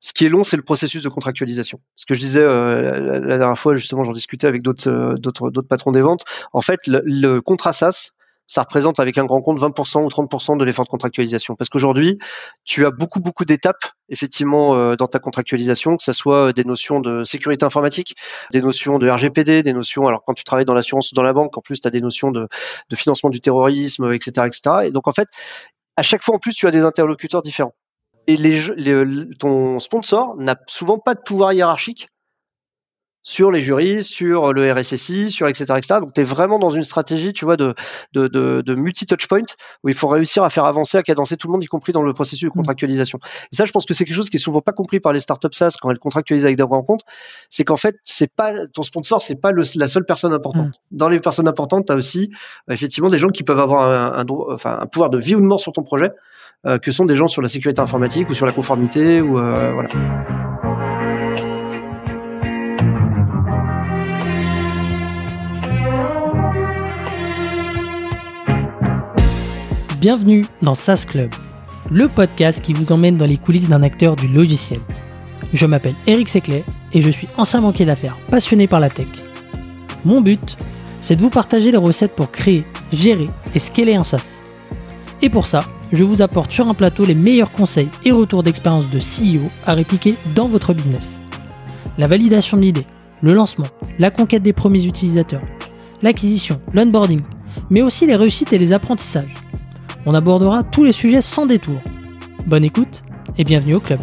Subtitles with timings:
[0.00, 1.80] Ce qui est long, c'est le processus de contractualisation.
[1.94, 5.50] Ce que je disais euh, la, dernière fois, justement, j'en discutais avec d'autres euh, d'autres
[5.50, 6.24] d'autres patrons des ventes.
[6.52, 8.12] En fait, le, contrat SaaS,
[8.46, 11.54] ça représente avec un grand compte 20% ou 30% de l'effort de contractualisation.
[11.54, 12.18] Parce qu'aujourd'hui,
[12.64, 17.00] tu as beaucoup, beaucoup d'étapes, effectivement, euh, dans ta contractualisation, que ce soit des notions
[17.00, 18.16] de sécurité informatique,
[18.52, 21.34] des notions de RGPD, des notions, alors quand tu travailles dans l'assurance ou dans la
[21.34, 22.48] banque, en plus, tu as des notions de,
[22.88, 24.60] de financement du terrorisme, etc., etc.
[24.86, 25.28] Et donc, en fait,
[25.96, 27.74] à chaque fois, en plus, tu as des interlocuteurs différents.
[28.26, 32.08] Et les, les, ton sponsor n'a souvent pas de pouvoir hiérarchique
[33.22, 35.64] sur les jurys, sur le RSSI, sur etc.
[35.76, 36.00] etc.
[36.00, 37.74] Donc tu es vraiment dans une stratégie, tu vois, de,
[38.12, 39.42] de, de, de multi-touchpoint
[39.84, 42.02] où il faut réussir à faire avancer, à cadencer tout le monde, y compris dans
[42.02, 42.52] le processus de mmh.
[42.52, 43.18] contractualisation.
[43.52, 45.20] Et ça, je pense que c'est quelque chose qui est souvent pas compris par les
[45.20, 47.04] startups SaaS quand elles contractualisent avec des rencontres,
[47.50, 50.68] c'est qu'en fait, c'est pas ton sponsor, c'est pas le, la seule personne importante.
[50.68, 50.96] Mmh.
[50.96, 52.30] Dans les personnes importantes, tu as aussi
[52.70, 55.46] effectivement des gens qui peuvent avoir un, un, enfin, un pouvoir de vie ou de
[55.46, 56.10] mort sur ton projet,
[56.82, 59.88] que sont des gens sur la sécurité informatique ou sur la conformité ou euh, voilà.
[69.98, 71.30] Bienvenue dans SaaS Club,
[71.90, 74.80] le podcast qui vous emmène dans les coulisses d'un acteur du logiciel.
[75.52, 79.08] Je m'appelle Eric Seclet et je suis ancien banquier d'affaires passionné par la tech.
[80.04, 80.56] Mon but,
[81.00, 84.42] c'est de vous partager les recettes pour créer, gérer et scaler un SaaS.
[85.22, 85.60] Et pour ça,
[85.92, 89.74] je vous apporte sur un plateau les meilleurs conseils et retours d'expérience de CEO à
[89.74, 91.20] répliquer dans votre business.
[91.98, 92.86] La validation de l'idée,
[93.22, 93.66] le lancement,
[93.98, 95.42] la conquête des premiers utilisateurs,
[96.02, 97.22] l'acquisition, l'onboarding,
[97.68, 99.34] mais aussi les réussites et les apprentissages
[100.06, 101.76] on abordera tous les sujets sans détour.
[102.46, 103.02] Bonne écoute
[103.36, 104.00] et bienvenue au club.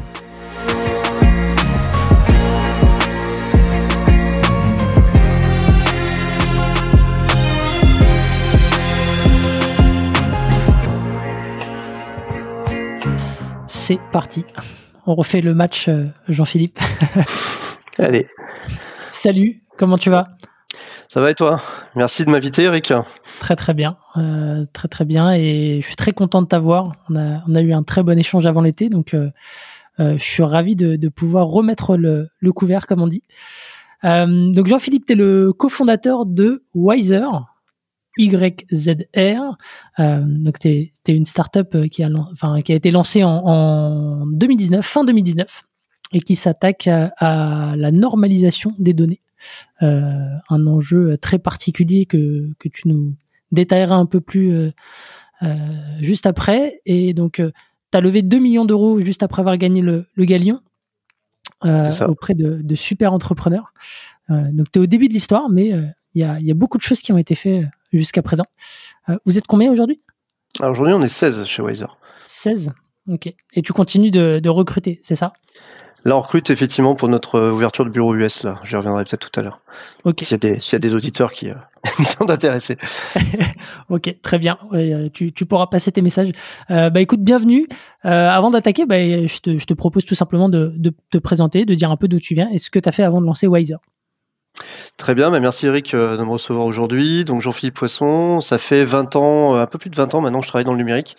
[13.80, 14.44] C'est parti.
[15.06, 16.80] On refait le match, euh, Jean-Philippe.
[18.00, 18.28] Allez.
[19.08, 20.30] Salut, comment tu vas?
[21.08, 21.61] Ça va et toi?
[21.95, 22.92] Merci de m'inviter, Eric.
[23.39, 26.93] Très très bien, euh, très très bien et je suis très content de t'avoir.
[27.10, 29.30] On a, on a eu un très bon échange avant l'été, donc euh,
[29.99, 33.21] euh, je suis ravi de, de pouvoir remettre le, le, couvert, comme on dit.
[34.04, 37.27] donc Jean-Philippe, tu es le cofondateur de Wiser,
[38.17, 39.58] YZR.
[39.98, 44.86] donc tu es, une startup qui a, enfin, qui a été lancée en, en 2019,
[44.86, 45.64] fin 2019,
[46.14, 49.22] et qui s'attaque à, à la normalisation des données.
[49.82, 50.11] Euh,
[50.50, 53.16] un enjeu très particulier que, que tu nous
[53.52, 54.72] détaillera un peu plus euh,
[55.44, 55.56] euh,
[56.00, 56.82] juste après.
[56.86, 57.52] Et donc, euh,
[57.92, 60.61] tu as levé 2 millions d'euros juste après avoir gagné le, le Galion
[61.64, 63.73] auprès de, de, super entrepreneurs.
[64.30, 65.70] donc, tu es au début de l'histoire, mais
[66.14, 68.45] il y a, y, a, beaucoup de choses qui ont été faites jusqu'à présent.
[69.25, 70.02] vous êtes combien aujourd'hui?
[70.59, 71.86] Aujourd'hui, on est 16 chez Wiser.
[72.25, 72.71] 16
[73.09, 73.33] Ok.
[73.53, 75.33] Et tu continues de, de recruter, c'est ça?
[76.03, 78.43] Là, on recrute effectivement pour notre euh, ouverture de bureau US.
[78.43, 79.61] Là, j'y reviendrai peut-être tout à l'heure.
[80.03, 80.21] Ok.
[80.21, 81.55] S'il y, y, a des auditeurs qui, euh,
[82.03, 82.77] sont intéressés.
[83.89, 84.58] ok, très bien.
[84.73, 86.31] Euh, tu, tu, pourras passer tes messages.
[86.70, 87.67] Euh, bah écoute, bienvenue.
[88.05, 91.65] Euh, avant d'attaquer, bah, je, te, je, te, propose tout simplement de, de, te présenter,
[91.65, 93.26] de dire un peu d'où tu viens et ce que tu as fait avant de
[93.26, 93.77] lancer Wiser.
[94.97, 97.23] Très bien, bah, merci Eric de me recevoir aujourd'hui.
[97.23, 100.45] Donc Jean-Philippe Poisson, ça fait 20 ans, un peu plus de 20 ans maintenant que
[100.45, 101.15] je travaille dans le numérique.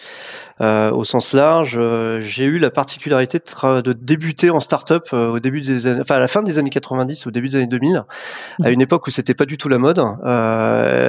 [0.60, 1.76] Euh, au sens large.
[1.78, 6.00] Euh, j'ai eu la particularité de, de débuter en start-up euh, au début des années,
[6.00, 8.72] enfin à la fin des années 90, au début des années 2000, à mmh.
[8.72, 10.00] une époque où c'était pas du tout la mode.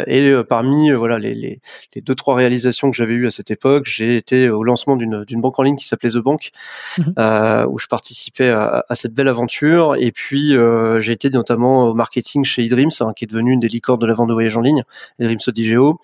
[0.07, 1.61] et parmi voilà les, les,
[1.95, 5.23] les, deux trois réalisations que j'avais eues à cette époque, j'ai été au lancement d'une
[5.25, 6.51] d'une banque en ligne qui s'appelait The Bank,
[6.99, 7.65] mmh.
[7.69, 9.95] où je participais à, à, cette belle aventure.
[9.97, 10.55] Et puis
[10.99, 14.05] j'ai été notamment au marketing chez eDreams, hein, qui est devenu une des licornes de
[14.05, 14.83] la vente de voyage en ligne,
[15.19, 15.99] eDreams Odigeo.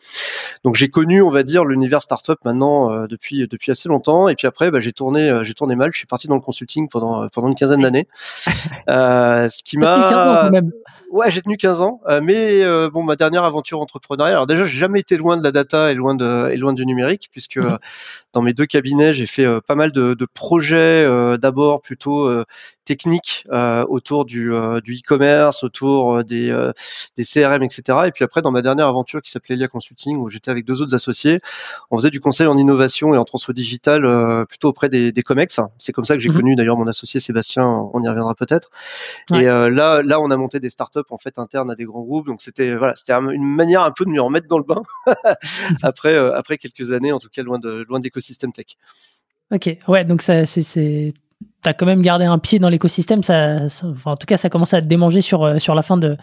[0.63, 4.27] Donc j'ai connu, on va dire, l'univers startup maintenant depuis depuis assez longtemps.
[4.27, 5.91] Et puis après, bah, j'ai tourné euh, j'ai tourné mal.
[5.91, 8.07] Je suis parti dans le consulting pendant euh, pendant une quinzaine d'années.
[8.89, 10.49] euh, ce qui m'a
[11.15, 14.33] Ouais, j'ai tenu 15 ans, euh, mais euh, bon, ma dernière aventure entrepreneuriale.
[14.33, 16.85] Alors déjà, j'ai jamais été loin de la data et loin de et loin du
[16.85, 17.77] numérique, puisque mmh.
[18.33, 21.07] dans mes deux cabinets, j'ai fait pas mal de, de projets.
[21.37, 22.29] D'abord plutôt
[22.83, 23.45] techniques
[23.87, 24.51] autour du
[24.83, 26.53] du e-commerce, autour des
[27.15, 27.99] des CRM, etc.
[28.07, 30.81] Et puis après, dans ma dernière aventure qui s'appelait Elia Consulting, où j'étais avec deux
[30.81, 31.39] autres associés,
[31.91, 35.61] on faisait du conseil en innovation et en transfert digital plutôt auprès des, des comex.
[35.79, 36.35] C'est comme ça que j'ai mmh.
[36.35, 37.65] connu d'ailleurs mon associé Sébastien.
[37.93, 38.69] On y reviendra peut-être.
[39.33, 42.27] Et là, là, on a monté des startups en fait interne à des grands groupes.
[42.27, 44.81] Donc c'était voilà, c'était une manière un peu de me remettre dans le bain
[45.83, 48.77] après euh, après quelques années, en tout cas loin de loin d'écosystème tech.
[49.51, 51.13] Ok, ouais, donc ça c'est
[51.61, 53.23] t'as quand même gardé un pied dans l'écosystème.
[53.23, 53.67] Ça,
[54.05, 56.17] en tout cas, ça commence à te démanger sur euh, sur la fin de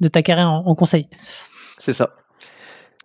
[0.00, 1.08] de ta carrière en, conseil.
[1.78, 2.10] C'est ça.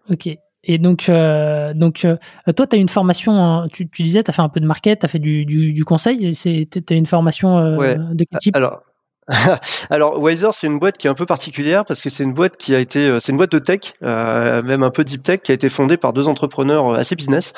[0.10, 0.30] Ok.
[0.64, 2.18] Et donc, euh, donc euh,
[2.56, 5.06] toi, tu as une formation, tu, disais, tu as fait un peu de market, tu
[5.06, 6.34] as fait du, du, conseil.
[6.34, 8.56] Tu as une formation euh, de quel type?
[8.56, 8.84] Alors,
[9.90, 12.58] Alors, Wiser, c'est une boîte qui est un peu particulière parce que c'est une boîte
[12.58, 15.56] qui a été, c'est une boîte de tech, même un peu deep tech, qui a
[15.56, 17.54] été fondée par deux entrepreneurs assez business,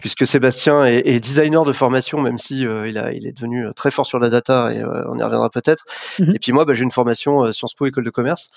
[0.00, 4.06] puisque Sébastien est, designer de formation, même si il, a, il est devenu très fort
[4.06, 5.84] sur la data et on y reviendra peut-être.
[6.18, 6.34] Mm-hmm.
[6.34, 8.50] Et puis moi, bah, j'ai une formation Sciences Po, école de commerce.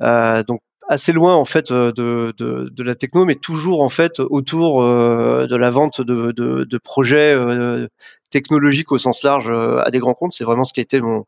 [0.00, 4.20] donc assez loin en fait euh, de, de, de, la techno, mais toujours en fait
[4.20, 7.88] autour euh, de la vente de, de, de projets euh,
[8.30, 10.32] technologiques au sens large à des grands comptes.
[10.32, 11.24] C'est vraiment ce qui a été mon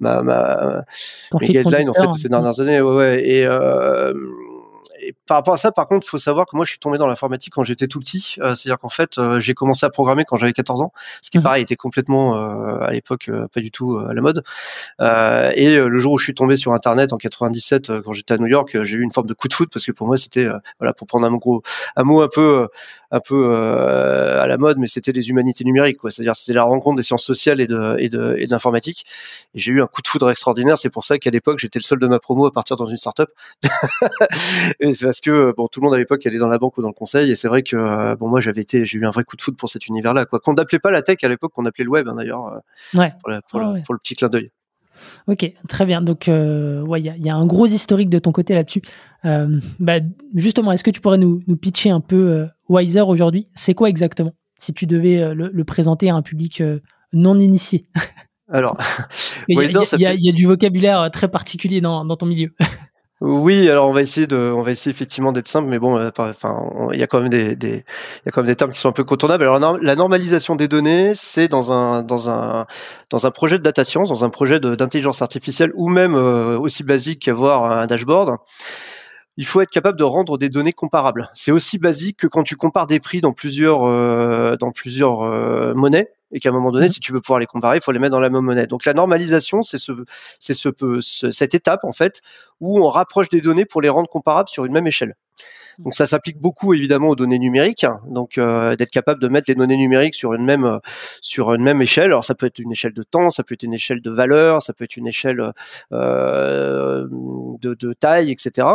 [0.00, 0.84] ma, ma
[1.40, 2.80] mes guidelines en fait de ces dernières années.
[2.80, 3.28] Ouais, ouais.
[3.28, 3.46] Et
[5.02, 6.96] et par rapport à ça, par contre, il faut savoir que moi, je suis tombé
[6.96, 8.36] dans l'informatique quand j'étais tout petit.
[8.38, 11.38] Euh, c'est-à-dire qu'en fait, euh, j'ai commencé à programmer quand j'avais 14 ans, ce qui,
[11.38, 11.42] mmh.
[11.42, 14.42] pareil, était complètement, euh, à l'époque, pas du tout à la mode.
[15.00, 18.46] et le jour où je suis tombé sur Internet en 97, quand j'étais à New
[18.46, 20.46] York, j'ai eu une forme de coup de foot parce que pour moi, c'était,
[20.78, 21.62] voilà, pour prendre un gros,
[21.96, 22.68] un mot un peu,
[23.10, 26.10] un peu à la mode, mais c'était les humanités numériques, quoi.
[26.10, 29.04] C'est-à-dire, c'était la rencontre des sciences sociales et de, et de, et d'informatique.
[29.54, 30.78] Et j'ai eu un coup de foudre extraordinaire.
[30.78, 32.96] C'est pour ça qu'à l'époque, j'étais le seul de ma promo à partir dans une
[32.96, 33.30] startup.
[34.94, 36.82] c'est parce que euh, bon, tout le monde à l'époque allait dans la banque ou
[36.82, 39.10] dans le conseil, et c'est vrai que euh, bon, moi j'avais été, j'ai eu un
[39.10, 40.40] vrai coup de foot pour cet univers-là, quoi.
[40.40, 43.12] Qu'on n'appelait pas la tech à l'époque, qu'on appelait le web hein, d'ailleurs, euh, ouais.
[43.50, 44.50] pour, le, petit clin d'œil.
[45.26, 46.00] Ok, très bien.
[46.00, 48.82] Donc, ouais, il y, a un gros historique de ton côté là-dessus.
[49.24, 49.98] bah,
[50.34, 53.48] justement, est-ce que tu pourrais nous, nous pitcher un peu Wiser aujourd'hui?
[53.54, 54.32] C'est quoi exactement?
[54.58, 56.62] Si tu devais le, présenter à un public
[57.12, 57.86] non initié.
[58.48, 58.76] Alors,
[59.48, 62.54] il y, y, a du vocabulaire très particulier dans, dans ton milieu.
[63.24, 66.10] Oui, alors on va essayer de, on va essayer effectivement d'être simple, mais bon, euh,
[66.18, 66.56] enfin,
[66.92, 67.68] il y a quand même des, il
[68.26, 69.44] y a quand même des termes qui sont un peu contournables.
[69.44, 72.66] Alors la normalisation des données, c'est dans un, dans un,
[73.10, 76.82] dans un projet de data science, dans un projet d'intelligence artificielle, ou même euh, aussi
[76.82, 78.38] basique qu'avoir un dashboard
[79.38, 81.30] il faut être capable de rendre des données comparables.
[81.32, 85.20] C'est aussi basique que quand tu compares des prix dans plusieurs euh, dans plusieurs
[85.74, 86.90] monnaies et qu'à un moment donné, mmh.
[86.90, 88.66] si tu veux pouvoir les comparer, il faut les mettre dans la même monnaie.
[88.66, 89.92] Donc la normalisation, c'est ce
[90.38, 90.70] c'est ce,
[91.30, 92.20] cette étape en fait
[92.60, 95.14] où on rapproche des données pour les rendre comparables sur une même échelle.
[95.78, 97.86] Donc ça s'applique beaucoup évidemment aux données numériques.
[98.06, 100.80] Donc euh, d'être capable de mettre les données numériques sur une même
[101.20, 102.06] sur une même échelle.
[102.06, 104.62] Alors ça peut être une échelle de temps, ça peut être une échelle de valeur,
[104.62, 105.52] ça peut être une échelle
[105.92, 107.06] euh,
[107.60, 108.66] de, de, taille, etc.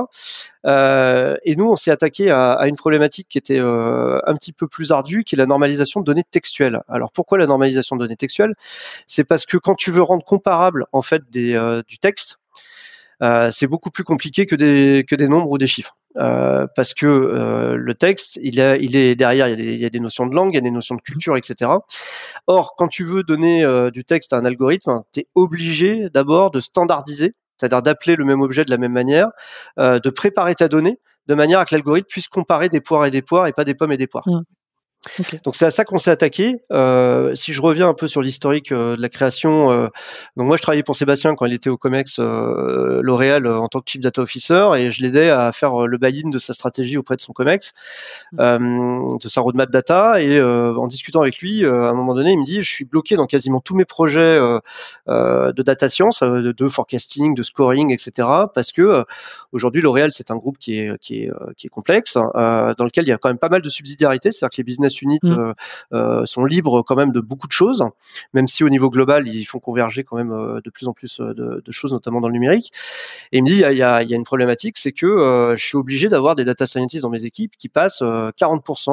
[0.65, 4.53] Euh, et nous on s'est attaqué à, à, une problématique qui était euh, un petit
[4.53, 6.81] peu plus ardue, qui est la normalisation de données textuelles.
[6.87, 8.53] Alors pourquoi la normalisation de données textuelles?
[9.07, 12.37] C'est parce que quand tu veux rendre comparable en fait des, euh, du texte,
[13.23, 15.95] euh, c'est beaucoup plus compliqué que des, que des nombres ou des chiffres.
[16.17, 19.73] Euh, parce que euh, le texte, il, a, il est derrière, il y, a des,
[19.73, 21.71] il y, a des, notions de langue, il y a des notions de culture, etc.
[22.47, 26.49] Or, quand tu veux donner euh, du texte à un algorithme, tu es obligé d'abord
[26.51, 29.29] de standardiser, c'est-à-dire d'appeler le même objet de la même manière,
[29.79, 33.11] euh, de préparer ta donnée de manière à que l'algorithme puisse comparer des poires et
[33.11, 34.27] des poires et pas des pommes et des poires.
[34.27, 34.41] Mmh.
[35.43, 36.59] Donc c'est à ça qu'on s'est attaqué.
[36.71, 39.87] Euh, si je reviens un peu sur l'historique euh, de la création, euh,
[40.35, 43.89] donc moi je travaillais pour Sébastien quand il était au Comex L'Oréal en tant que
[43.89, 47.21] Chief Data Officer et je l'aidais à faire le buy-in de sa stratégie auprès de
[47.21, 47.73] son Comex,
[48.33, 49.17] mmh.
[49.21, 50.21] de sa roadmap data.
[50.21, 53.15] Et en discutant avec lui, à un moment donné, il me dit je suis bloqué
[53.15, 54.39] dans quasiment tous mes projets
[55.07, 58.27] de data science, de, de, forecasting, de scoring, etc.
[58.53, 59.05] Parce que
[59.51, 63.09] aujourd'hui L'Oréal c'est un groupe qui est qui est qui est complexe, dans lequel il
[63.09, 65.31] y a quand même pas mal de subsidiarité, c'est-à-dire que les business units mmh.
[65.31, 65.53] euh,
[65.93, 67.83] euh, sont libres quand même de beaucoup de choses,
[68.33, 71.19] même si au niveau global ils font converger quand même euh, de plus en plus
[71.19, 72.71] de, choses, notamment dans le numérique.
[73.31, 76.35] Et il me dit il y a, une problématique, c'est que je suis obligé d'avoir
[76.35, 78.33] des data scientists dans mes équipes qui passent 40%,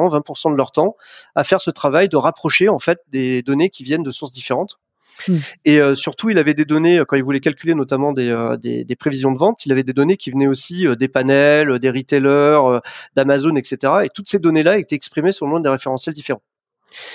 [0.09, 0.95] 20% de leur temps
[1.35, 4.79] à faire ce travail de rapprocher en fait des données qui viennent de sources différentes
[5.27, 5.37] Hmm.
[5.65, 8.57] Et euh, surtout, il avait des données, euh, quand il voulait calculer notamment des, euh,
[8.57, 11.89] des, des, prévisions de vente, il avait des données qui venaient aussi des panels, des
[11.89, 12.79] retailers,
[13.15, 13.93] d'Amazon, etc.
[14.03, 16.41] Et toutes ces données-là étaient exprimées sur le monde des référentiels différents.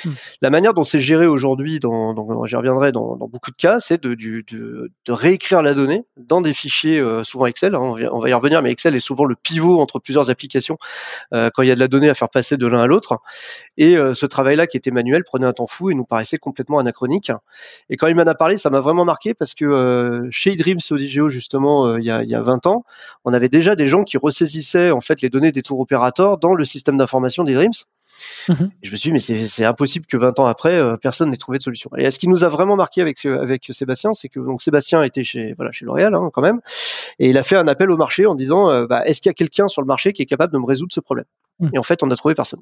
[0.04, 0.10] Hmm.
[0.42, 5.62] La manière dont c'est géré aujourd'hui, j'y reviendrai dans, beaucoup de cas, c'est de, réécrire
[5.62, 7.74] la donnée dans des fichiers euh, souvent Excel.
[7.74, 10.78] Hein, on, va, y revenir, mais Excel est souvent le pivot entre plusieurs applications
[11.34, 13.18] euh, quand il y a de la donnée à faire passer de l'un à l'autre.
[13.76, 16.78] Et euh, ce travail-là, qui était manuel, prenait un temps fou et nous paraissait complètement
[16.78, 17.32] anachronique.
[17.88, 21.28] Et quand il m'en a parlé, ça m'a vraiment marqué parce que chez eDreams Odigeo,
[21.28, 22.84] justement, il y, a, il y a 20 ans,
[23.24, 26.54] on avait déjà des gens qui ressaisissaient en fait les données des tours opérateurs dans
[26.54, 27.70] le système d'information d'eDreams.
[28.48, 28.70] Mhm.
[28.82, 31.58] Je me suis dit, mais c'est impossible que 20 ans après, euh, personne n'ait trouvé
[31.58, 31.90] de solution.
[31.96, 35.24] Et ce qui nous a vraiment marqué avec, avec Sébastien, c'est que donc Sébastien était
[35.24, 36.60] chez, voilà, chez L'Oréal hein, quand même,
[37.18, 39.32] et il a fait un appel au marché en disant, euh, bah, est-ce qu'il y
[39.32, 41.26] a quelqu'un sur le marché qui est capable de me résoudre ce problème?
[41.60, 41.70] Mhm.
[41.74, 42.60] Et en fait, on n'a trouvé personne.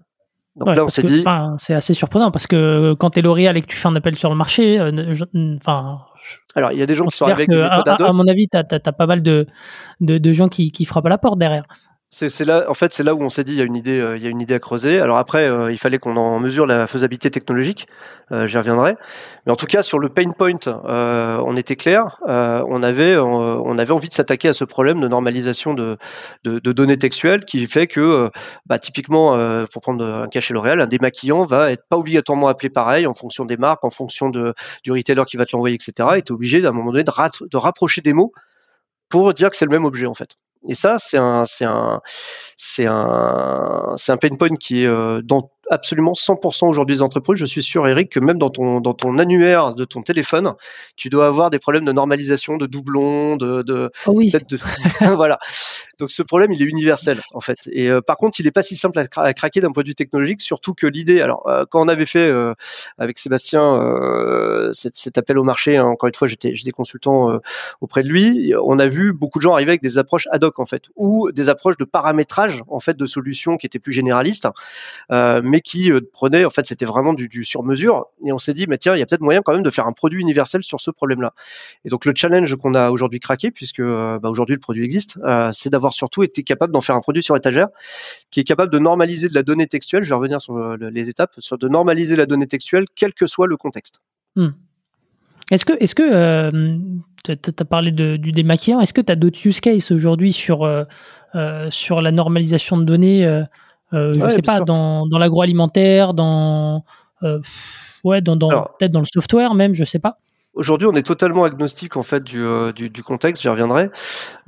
[0.56, 1.24] Donc là, on s'est dit.
[1.56, 4.16] C'est assez surprenant parce que quand tu es L'Oréal et que tu fais un appel
[4.16, 5.14] sur le marché, euh,
[5.56, 6.00] enfin.
[6.54, 8.58] Alors, il y a des gens qui sont avec des à, à, mon avis, tu
[8.58, 9.46] as, pas mal de,
[10.00, 11.64] de, de gens qui, qui frappent à la porte derrière.
[12.10, 14.00] C'est là, en fait, c'est là où on s'est dit il y a une idée,
[14.00, 14.98] euh, à creuser.
[14.98, 17.86] Alors après, euh, il fallait qu'on en mesure la faisabilité technologique.
[18.32, 18.96] Euh, J'y reviendrai.
[19.44, 22.16] Mais en tout cas, sur le pain point, on était clair.
[22.26, 25.98] on avait, envie de s'attaquer à ce problème de normalisation de,
[26.44, 28.30] données textuelles, qui fait que,
[28.64, 29.36] bah, typiquement,
[29.70, 33.44] pour prendre un cachet L'Oréal, un démaquillant va être pas obligatoirement appelé pareil en fonction
[33.44, 36.08] des marques, en fonction du retailer qui va te l'envoyer, etc.
[36.16, 38.32] Et es obligé, à un moment donné, de rapprocher des mots
[39.10, 40.36] pour dire que c'est le même objet en fait.
[40.66, 42.00] Et ça, c'est un, c'est un,
[42.56, 47.38] c'est un, c'est un pain point qui est euh, dans absolument 100% aujourd'hui des entreprises.
[47.38, 50.54] Je suis sûr, Eric, que même dans ton, dans ton annuaire de ton téléphone,
[50.96, 54.30] tu dois avoir des problèmes de normalisation, de doublons, de, de, oh oui.
[54.30, 54.58] de
[55.14, 55.38] voilà.
[55.98, 57.58] Donc ce problème, il est universel en fait.
[57.72, 59.94] Et euh, par contre, il n'est pas si simple à, craquer d'un point de vue
[59.94, 61.20] technologique, surtout que l'idée.
[61.20, 62.54] Alors, euh, quand on avait fait euh,
[62.98, 63.58] avec Sébastien
[64.72, 67.40] cet, cet, appel au marché, hein, encore une fois, j'étais j'étais consultant
[67.80, 68.54] auprès de lui.
[68.62, 71.30] On a vu beaucoup de gens arriver avec des approches ad hoc en fait, ou
[71.32, 74.48] des approches de paramétrage en fait de solutions qui étaient plus généralistes,
[75.10, 78.06] mais qui prenaient en fait, c'était vraiment du, du sur mesure.
[78.24, 79.86] Et on s'est dit, mais tiens, il y a peut-être moyen quand même de faire
[79.86, 81.34] un produit universel sur ce problème-là.
[81.84, 85.18] Et donc le challenge qu'on a aujourd'hui craqué, puisque bah, aujourd'hui le produit existe,
[85.52, 87.68] c'est d'avoir surtout été capable d'en faire un produit sur étagère
[88.30, 90.02] qui est capable de normaliser de la donnée textuelle.
[90.02, 93.46] Je vais revenir sur les étapes, sur de normaliser la donnée textuelle, quel que soit
[93.46, 94.00] le contexte.
[94.36, 94.50] Hmm.
[95.50, 96.76] Est-ce que, est-ce que euh,
[97.24, 100.84] tu as parlé du démaquillant, est-ce que tu as d'autres use cases aujourd'hui sur, euh,
[101.34, 103.42] euh, sur la normalisation de données
[103.92, 106.84] Je ne sais pas, dans, dans l'agroalimentaire, dans,
[108.04, 110.18] ouais, dans, dans peut-être dans le software même, je sais pas.
[110.58, 113.44] Aujourd'hui, on est totalement agnostique en fait du, euh, du, du contexte.
[113.44, 113.90] J'y reviendrai.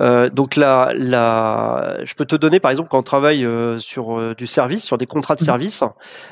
[0.01, 4.19] Euh, donc là, là, je peux te donner par exemple quand on travaille euh, sur
[4.19, 5.45] euh, du service, sur des contrats de mmh.
[5.45, 5.85] service.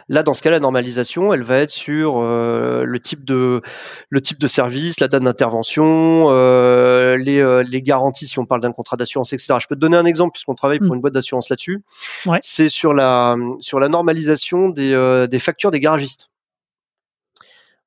[0.09, 3.63] Là, dans ce cas, la normalisation, elle va être sur le type de
[4.11, 8.97] le type de service, la date d'intervention, les, les garanties si on parle d'un contrat
[8.97, 9.55] d'assurance, etc.
[9.61, 10.95] Je peux te donner un exemple puisqu'on travaille pour mmh.
[10.95, 11.85] une boîte d'assurance là-dessus.
[12.27, 12.39] Ouais.
[12.43, 16.31] C'est sur la sur la normalisation des, des factures des garagistes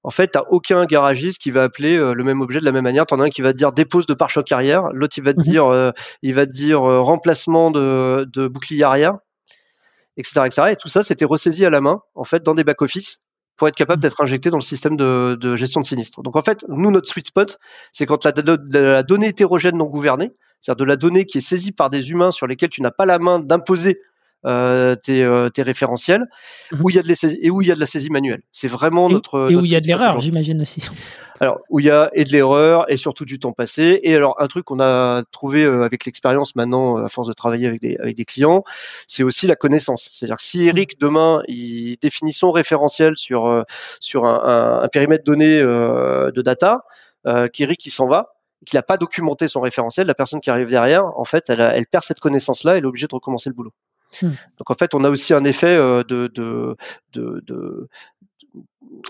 [0.03, 2.83] en fait, tu aucun garagiste qui va appeler euh, le même objet de la même
[2.83, 3.05] manière.
[3.05, 5.33] Tu en as un qui va te dire dépose de pare-choc arrière, l'autre il va
[5.33, 5.45] te mhm.
[5.45, 5.91] dire, euh,
[6.21, 9.17] il va te dire euh, remplacement de, de, bouclier arrière,
[10.17, 10.69] etc., etc.
[10.71, 13.19] Et tout ça, c'était ressaisi à la main, en fait, dans des back-office
[13.57, 14.01] pour être capable mhm.
[14.01, 16.23] d'être injecté dans le système de, de, gestion de sinistre.
[16.23, 17.59] Donc en fait, nous, notre sweet spot,
[17.93, 18.33] c'est quand la,
[18.73, 20.31] la donnée hétérogène non gouvernée,
[20.61, 23.05] c'est-à-dire de la donnée qui est saisie par des humains sur lesquels tu n'as pas
[23.05, 23.99] la main d'imposer
[24.45, 26.25] euh, tes, euh, tes, référentiels,
[26.71, 26.81] mhm.
[26.81, 28.41] où il y a de la et où il y a de la saisie manuelle.
[28.51, 30.81] C'est vraiment notre et où il y a de l'erreur, j'imagine aussi.
[31.39, 33.99] Alors où il y a et de l'erreur et surtout du temps passé.
[34.03, 37.67] Et alors un truc qu'on a trouvé euh, avec l'expérience maintenant, à force de travailler
[37.67, 38.63] avec des avec des clients,
[39.07, 40.09] c'est aussi la connaissance.
[40.11, 40.67] C'est-à-dire que si mhm.
[40.69, 43.65] Eric demain il définit son référentiel sur
[43.99, 46.83] sur un, un, périmètre donné de data,
[47.27, 48.33] euh, qu'Eric il s'en va,
[48.65, 51.85] qu'il n'a pas documenté son référentiel, la personne qui arrive derrière, en fait, elle, elle
[51.85, 53.73] perd cette connaissance-là, elle est obligée de recommencer le boulot.
[54.21, 54.31] Hmm.
[54.57, 56.75] Donc en fait, on a aussi un effet euh, de, de,
[57.13, 57.87] de, de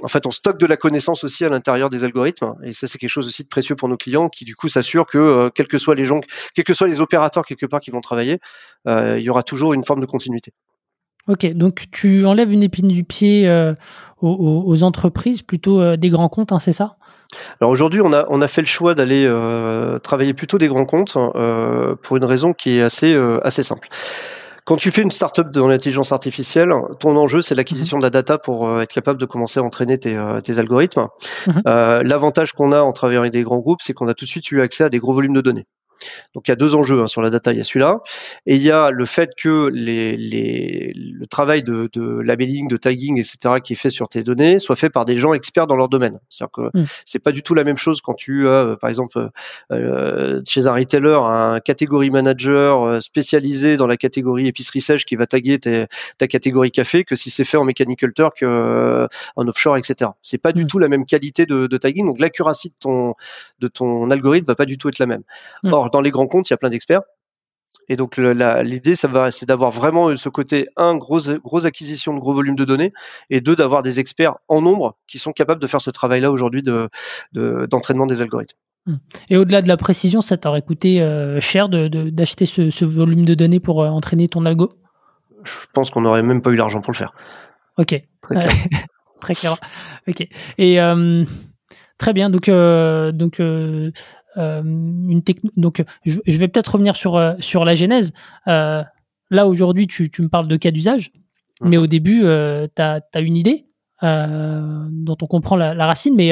[0.03, 2.97] en fait, on stocke de la connaissance aussi à l'intérieur des algorithmes, et ça c'est
[2.97, 5.67] quelque chose aussi de précieux pour nos clients, qui du coup s'assure que euh, quels
[5.67, 6.21] que soient les gens,
[6.53, 8.39] quels que soient les opérateurs quelque part qui vont travailler,
[8.87, 10.53] euh, il y aura toujours une forme de continuité.
[11.27, 13.49] Ok, donc tu enlèves une épine du pied
[14.21, 16.97] aux, aux, entreprises, plutôt des grands comptes, hein, c'est ça?
[17.59, 19.31] Alors aujourd'hui, on a, on a fait le choix d'aller
[20.01, 23.87] travailler plutôt des grands comptes pour une raison qui est assez, assez simple.
[24.65, 28.37] Quand tu fais une startup dans l'intelligence artificielle, ton enjeu c'est l'acquisition de la data
[28.37, 31.07] pour euh, être capable de commencer à entraîner tes, euh, tes algorithmes.
[31.47, 31.61] Mhm.
[31.67, 34.29] Euh, L'avantage qu'on a en travaillant avec des grands groupes, c'est qu'on a tout de
[34.29, 35.65] suite eu accès à des gros volumes de données.
[36.33, 37.99] Donc il y a deux enjeux hein, sur la data, il y a celui-là,
[38.45, 42.77] et il y a le fait que les, les, le travail de, de labeling, de
[42.77, 43.55] tagging, etc.
[43.63, 46.19] qui est fait sur tes données soit fait par des gens experts dans leur domaine.
[46.29, 46.85] C'est-à-dire que mm.
[47.05, 49.29] c'est pas du tout la même chose quand tu as, euh, par exemple,
[49.71, 55.15] euh, chez un retailer, un catégorie manager euh, spécialisé dans la catégorie épicerie sèche qui
[55.15, 59.77] va taguer ta catégorie café que si c'est fait en mechanical turk, euh, en offshore,
[59.77, 60.11] etc.
[60.21, 60.67] C'est pas du mm.
[60.67, 63.15] tout la même qualité de, de tagging, donc l'accuracy de ton
[63.59, 65.23] de ton algorithme va pas du tout être la même.
[65.63, 65.73] Mm.
[65.73, 67.01] Or dans les grands comptes, il y a plein d'experts.
[67.89, 72.19] Et donc l'idée, ça va, c'est d'avoir vraiment ce côté un grosse grosse acquisition de
[72.19, 72.93] gros volumes de données,
[73.29, 76.63] et deux d'avoir des experts en nombre qui sont capables de faire ce travail-là aujourd'hui
[76.63, 76.89] de,
[77.33, 78.57] d'entraînement des algorithmes.
[78.85, 78.95] Hmm.
[79.29, 83.35] Et au-delà de la précision, ça t'aurait coûté euh, cher de, d'acheter ce, volume de
[83.35, 84.71] données pour euh, entraîner ton algo?
[85.43, 87.13] Je pense qu'on n'aurait même pas eu l'argent pour le faire.
[87.77, 88.01] Ok.
[88.21, 88.51] Très clair.
[89.19, 89.57] très clair.
[90.07, 90.27] Ok.
[90.57, 91.25] Et euh,
[91.97, 92.29] très bien.
[92.29, 93.41] Donc, donc
[94.37, 95.21] euh, une
[95.57, 98.13] donc je, vais peut-être revenir sur, euh, sur la genèse.
[98.47, 98.83] Euh,
[99.29, 101.11] là, aujourd'hui, tu, tu, me parles de cas d'usage,
[101.61, 103.67] mais au début, tu as, une idée
[104.01, 106.31] dont on comprend la, racine, mais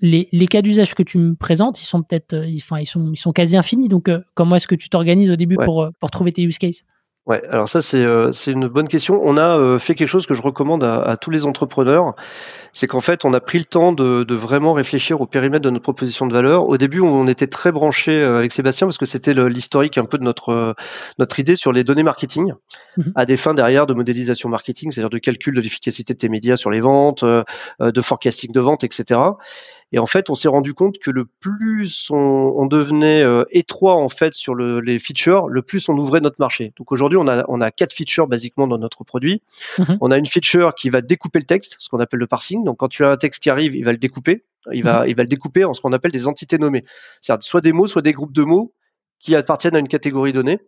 [0.00, 3.18] les, les cas d'usage que tu me présentes, ils sont peut-être, enfin, ils sont, ils
[3.18, 3.88] sont quasi infinis.
[3.88, 6.84] Donc, comment est-ce que tu t'organises au début pour, pour trouver tes use cases?
[7.28, 9.20] Ouais, alors ça c'est euh, c'est une bonne question.
[9.22, 12.14] On a euh, fait quelque chose que je recommande à, à tous les entrepreneurs,
[12.72, 15.68] c'est qu'en fait on a pris le temps de, de, vraiment réfléchir au périmètre de
[15.68, 16.66] notre proposition de valeur.
[16.66, 20.16] Au début on était très branché euh, avec Sébastien parce que c'était l'historique un peu
[20.16, 20.74] de notre
[21.18, 22.54] notre idée sur les données marketing
[22.96, 23.12] mhm.
[23.14, 26.56] à des fins derrière de modélisation marketing, c'est-à-dire de calcul de l'efficacité de tes médias
[26.56, 29.20] sur les ventes, de forecasting de vente, etc.
[29.92, 33.94] Et en fait, on s'est rendu compte que le plus on, on devenait euh, étroit
[33.94, 36.72] en fait sur le, les features, le plus on ouvrait notre marché.
[36.76, 39.42] Donc aujourd'hui, on a on a quatre features basiquement dans notre produit.
[39.78, 39.98] Mhm.
[40.00, 42.64] On a une feature qui va découper le texte, ce qu'on appelle le parsing.
[42.64, 44.44] Donc quand tu as un texte qui arrive, il va le découper.
[44.72, 45.08] Il va mhm.
[45.08, 46.84] il va le découper en ce qu'on appelle des entités nommées,
[47.20, 48.74] c'est-à-dire soit des mots, soit des groupes de mots
[49.20, 50.60] qui appartiennent à une catégorie donnée.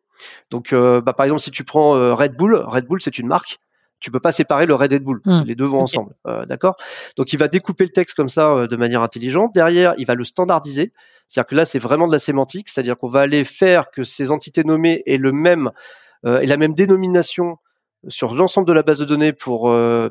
[0.50, 3.26] Donc, euh, bah, par exemple, si tu prends euh, Red Bull, Red Bull c'est une
[3.26, 3.58] marque
[4.00, 5.20] tu peux pas séparer le Red Bull.
[5.24, 5.42] Mmh.
[5.44, 6.76] Les deux vont ensemble, euh, d'accord?
[7.16, 9.54] Donc il va découper le texte comme ça euh, de manière intelligente.
[9.54, 10.92] Derrière, il va le standardiser.
[11.28, 12.68] C'est-à-dire que là, c'est vraiment de la sémantique.
[12.68, 15.70] C'est-à-dire qu'on va aller faire que ces entités nommées aient le même
[16.26, 17.56] euh, la même dénomination
[18.08, 20.08] sur l'ensemble de la base de données pour euh,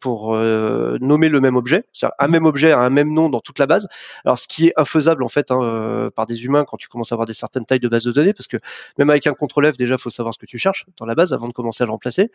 [0.00, 3.40] pour euh, nommer le même objet, c'est-à-dire un même objet a un même nom dans
[3.40, 3.88] toute la base.
[4.24, 7.12] Alors ce qui est infaisable en fait hein, euh, par des humains quand tu commences
[7.12, 8.58] à avoir des certaines tailles de base de données, parce que
[8.98, 11.32] même avec un contrôle F déjà faut savoir ce que tu cherches dans la base
[11.32, 12.30] avant de commencer à le remplacer.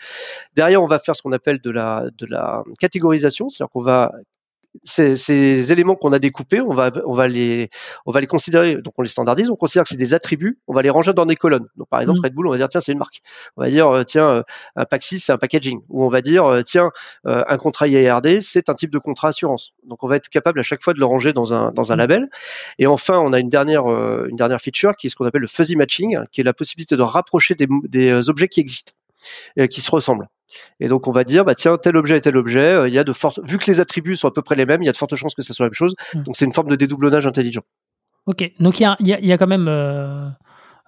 [0.56, 4.12] Derrière on va faire ce qu'on appelle de la de la catégorisation, c'est-à-dire qu'on va
[4.84, 7.70] ces, ces, éléments qu'on a découpés, on va, on va les,
[8.06, 8.76] on va les considérer.
[8.76, 10.60] Donc on les standardise, on considère que c'est des attributs.
[10.68, 11.68] On va les ranger dans des colonnes.
[11.76, 12.26] Donc par exemple, mmh.
[12.26, 13.22] Red Bull, on va dire tiens c'est une marque.
[13.56, 14.44] On va dire euh, tiens euh,
[14.76, 15.82] un pack 6 c'est un packaging.
[15.90, 16.92] Ou on va dire euh, tiens
[17.26, 19.74] un contrat IARD c'est un type de contrat assurance.
[19.86, 21.96] Donc on va être capable à chaque fois de le ranger dans un dans un
[21.96, 22.00] mmh.
[22.00, 22.30] label.
[22.80, 25.48] Et enfin on a une dernière une dernière feature qui est ce qu'on appelle le
[25.48, 28.94] fuzzy matching, qui est la possibilité de rapprocher des, des objets qui existent,
[29.56, 30.28] et qui se ressemblent.
[30.80, 33.00] Et donc on va dire bah tiens tel objet et tel objet, euh, il y
[33.00, 34.90] a de fortes vu que les attributs sont à peu près les mêmes, il y
[34.90, 35.96] a de fortes chances que ça soit la même chose.
[36.14, 36.24] Hmm.
[36.24, 37.62] Donc c'est une forme de dédoublonnage intelligent.
[38.26, 40.28] Ok, donc il y a, y, y a, quand même euh,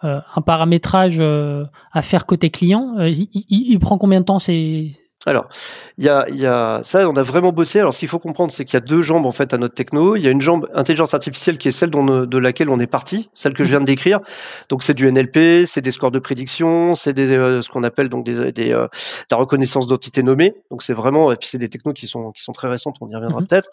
[0.04, 2.96] euh, un paramétrage à faire côté client.
[3.00, 4.92] Il, il, prend combien de temps c'est
[5.26, 5.50] alors,
[5.98, 7.82] il y a, y a ça, on a vraiment bossé.
[7.82, 9.74] Alors, ce qu'il faut comprendre, c'est qu'il y a deux jambes en fait à notre
[9.76, 10.16] techno.
[10.16, 12.88] Il y a une jambe intelligence artificielle qui est celle dont, de laquelle on est
[12.88, 14.22] parti, celle que je viens de décrire.
[14.70, 18.08] Donc, c'est du NLP, c'est des scores de prédiction, c'est des euh, ce qu'on appelle
[18.08, 18.88] donc des, des euh,
[19.30, 20.56] la reconnaissance d'entités nommées.
[20.72, 22.96] Donc, c'est vraiment et puis c'est des technos qui sont qui sont très récentes.
[23.02, 23.48] On y reviendra mhm.
[23.48, 23.70] peut-être.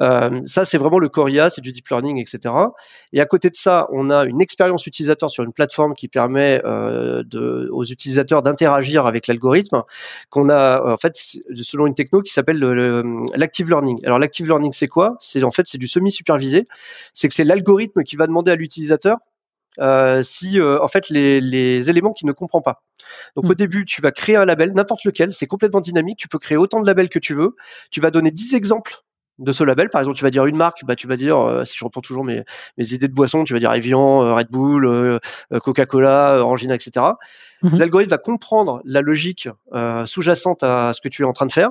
[0.00, 2.52] Euh, ça, c'est vraiment le core IA, c'est du deep learning, etc.
[3.12, 6.60] Et à côté de ça, on a une expérience utilisateur sur une plateforme qui permet
[6.64, 9.84] de, aux utilisateurs d'interagir avec l'algorithme
[10.30, 12.58] qu'on a en fait, selon une techno qui s'appelle
[13.34, 14.00] l'active learning.
[14.04, 15.16] Alors l'active learning, c'est quoi?
[15.20, 16.66] C'est en fait c'est du semi supervisé.
[17.14, 19.18] C'est que c'est l'algorithme qui va demander à l'utilisateur
[19.80, 22.82] euh, si euh, en fait les, les éléments qu'il ne comprend pas.
[23.36, 23.54] Donc au hmm.
[23.54, 26.80] début, tu vas créer un label, n'importe lequel, c'est complètement dynamique, tu peux créer autant
[26.80, 27.54] de labels que tu veux,
[27.90, 29.02] tu vas donner 10 exemples
[29.38, 29.88] de ce label.
[29.88, 32.00] Par exemple, tu vas dire une marque, bah tu vas dire, euh, si je reprends
[32.00, 32.44] toujours mes,
[32.76, 35.18] mes idées de boissons, tu vas dire Evian, euh, Red Bull, euh,
[35.60, 37.06] Coca-Cola, Orangina, etc.
[37.62, 37.78] Mhm.
[37.78, 39.48] L'algorithme va comprendre la logique
[40.06, 41.70] sous-jacente à ce que tu es en train de faire,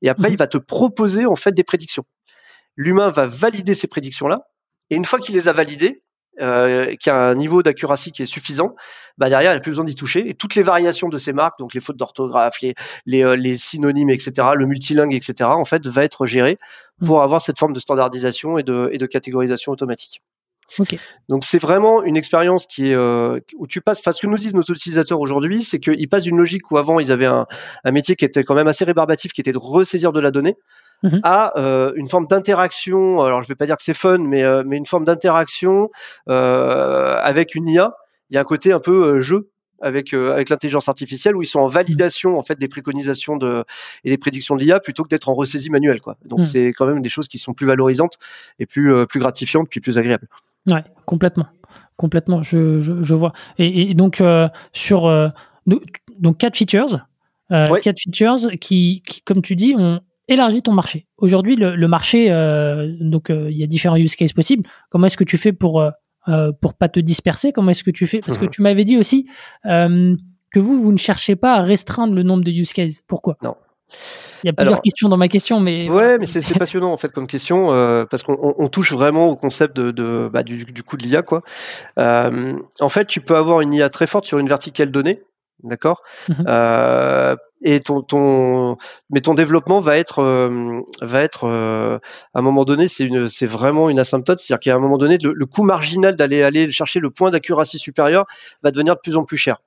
[0.00, 0.34] et après mhm.
[0.34, 2.04] il va te proposer en fait des prédictions.
[2.76, 4.40] L'humain va valider ces prédictions-là,
[4.90, 6.02] et une fois qu'il les a validées,
[6.40, 8.74] euh, qui a un niveau d'accuracy qui est suffisant,
[9.18, 10.28] bah derrière, il n'y a plus besoin d'y toucher.
[10.28, 13.56] Et toutes les variations de ces marques, donc les fautes d'orthographe, les, les, euh, les,
[13.56, 16.58] synonymes, etc., le multilingue, etc., en fait, va être géré
[17.00, 17.06] mmh.
[17.06, 20.22] pour avoir cette forme de standardisation et de, et de catégorisation automatique.
[20.78, 20.98] Okay.
[21.28, 23.98] Donc c'est vraiment une expérience qui est euh, où tu passes.
[23.98, 26.98] Enfin, ce que nous disent nos utilisateurs aujourd'hui, c'est qu'ils passent d'une logique où avant
[26.98, 27.46] ils avaient un,
[27.84, 30.56] un, métier qui était quand même assez rébarbatif, qui était de ressaisir de la donnée,
[31.02, 31.20] Mhm.
[31.24, 33.20] à euh, une forme d'interaction.
[33.20, 35.90] Alors je vais pas dire que c'est fun, mais euh, mais une forme d'interaction
[36.28, 37.94] euh, avec une IA.
[38.30, 41.58] Il y a un côté un peu jeu avec avec l'intelligence artificielle où ils sont
[41.58, 43.64] en validation en fait des préconisations de
[44.04, 46.16] et des prédictions de l'IA plutôt que d'être en ressaisie manuelle quoi.
[46.24, 46.44] Donc mhm.
[46.44, 48.16] c'est quand même des choses qui sont plus valorisantes
[48.60, 50.28] et plus plus gratifiantes puis plus agréables.
[50.70, 51.48] Ouais, complètement,
[51.96, 52.44] complètement.
[52.44, 53.32] Je je, je vois.
[53.58, 54.22] Et, et donc
[54.72, 55.32] sur
[55.66, 57.06] donc quatre features.
[57.50, 61.06] Quatre features qui, qui, comme tu dis, ont, élargis ton marché.
[61.18, 64.68] Aujourd'hui, le, marché, euh, donc euh, il y a différents use cases possibles.
[64.90, 67.52] Comment est-ce que tu fais pour euh, pour pas te disperser?
[67.52, 68.20] Comment est-ce que tu fais?
[68.20, 68.50] Parce que mhm.
[68.50, 69.26] tu m'avais dit aussi
[69.64, 73.02] que vous vous ne cherchez pas à restreindre le nombre de use cases.
[73.06, 73.36] Pourquoi?
[73.42, 73.56] Non.
[74.42, 77.12] Il y a plusieurs questions dans ma question, mais ouais, mais c'est passionnant en fait
[77.12, 77.66] comme question
[78.10, 81.42] parce qu'on touche vraiment au concept de, bah, du, du coup de l'IA quoi.
[81.96, 85.22] en fait, tu peux avoir une IA très forte sur une verticale donnée,
[85.62, 88.76] d'accord, mhm et ton, ton
[89.10, 91.98] mais ton développement va être euh, va être euh,
[92.34, 95.18] à un moment donné c'est une c'est vraiment une asymptote c'est-à-dire qu'à un moment donné
[95.18, 98.26] le, coût marginal d'aller aller chercher le point d'accuracy supérieur
[98.62, 99.58] va devenir de plus en plus cher.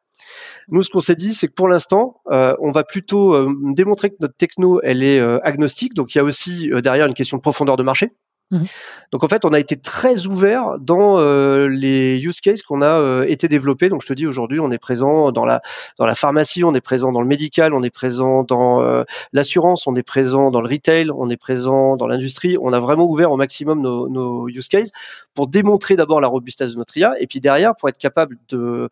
[0.69, 4.15] Nous, ce qu'on s'est dit, c'est que pour l'instant, euh, on va plutôt démontrer que
[4.21, 5.93] notre techno, elle est agnostique.
[5.93, 8.11] Donc, il y a aussi derrière une question de profondeur de marché.
[8.51, 8.65] Mhm.
[9.11, 12.99] Donc en fait, on a été très ouvert dans euh, les use cases qu'on a
[12.99, 13.89] euh, été développés.
[13.89, 15.61] Donc je te dis aujourd'hui, on est présent dans la
[15.97, 19.03] dans la pharmacie, on est présent dans le médical, on est présent dans euh,
[19.33, 22.55] l'assurance, on est présent dans le retail, on est présent dans l'industrie.
[22.61, 24.91] On a vraiment ouvert au maximum nos, nos use cases
[25.33, 28.89] pour démontrer d'abord la robustesse de notre IA et puis derrière pour être capable de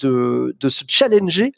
[0.00, 1.52] de, de se challenger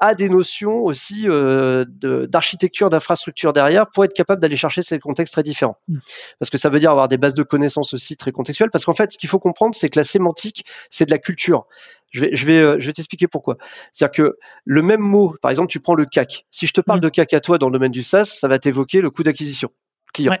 [0.00, 5.32] a des notions aussi euh, d'architecture, d'infrastructure derrière pour être capable d'aller chercher ces contextes
[5.32, 5.78] très différents.
[5.88, 5.98] Mm.
[6.38, 8.70] Parce que ça veut dire avoir des bases de connaissances aussi très contextuelles.
[8.70, 11.66] Parce qu'en fait, ce qu'il faut comprendre, c'est que la sémantique, c'est de la culture.
[12.10, 13.56] Je vais, je vais, euh, je vais t'expliquer pourquoi.
[13.92, 16.46] C'est-à-dire que le même mot, par exemple, tu prends le CAC.
[16.50, 17.02] Si je te parle mm.
[17.02, 19.70] de CAC à toi dans le domaine du SaaS, ça va t'évoquer le coût d'acquisition
[20.16, 20.36] client.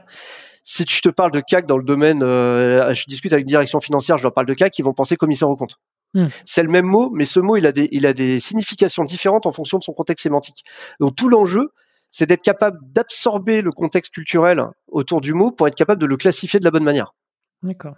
[0.68, 3.78] Si je te parle de CAC dans le domaine, euh, je discute avec une direction
[3.78, 5.76] financière, je leur parle de CAC, ils vont penser commissaire au compte.
[6.12, 6.26] Hmm.
[6.44, 9.46] C'est le même mot, mais ce mot, il a des, il a des significations différentes
[9.46, 10.64] en fonction de son contexte sémantique.
[10.98, 11.72] Donc tout l'enjeu,
[12.10, 16.16] c'est d'être capable d'absorber le contexte culturel autour du mot pour être capable de le
[16.16, 17.14] classifier de la bonne manière.
[17.62, 17.94] D'accord.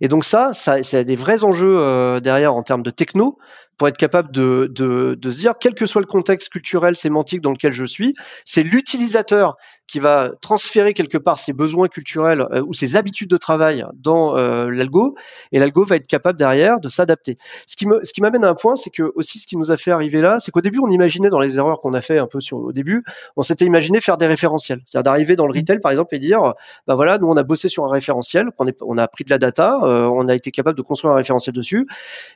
[0.00, 3.38] Et donc ça, ça, ça a des vrais enjeux euh, derrière en termes de techno,
[3.78, 7.40] pour être capable de, de, de, se dire, quel que soit le contexte culturel, sémantique
[7.40, 9.56] dans lequel je suis, c'est l'utilisateur
[9.86, 14.36] qui va transférer quelque part ses besoins culturels euh, ou ses habitudes de travail dans
[14.36, 15.16] euh, l'algo,
[15.52, 17.36] et l'algo va être capable derrière de s'adapter.
[17.66, 19.70] Ce qui me, ce qui m'amène à un point, c'est que aussi ce qui nous
[19.70, 22.18] a fait arriver là, c'est qu'au début on imaginait dans les erreurs qu'on a fait
[22.18, 23.04] un peu sur au début,
[23.36, 26.54] on s'était imaginé faire des référentiels, c'est-à-dire d'arriver dans le retail par exemple et dire,
[26.86, 29.30] bah voilà, nous on a bossé sur un référentiel, on, est, on a pris de
[29.30, 31.86] la data, euh, on a été capable de construire un référentiel dessus,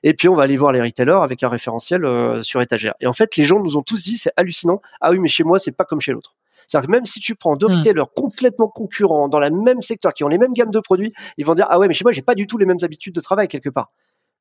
[0.03, 2.95] et puis on va aller voir les retailers un référentiel euh, sur étagère.
[3.01, 4.81] Et en fait, les gens nous ont tous dit, c'est hallucinant.
[5.01, 6.35] Ah oui, mais chez moi, c'est pas comme chez l'autre.
[6.67, 7.79] C'est-à-dire que même si tu prends deux hmm.
[7.79, 11.47] retailers complètement concurrents dans le même secteur, qui ont les mêmes gammes de produits, ils
[11.47, 13.21] vont dire ah ouais, mais chez moi, j'ai pas du tout les mêmes habitudes de
[13.21, 13.91] travail quelque part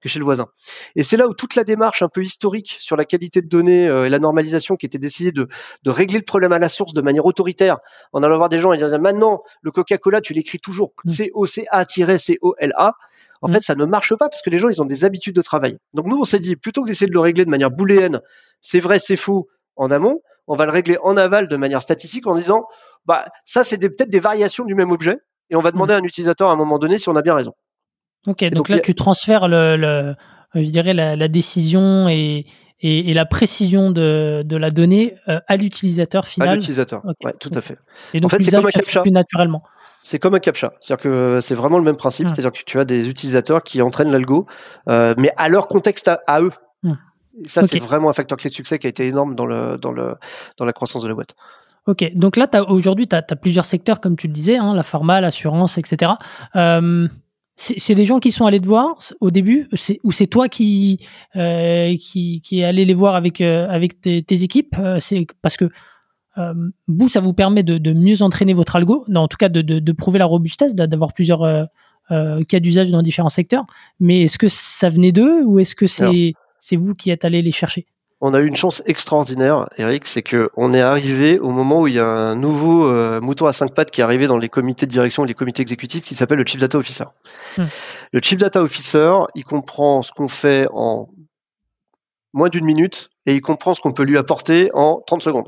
[0.01, 0.47] que chez le voisin.
[0.95, 3.87] Et c'est là où toute la démarche un peu historique sur la qualité de données
[3.87, 5.47] euh, et la normalisation qui était décidée de,
[5.83, 7.79] de régler le problème à la source de manière autoritaire,
[8.13, 11.09] en allant voir des gens et disant maintenant le Coca-Cola tu l'écris toujours hmm.
[11.09, 12.95] C O C A C O L A.
[13.45, 15.41] En fait, ça ne marche pas parce que les gens, ils ont des habitudes de
[15.41, 15.77] travail.
[15.93, 18.21] Donc nous, on s'est dit, plutôt que d'essayer de le régler de manière booléenne,
[18.59, 22.27] c'est vrai, c'est faux, en amont, on va le régler en aval de manière statistique
[22.27, 22.65] en disant,
[23.05, 25.17] bah ça, c'est peut-être des variations du même objet,
[25.49, 25.97] et on va demander mm.
[25.97, 27.53] à un utilisateur à un moment donné si on a bien raison.
[28.27, 30.15] Ok, donc, là, tu transfères le,
[30.55, 32.45] je dirais la, décision et,
[32.85, 36.49] et, la précision de, de la donnée euh, à l'utilisateur final.
[36.49, 37.77] À l'utilisateur, ouais, tout à fait.
[38.13, 39.01] Et donc, en fait, c'est comme un captcha.
[39.01, 39.63] Plus naturellement.
[40.03, 42.85] C'est comme un captcha, c'est-à-dire que c'est vraiment le même principe, c'est-à-dire que tu as
[42.85, 44.45] des utilisateurs qui entraînent l'algo,
[44.87, 46.51] euh, mais à leur contexte à, eux.
[47.43, 49.77] Et ça, c'est vraiment un facteur clé de succès qui a été énorme dans, le,
[49.77, 50.15] dans, le,
[50.57, 51.35] dans la croissance de la boîte.
[51.87, 55.21] Ok, donc là, aujourd'hui, tu as, plusieurs secteurs, comme tu le disais, hein, la pharma,
[55.21, 56.13] l'assurance, etc.
[56.55, 57.07] Euh,
[57.55, 59.69] c'est des gens qui sont allés te voir au début,
[60.03, 60.99] ou c'est toi qui,
[61.35, 65.55] euh, qui, qui est allé les voir avec, euh, avec tes, tes équipes C'est parce
[65.55, 65.69] que
[66.37, 66.53] euh,
[66.87, 70.25] vous, ça vous permet de, mieux entraîner votre algo, en tout cas de, prouver la
[70.25, 71.63] robustesse, d'avoir plusieurs euh,
[72.11, 73.65] euh, cas d'usage dans différents secteurs.
[73.99, 77.41] Mais est-ce que ça venait d'eux ou est-ce que c'est c'est vous qui êtes allé
[77.41, 77.85] les chercher?
[78.21, 81.87] On a eu une chance extraordinaire, Eric, c'est que on est arrivé au moment où
[81.87, 82.89] il y a un nouveau
[83.21, 85.61] mouton à cinq pattes qui est arrivé dans les comités de direction et les comités
[85.61, 87.05] exécutifs qui s'appelle le Chief Data Officer.
[87.57, 87.65] Hmm.
[88.13, 91.09] Le Chief Data Officer, il comprend ce qu'on fait en
[92.33, 95.47] moins d'une minute et il comprend ce qu'on peut lui apporter en 30 secondes.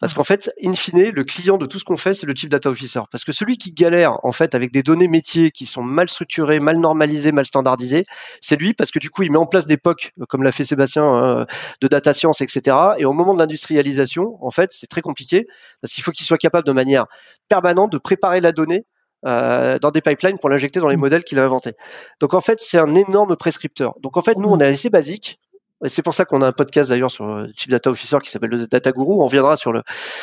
[0.00, 2.50] Parce qu'en fait, in fine, le client de tout ce qu'on fait, c'est le Chief
[2.50, 3.00] Data Officer.
[3.10, 6.60] Parce que celui qui galère, en fait, avec des données métiers qui sont mal structurées,
[6.60, 8.04] mal normalisées, mal standardisées,
[8.40, 10.64] c'est lui, parce que du coup, il met en place des POC, comme l'a fait
[10.64, 11.46] Sébastien, hein,
[11.80, 12.76] de data science, etc.
[12.98, 15.46] Et au moment de l'industrialisation, en fait, c'est très compliqué,
[15.80, 17.06] parce qu'il faut qu'il soit capable de manière
[17.48, 18.84] permanente de préparer la donnée
[19.26, 21.00] euh, dans des pipelines pour l'injecter dans les mmh.
[21.00, 21.72] modèles qu'il a inventés.
[22.20, 23.94] Donc en fait, c'est un énorme prescripteur.
[24.02, 25.38] Donc en fait, nous, on est assez basique
[25.86, 28.50] c'est pour ça qu'on a un podcast d'ailleurs sur euh, Chief Data Officer qui s'appelle
[28.50, 29.20] le Data Guru.
[29.20, 29.82] On viendra sur le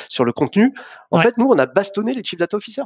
[0.09, 0.73] sur le contenu.
[1.11, 2.83] En fait, nous, on a bastonné les Chief Data Officer.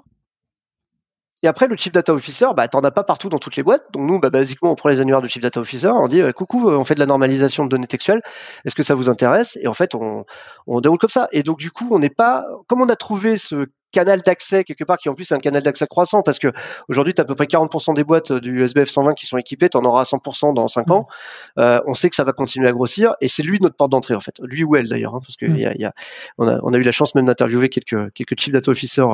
[1.43, 3.83] Et après, le Chief Data Officer, bah, t'en as pas partout dans toutes les boîtes.
[3.93, 6.31] Donc nous, bah, basiquement, on prend les annuaires de Chief Data Officer, on dit, euh,
[6.31, 8.21] coucou, euh, on fait de la normalisation de données textuelles.
[8.65, 9.57] Est-ce que ça vous intéresse?
[9.61, 10.25] Et en fait, on,
[10.65, 11.27] on déroule comme ça.
[11.31, 14.83] Et donc, du coup, on n'est pas, comme on a trouvé ce canal d'accès quelque
[14.83, 16.51] part qui en plus est un canal d'accès croissant parce que
[16.89, 19.69] aujourd'hui tu as à peu près 40% des boîtes du SBF 120 qui sont équipées,
[19.69, 21.07] tu en auras 100% dans 5 ans.
[21.55, 21.61] Mmh.
[21.61, 24.15] Euh, on sait que ça va continuer à grossir et c'est lui notre porte d'entrée
[24.15, 25.57] en fait, lui ou elle d'ailleurs, hein, parce que mmh.
[25.57, 25.93] y a, y a,
[26.37, 29.05] on, a, on a eu la chance même d'interviewer quelques quelques chief data officers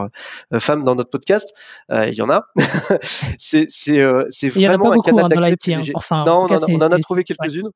[0.53, 1.53] euh, femmes dans notre podcast.
[1.91, 2.47] Euh, il y en a.
[3.37, 5.73] c'est c'est euh, vraiment un canal d'accès.
[5.73, 5.83] Hein.
[6.25, 7.69] non, on, en a trouvé quelques-unes.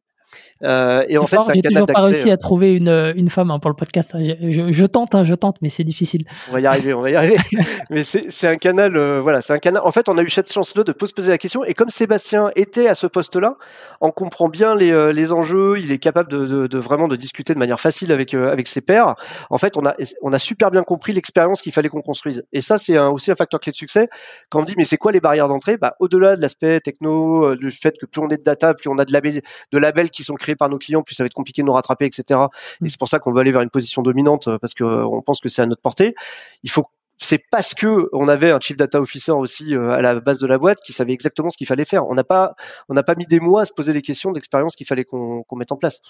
[0.64, 3.70] Euh, et en fait, j'ai toujours pas réussi à trouver une, une femme hein, pour
[3.70, 4.16] le podcast.
[4.16, 4.24] Hein.
[4.24, 6.26] Je, je, tente, hein, je tente, mais c'est difficile.
[6.50, 7.38] On va y arriver, on va y arriver.
[7.90, 9.82] mais c'est un canal, euh, voilà, c'est un canal.
[9.86, 11.64] En fait, on a eu cette chance-là de se poser la question.
[11.64, 13.58] Et comme Sébastien était à ce poste-là,
[14.02, 15.78] on comprend bien les, euh, les, enjeux.
[15.80, 18.82] Il est capable de, de, de, vraiment de discuter de manière facile avec avec ses
[18.82, 19.16] pairs.
[19.50, 22.44] En fait, on a on a super bien compris l'expérience qu'il fallait qu'on construise.
[22.54, 24.08] Et ça, c'est aussi un facteur clé de succès.
[24.50, 25.78] Quand on dit mais c'est quoi les barrières d'entrée?
[25.78, 28.98] Bah, au-delà de l'aspect techno, du fait que plus on est de data, plus on
[28.98, 31.34] a de labels, de labels qui sont créés par nos clients, plus ça va être
[31.34, 32.24] compliqué de nous rattraper, etc.
[32.30, 32.88] Et mm.
[32.88, 35.22] c'est pour ça qu'on veut aller vers une position dominante euh, parce que euh, on
[35.22, 36.16] pense que c'est à notre portée.
[36.64, 36.86] Il faut
[37.18, 40.48] c'est parce que on avait un chief data officer aussi euh, à la base de
[40.48, 42.06] la boîte qui savait exactement ce qu'il fallait faire.
[42.08, 42.56] On n'a pas,
[42.90, 45.46] on n'a pas mis des mois à se poser les questions d'expérience qu'il fallait qu'on
[45.54, 46.02] mette en place.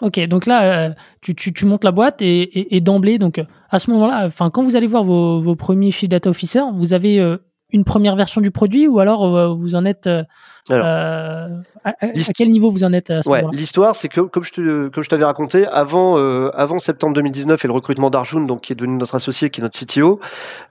[0.00, 4.26] Ok, donc là, tu, tu, montes la boîte et, et, d'emblée, donc à ce moment-là,
[4.26, 7.36] enfin, quand vous allez voir vos, vos premiers chief data officer, vous avez
[7.70, 10.08] une première version du produit ou alors vous en êtes
[10.70, 11.48] euh,
[11.84, 11.92] à,
[12.34, 15.02] quel niveau vous en êtes à ce ouais, L'histoire, c'est que comme je te, comme
[15.02, 18.76] je t'avais raconté, avant euh, avant septembre 2019 et le recrutement d'Arjun, donc qui est
[18.76, 20.20] devenu notre associé, qui est notre CTO,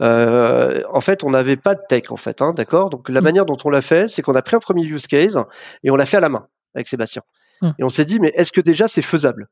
[0.02, 2.90] euh, en fait, on n'avait pas de tech en fait, hein, d'accord?
[2.90, 3.24] Donc la mm.
[3.24, 5.40] manière dont on l'a fait, c'est qu'on a pris un premier use case
[5.84, 7.22] et on l'a fait à la main avec Sébastien.
[7.62, 7.70] Mm.
[7.78, 9.48] Et on s'est dit, mais est-ce que déjà c'est faisable?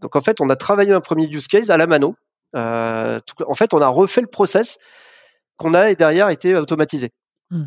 [0.00, 2.16] Donc en fait, on a travaillé un premier use case à la mano.
[2.54, 4.76] Euh, en fait, on a refait le process
[5.60, 7.10] qu'on a et derrière été automatisé.
[7.50, 7.64] Mm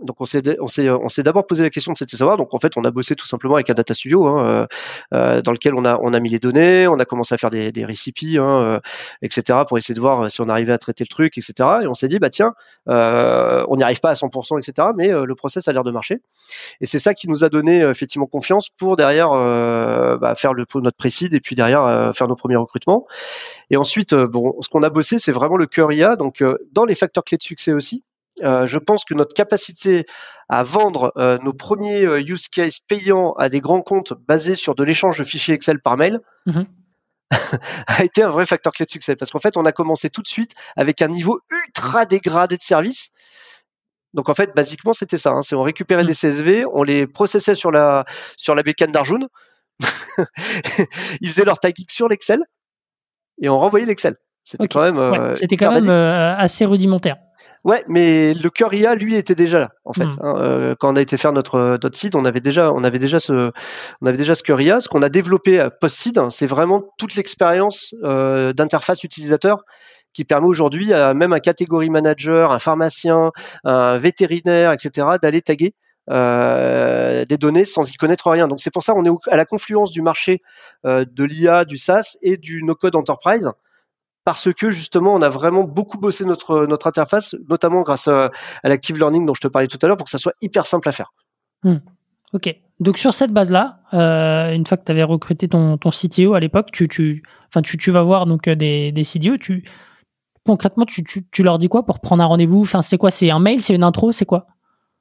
[0.00, 2.36] donc on s'est on s'est on s'est d'abord posé la question de cette savoir.
[2.38, 4.66] Donc en fait, on a bossé tout simplement avec un data studio hein, euh,
[5.12, 7.50] euh, dans lequel on a on a mis les données, on a commencé à faire
[7.50, 8.80] des des récipients, hein, euh,
[9.20, 9.60] etc.
[9.68, 11.68] pour essayer de voir si on arrivait à traiter le truc, etc.
[11.82, 12.54] Et on s'est dit bah tiens,
[12.86, 14.88] on n'y arrive pas à 100%, etc.
[14.96, 16.22] Mais le process a l'air de marcher.
[16.80, 20.96] Et c'est ça qui nous a donné effectivement confiance pour derrière bah, faire le notre
[20.96, 23.06] précide et puis derrière faire nos premiers recrutements.
[23.70, 26.16] Et ensuite, bon, ce qu'on a bossé, c'est vraiment le cœur IA.
[26.16, 28.04] Donc dans les facteurs clés de succès aussi.
[28.42, 30.06] Euh, je pense que notre capacité
[30.48, 34.74] à vendre euh, nos premiers euh, use cases payants à des grands comptes basés sur
[34.74, 36.62] de l'échange de fichiers Excel par mail mmh
[37.86, 40.20] a été un vrai facteur clé de succès parce qu'en fait on a commencé tout
[40.20, 43.10] de suite avec un niveau ultra dégradé de service.
[44.12, 46.06] Donc en fait basiquement c'était ça, hein, c'est on récupérait mmh.
[46.06, 48.04] des CSV, on les processait sur la
[48.36, 49.20] sur la bécane d'Arjun,
[51.22, 52.44] ils faisaient leur tagging sur l'Excel
[53.40, 54.16] et on renvoyait l'Excel.
[54.44, 57.16] C'était quand même, c'était quand même assez rudimentaire.
[57.64, 60.04] Ouais, mais le cœur IA, lui, était déjà là, en fait.
[60.04, 60.20] Hmm.
[60.20, 62.98] Hein, euh, quand on a été faire notre notre site, on avait déjà, on avait
[62.98, 63.52] déjà ce,
[64.00, 64.80] on avait déjà ce cœur IA.
[64.80, 69.64] Ce qu'on a développé post-seed, hein, c'est vraiment toute l'expérience euh, d'interface utilisateur
[70.12, 73.30] qui permet aujourd'hui à même un catégorie manager, un pharmacien,
[73.64, 75.74] un vétérinaire, etc., d'aller taguer
[76.10, 78.48] euh, des données sans y connaître rien.
[78.48, 80.42] Donc c'est pour ça on est à la confluence du marché
[80.84, 83.50] euh, de l'IA, du SaaS et du no-code enterprise
[84.24, 88.30] parce que justement on a vraiment beaucoup bossé notre interface, notamment grâce à,
[88.64, 90.88] l'active learning dont je te parlais tout à l'heure, pour que ça soit hyper simple
[90.88, 91.12] à faire.
[91.62, 91.78] Hmm.
[92.32, 92.54] Ok.
[92.80, 96.70] Donc sur cette base-là, euh, une fois que tu avais recruté ton, CTO à l'époque,
[96.72, 97.22] tu,
[97.88, 99.64] vas voir donc euh, des, des CDO, tu,
[100.44, 102.62] concrètement, tu leur dis quoi pour prendre un rendez-vous?
[102.62, 103.10] Enfin, c'est quoi?
[103.10, 103.62] C'est un mail?
[103.62, 104.10] C'est une intro?
[104.12, 104.46] C'est quoi?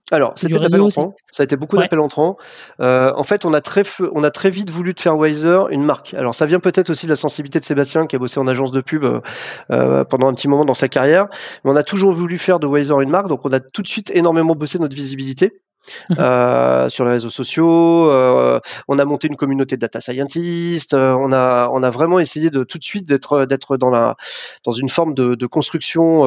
[0.10, 1.16] Alors, c'était l'appel entrant.
[1.32, 2.38] Ça a été beaucoup d'appels entrants.
[2.82, 3.84] Euh, en fait, on a très,
[4.14, 6.14] on a très vite voulu de faire Wiser une marque.
[6.14, 8.72] Alors, ça vient peut-être aussi de la sensibilité de Sébastien qui a bossé en agence
[8.72, 9.22] de pub euh,
[9.72, 11.28] euh, pendant un petit moment dans sa carrière.
[11.64, 13.88] Mais on a toujours voulu faire de Wiser une marque, donc on a tout de
[13.88, 15.62] suite énormément bossé notre visibilité.
[16.10, 16.18] Mhm.
[16.20, 21.16] Euh, sur les réseaux sociaux, euh, on a monté une communauté de data scientists, euh,
[21.18, 24.16] on a on a vraiment essayé de tout de suite d'être d'être dans la
[24.64, 26.24] dans une forme de, de construction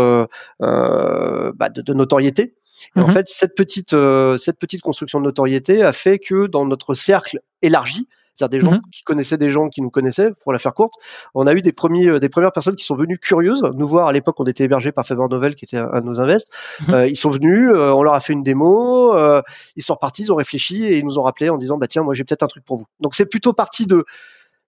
[0.59, 2.55] bah de, de, notoriété
[2.97, 6.65] en mmh fait, cette petite, euh, cette petite construction de notoriété a fait que dans
[6.65, 10.53] notre cercle élargi, c'est-à-dire des gens mmh qui connaissaient des gens qui nous connaissaient, pour
[10.53, 10.95] la faire courte,
[11.35, 14.09] on a eu des premiers, euh, des premières personnes qui sont venues curieuses nous voir.
[14.09, 16.51] À l'époque, on était hébergé par Faber Novel, qui était un, de nos invests.
[16.89, 19.15] Mmh euh, ils sont venus, on leur a fait une démo,
[19.77, 22.03] ils sont repartis, ils ont réfléchi et ils nous ont rappelé en disant bah tiens,
[22.03, 22.87] moi j'ai peut-être un truc pour vous.
[23.01, 24.05] Donc c'est plutôt parti de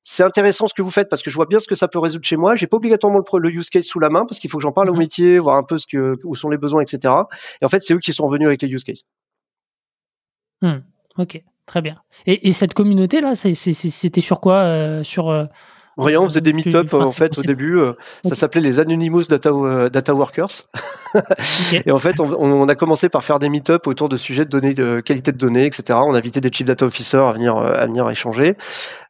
[0.09, 1.99] c'est intéressant ce que vous faites parce que je vois bien ce que ça peut
[1.99, 2.55] résoudre chez moi.
[2.55, 4.89] J'ai pas obligatoirement le, use case sous la main parce qu'il faut que j'en parle
[4.89, 5.01] au mhm.
[5.01, 7.13] métier, voir un peu ce que où sont les besoins, etc.
[7.61, 9.03] Et en fait, c'est eux qui sont revenus avec les use cases.
[10.63, 10.79] Hmm.
[11.19, 12.01] ok, très bien.
[12.25, 15.47] Et, cette communauté là, c'était sur quoi euh, Sur euh,
[15.99, 17.79] Rien, on faisait des meet-up en fait au début.
[17.79, 20.65] Euh, ça s'appelait les Anonymous Data, euh, Data Workers.
[21.87, 24.75] Et en fait, on, a commencé par faire des meet-up autour de sujets de données,
[24.75, 25.99] de qualité de données, etc.
[26.03, 28.57] On a invité des chief data officers à venir euh, à venir échanger.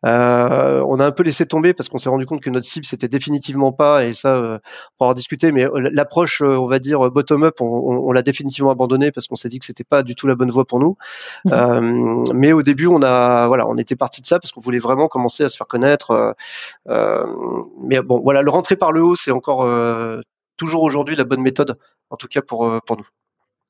[0.05, 2.87] Euh, on a un peu laissé tomber parce qu'on s'est rendu compte que notre cible
[2.87, 4.59] c'était définitivement pas et ça euh,
[4.95, 5.53] on pourra discuter.
[5.53, 9.59] Mais l'approche, on va dire bottom-up, on, on, l'a définitivement abandonné parce qu'on s'est dit
[9.59, 10.97] que c'était pas du tout la bonne voie pour nous.
[11.45, 12.25] Mhm.
[12.35, 15.09] mais au début, on a voilà, on était parti de ça parce qu'on voulait vraiment
[15.09, 16.35] commencer à se faire connaître.
[16.89, 17.27] Euh,
[17.81, 20.21] mais bon, voilà, le rentrer par le haut, c'est encore euh,
[20.57, 21.79] toujours aujourd'hui la bonne méthode,
[22.11, 23.07] en tout cas pour, euh, pour nous.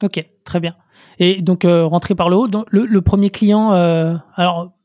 [0.02, 0.76] Ok, très bien.
[1.18, 3.70] Et donc rentrer par le haut, le, le premier client,
[4.36, 4.76] alors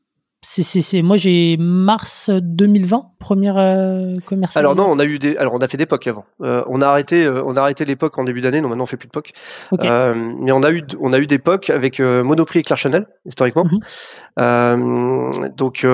[0.44, 4.12] c'est, moi j'ai mars 2020 première euh,
[4.56, 6.24] Alors non, on a eu des, alors on a fait des POC avant.
[6.42, 8.60] Euh, on a arrêté, euh, on a arrêté l'époque en début d'année.
[8.60, 9.32] Non, maintenant on fait plus de POC.
[9.70, 13.64] mais on a eu, on a eu des POC avec Monoprix et Claire Chanel historiquement.
[14.36, 15.50] Mhm.
[15.56, 15.86] donc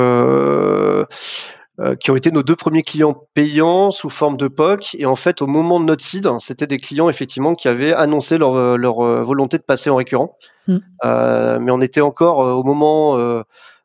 [2.01, 4.97] qui ont été nos deux premiers clients payants sous forme de POC.
[4.99, 8.37] Et en fait, au moment de notre seed, c'était des clients effectivement qui avaient annoncé
[8.37, 10.37] leur, leur volonté de passer en récurrent.
[10.67, 10.79] Mm.
[11.05, 13.17] mais on était encore au moment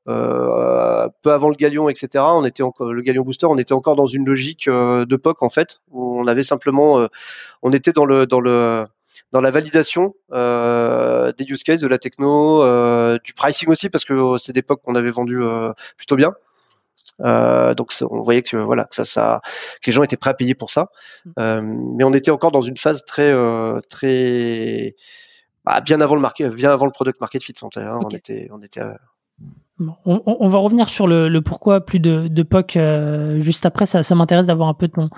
[0.08, 2.24] euh, peu avant le Galion, etc.
[2.28, 5.44] On était encore le Galion Booster, on était encore dans une logique euh, de POC
[5.44, 7.08] en fait, où on avait simplement, euh,
[7.62, 8.86] on était dans le dans le
[9.32, 14.06] dans la validation euh, des use cases, de la techno, euh, du pricing aussi, parce
[14.06, 15.40] que c'est des POC qu'on avait vendu
[15.98, 16.34] plutôt bien.
[17.20, 19.42] Donc on voyait que voilà que ça, ça
[19.82, 20.90] que les gens étaient prêts à payer pour ça,
[21.38, 21.96] mm.
[21.98, 23.34] mais on était encore dans une phase très
[23.90, 24.96] très
[25.66, 27.54] bah, bien avant le market, bien avant le product market fit.
[27.62, 28.82] Hein, On était on était
[30.06, 33.86] on, va revenir sur le, pourquoi plus de, de POC euh, juste après.
[33.86, 35.10] Ça, m'intéresse d'avoir un peu ton,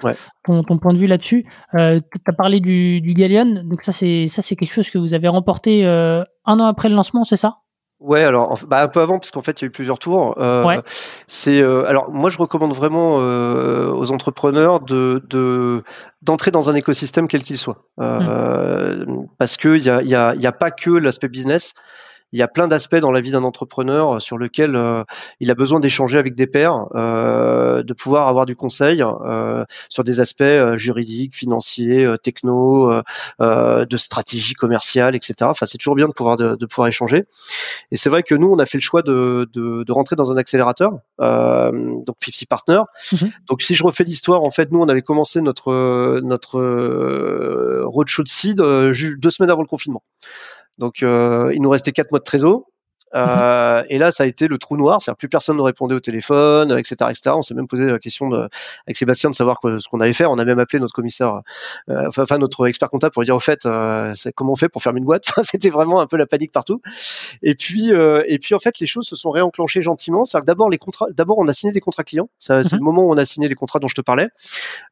[0.44, 1.46] ton, point de vue là-dessus.
[1.76, 4.98] Euh, tu as parlé du, du Galleon, donc ça c'est ça c'est quelque chose que
[4.98, 7.58] vous avez remporté euh, un an après le lancement, c'est ça?
[8.02, 10.36] Ouais, alors bah, un peu avant, parce qu'en fait, il y a eu plusieurs tours.
[11.28, 15.84] C'est alors moi, je recommande vraiment aux entrepreneurs de
[16.22, 19.26] d'entrer dans un écosystème quel qu'il soit, mmh.
[19.38, 21.74] parce que il y a y a, y a pas que l'aspect business
[22.32, 25.04] il y a plein d'aspects dans la vie d'un entrepreneur euh, sur lequel euh,
[25.40, 29.04] il a besoin d'échanger avec des pairs, euh, de pouvoir avoir du conseil
[29.90, 30.44] sur des aspects
[30.76, 32.92] juridiques, financiers, techno,
[33.40, 35.34] de stratégie commerciale, etc.
[35.44, 37.26] Enfin, c'est toujours bien de pouvoir de, pouvoir échanger.
[37.92, 40.38] Et c'est vrai que nous, on a fait le choix de, de, rentrer dans un
[40.38, 42.82] accélérateur, donc 50 Partner.
[43.12, 43.32] Mhm.
[43.48, 46.60] Donc, si je refais l'histoire, en fait, nous, on avait commencé notre notre
[47.86, 50.04] roadshow de seed deux semaines avant le confinement.
[50.78, 52.66] Donc, euh, il nous restait quatre mois de trésor.
[53.16, 53.86] Euh, mhm.
[53.90, 55.02] Et là, ça a été le trou noir.
[55.02, 57.32] C'est-à-dire plus personne ne répondait au téléphone, etc., etc.
[57.36, 58.50] On s'est même posé la question de,
[58.88, 60.32] avec Sébastien de savoir ce qu'on allait faire.
[60.32, 61.42] On a même appelé notre commissaire,
[61.90, 64.84] euh, enfin notre expert comptable pour lui dire au fait, euh, comment on fait pour
[64.84, 65.26] fermer une boîte?
[65.44, 66.82] C'était vraiment un peu la panique partout.
[67.42, 70.26] Et puis, euh, et puis en fait, les choses se sont réenclenchées gentiment.
[70.26, 72.30] C'est-à-dire que d'abord les contrats, d'abord on a signé des contrats clients.
[72.40, 72.80] Ça, c'est mhm.
[72.80, 74.28] le moment où on a signé les contrats dont je te parlais.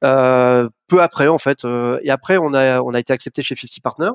[0.01, 1.65] peu après, en fait,
[2.03, 4.11] et après on a on a été accepté chez 50 Partners.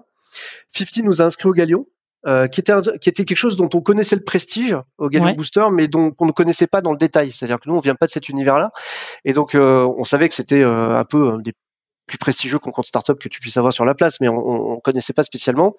[0.71, 1.87] 50 nous a inscrit au Galion.
[2.27, 5.65] Euh, qui était qui était quelque chose dont on connaissait le prestige au Galion Booster,
[5.71, 7.31] mais dont on ne connaissait pas dans le détail.
[7.31, 8.73] C'est-à-dire que nous, on vient pas de cet univers-là,
[9.25, 11.53] et donc euh, on savait que c'était euh, un peu des
[12.09, 14.81] plus prestigieux qu'on compte startup que tu puisses avoir sur la place, mais on, on
[14.81, 15.77] connaissait pas spécialement.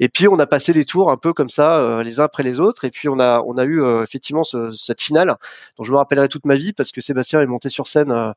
[0.00, 2.42] Et puis on a passé les tours un peu comme ça, euh, les uns après
[2.42, 2.84] les autres.
[2.84, 5.36] Et puis on a on a eu euh, effectivement ce, cette finale
[5.78, 8.32] dont je me rappellerai toute ma vie parce que Sébastien est monté sur scène euh,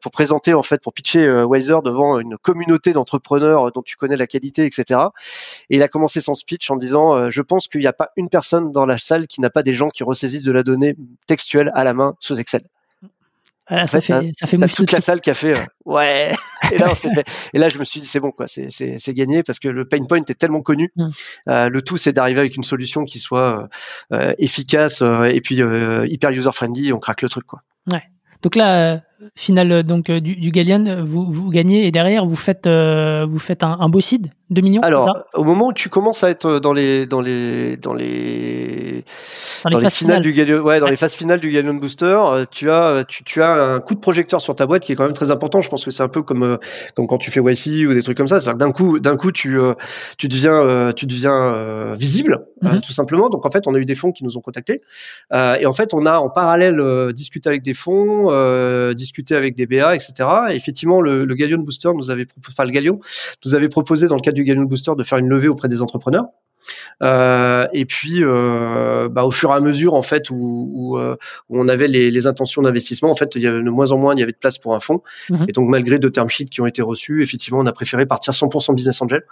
[0.00, 4.26] pour présenter en fait pour pitcher Wiser devant une communauté d'entrepreneurs dont tu connais la
[4.26, 5.00] qualité, etc.
[5.68, 8.28] Et il a commencé son speech en disant je pense qu'il n'y a pas une
[8.28, 11.70] personne dans la salle qui n'a pas des gens qui ressaisissent de la donnée textuelle
[11.74, 12.62] à la main sous Excel.
[13.68, 16.32] Ça, fait, ça fait toute la salle qui a fait euh, ouais.
[16.72, 17.10] et là, fait,
[17.52, 19.84] et là, je me suis dit c'est bon quoi, c'est c'est gagné parce que le
[19.84, 20.90] pain point est tellement connu.
[20.96, 21.08] Mmh.
[21.48, 23.68] Euh, le tout, c'est d'arriver avec une solution qui soit
[24.12, 25.60] euh, efficace et puis
[26.06, 26.92] hyper user friendly.
[26.92, 27.62] On craque le truc quoi.
[27.92, 28.02] Ouais.
[28.42, 29.02] Donc là,
[29.34, 33.76] finale donc du, du Gallian, vous, vous gagnez et derrière vous faites vous faites un,
[33.80, 37.06] un beau seed 2 millions Alors, au moment où tu commences à être dans les
[37.06, 39.04] dans les dans les
[39.64, 43.04] dans, les, finales, du ouais, dans les phases finales du Gallion Booster, euh, tu as
[43.06, 45.30] tu, tu, as un coup de projecteur sur ta boîte qui est quand même très
[45.30, 45.60] important.
[45.60, 46.56] Je pense que c'est un peu comme euh,
[46.94, 48.40] comme quand tu fais YC ou des trucs comme ça.
[48.40, 49.74] C'est d'un coup d'un coup tu euh,
[50.16, 52.80] tu deviens tu deviens visible mhm.
[52.80, 53.28] tout simplement.
[53.28, 54.80] Donc en fait, on a eu des fonds qui nous ont contactés
[55.34, 58.32] et en fait, on a en parallèle discuté avec des fonds,
[58.94, 60.12] discuté avec des BA, etc.
[60.50, 63.00] Et effectivement, le, le Gallion Booster nous avait enfin le Gallion
[63.44, 65.82] nous avait proposé dans le cadre du Galion Booster de faire une levée auprès des
[65.82, 66.26] entrepreneurs.
[67.02, 71.16] Euh, et puis, euh, bah, au fur et à mesure, en fait, où, où, euh,
[71.48, 73.98] où on avait les, les intentions d'investissement, en fait, il y avait de moins en
[73.98, 75.02] moins, il y avait de place pour un fonds.
[75.30, 75.46] Mhm.
[75.48, 78.32] Et donc, malgré deux term sheets qui ont été reçus, effectivement, on a préféré partir
[78.32, 79.22] 100% business angel,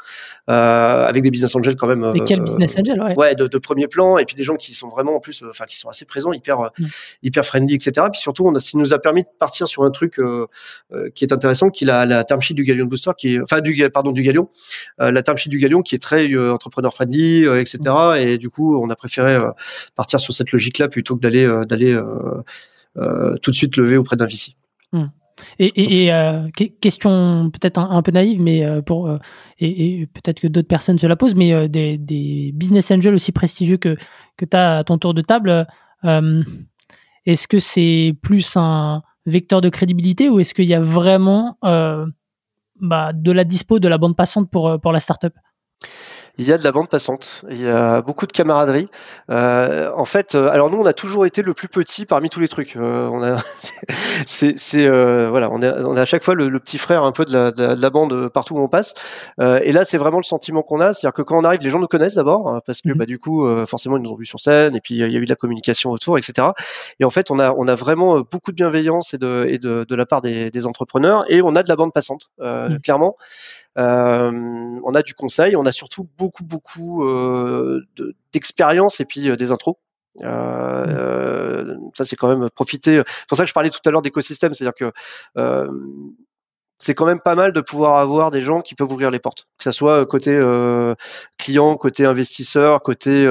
[0.46, 2.12] avec des business angels quand même.
[2.14, 3.14] Et quel business angel, ouais.
[3.16, 5.64] ouais de, de, premier plan, et puis des gens qui sont vraiment en plus, enfin,
[5.64, 6.88] qui sont assez présents, hyper, mhm.
[7.22, 8.06] hyper friendly, etc.
[8.12, 10.20] Puis surtout, on a, ça nous a permis de partir sur un truc
[11.14, 13.60] qui est intéressant, qui est la, la term sheet du Galion Booster, qui est, enfin,
[13.60, 14.48] du, pardon, du Galion,
[14.98, 17.25] la term sheet du Galion, qui est très entrepreneur friendly,
[17.60, 17.78] etc.
[18.18, 19.50] Et du coup, on a préféré euh,
[19.94, 21.92] partir sur cette logique-là plutôt que d'aller euh, d'aller
[22.96, 24.52] euh, tout de suite lever auprès d'un VC.
[24.92, 25.06] Hmm.
[25.58, 26.10] Et,
[26.80, 29.10] question peut-être un, peu naïve, mais pour
[29.60, 33.98] et, peut-être que d'autres personnes se la posent, mais des, business angels aussi prestigieux que
[34.38, 35.66] que tu as à ton tour de table,
[37.26, 41.58] est-ce que c'est plus un vecteur de crédibilité ou est-ce qu'il y a vraiment
[42.80, 45.34] bah, de la dispo, de la bande passante pour pour la startup?
[46.38, 48.88] Il y a de la bande passante, il y a beaucoup de camaraderie.
[49.30, 52.40] Euh, en fait, euh, alors nous, on a toujours été le plus petit parmi tous
[52.40, 52.76] les trucs.
[52.76, 53.38] Euh, on a,
[54.26, 57.04] c'est, c'est euh, voilà, on est, on a à chaque fois le, le, petit frère
[57.04, 58.94] un peu de la, de la, bande partout où on passe.
[59.40, 61.78] et là, c'est vraiment le sentiment qu'on a, c'est-à-dire que quand on arrive, les gens
[61.78, 64.26] nous connaissent d'abord hein, parce que mmh bah du coup, forcément, ils nous ont vus
[64.26, 66.48] sur scène et puis il y a eu de la communication autour, etc.
[66.98, 69.84] Et en fait, on a, on a vraiment beaucoup de bienveillance et de, et de,
[69.88, 72.78] de la part des, des entrepreneurs et on a de la bande passante, mmh.
[72.82, 73.16] clairement.
[73.78, 77.86] Euh, on a du conseil, on a surtout beaucoup beaucoup euh,
[78.32, 79.76] d'expérience et puis euh, des intros.
[80.22, 83.02] Euh, ça c'est quand même profiter.
[83.06, 84.92] C'est pour ça que je parlais tout à l'heure d'écosystème, c'est-à-dire que
[85.36, 85.70] euh,
[86.78, 89.46] c'est quand même pas mal de pouvoir avoir des gens qui peuvent ouvrir les portes,
[89.58, 90.94] que ça soit côté euh,
[91.38, 93.28] client, côté investisseur, côté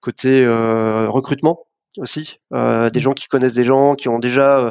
[0.00, 1.66] côté recrutement
[1.98, 2.98] aussi, des mmh.
[2.98, 4.70] gens qui connaissent des gens, qui ont déjà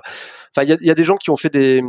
[0.61, 1.81] il y a, des gens qui ont fait des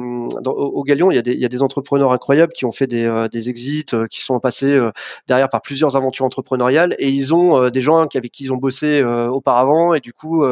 [0.45, 2.87] au Galion, il y a des, il y a des entrepreneurs incroyables qui ont fait
[2.87, 4.91] des, euh, des exits, euh, qui sont passés euh,
[5.27, 9.03] derrière par plusieurs aventures entrepreneuriales et ils ont des gens avec qui ils ont bossé
[9.03, 10.45] auparavant et du coup.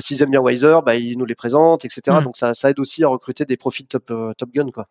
[0.00, 2.00] S'ils aiment bien Wiser, bah, ils nous les présentent, etc.
[2.08, 2.24] Mmh.
[2.24, 4.70] Donc ça, ça aide aussi à recruter des profils top, top gun.
[4.70, 4.86] Quoi.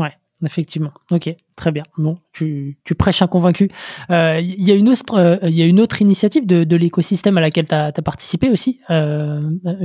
[0.00, 0.92] Ouais, effectivement.
[1.10, 1.84] Ok, très bien.
[1.98, 3.70] Bon, tu, tu prêches un convaincu.
[4.08, 7.38] Il euh, y, a une autre, euh, y a une autre initiative de, de l'écosystème
[7.38, 8.80] à laquelle tu as, participé aussi.
[8.90, 9.40] Euh,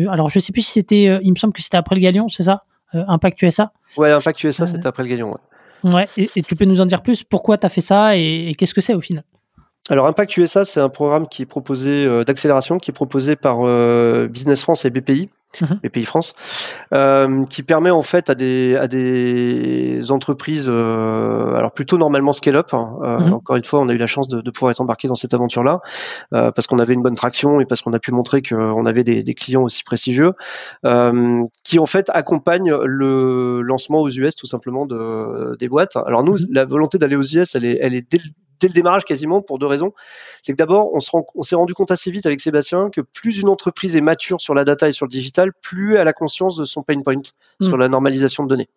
[0.10, 2.44] alors, je sais plus si c'était, il me semble que c'était après le Galion, c'est
[2.44, 5.36] ça Impact USA Ouais, Impact USA, c'était après le Galion.
[5.84, 7.24] Ouais, ouais et, tu peux nous en dire plus?
[7.24, 9.24] Pourquoi tu as fait ça et qu'est-ce que c'est au final?
[9.90, 13.60] Alors Impact USA, c'est un programme qui est proposé d'accélération, qui est proposé par
[14.30, 15.30] Business France et BPI,
[15.62, 15.80] mhm.
[15.84, 16.34] BPI France,
[16.94, 22.74] euh, qui permet en fait à des à des entreprises, alors plutôt normalement scale-up.
[22.74, 23.34] Hein, mhm.
[23.34, 25.82] Encore une fois, on a eu la chance de, pouvoir être embarqué dans cette aventure-là
[26.32, 29.24] parce qu'on avait une bonne traction et parce qu'on a pu montrer qu'on avait des,
[29.24, 30.34] des, clients aussi prestigieux,
[31.64, 35.96] qui en fait accompagnent le lancement aux US tout simplement de des boîtes.
[35.96, 36.48] Alors nous, mhm.
[36.52, 38.20] la volonté d'aller aux US, elle est elle est dès,
[38.60, 39.94] dès le démarrage quasiment pour deux raisons.
[40.42, 43.96] C'est que d'abord, on, s'est rendu compte assez vite avec Sébastien que plus une entreprise
[43.96, 46.84] est mature sur la data et sur le digital, plus elle a conscience de son
[46.84, 47.22] pain point
[47.62, 47.80] sur mm.
[47.80, 48.70] la normalisation de données.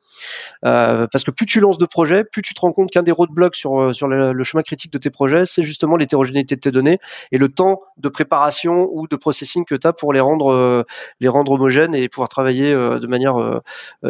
[0.65, 3.13] Euh, parce que plus tu lances de projets, plus tu te rends compte qu'un des
[3.13, 6.71] roadblocks sur, euh, sur le, chemin critique de tes projets, c'est justement l'hétérogénéité de tes
[6.71, 6.99] données
[7.31, 10.83] et le temps de préparation ou de processing que tu as pour les rendre, euh,
[11.21, 13.61] les rendre homogènes et pouvoir travailler de manière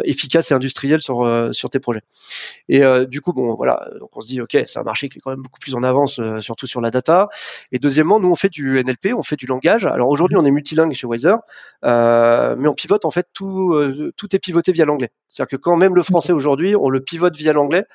[0.03, 2.01] efficace et industrielle sur, sur tes projets.
[2.69, 5.21] Et du coup, bon, voilà, donc on se dit, ok, c'est un marché qui est
[5.21, 7.29] quand même beaucoup plus en avance, surtout sur la data.
[7.71, 9.85] Et deuxièmement, nous, on fait du NLP, on fait du langage.
[9.85, 11.35] Alors aujourd'hui, on est multilingue chez Wiser,
[11.83, 13.73] mais on pivote, en fait, tout,
[14.17, 15.11] tout est pivoté via l'anglais.
[15.29, 17.85] C'est-à-dire que quand même le français aujourd'hui, on le pivote via l'anglais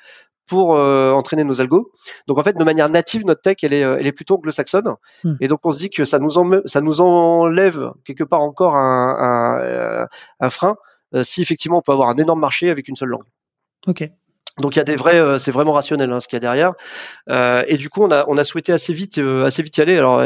[0.47, 1.91] pour euh, entraîner nos algos.
[2.27, 4.95] Donc en fait, de manière native, notre tech, elle est, euh, elle est plutôt anglo-saxonne.
[5.23, 5.35] Hmm.
[5.41, 6.31] Et donc on se dit que ça nous,
[6.65, 10.05] ça nous enlève quelque part encore un, un, euh,
[10.39, 10.77] un frein
[11.21, 13.23] si effectivement on peut avoir un énorme marché avec une seule langue.
[13.87, 14.09] Ok.
[14.59, 16.73] Donc il y a des vrais, c'est vraiment rationnel hein, ce qu'il y a derrière.
[17.29, 19.97] Euh, et du coup, on a, on a souhaité assez vite, assez vite y aller.
[19.97, 20.21] Alors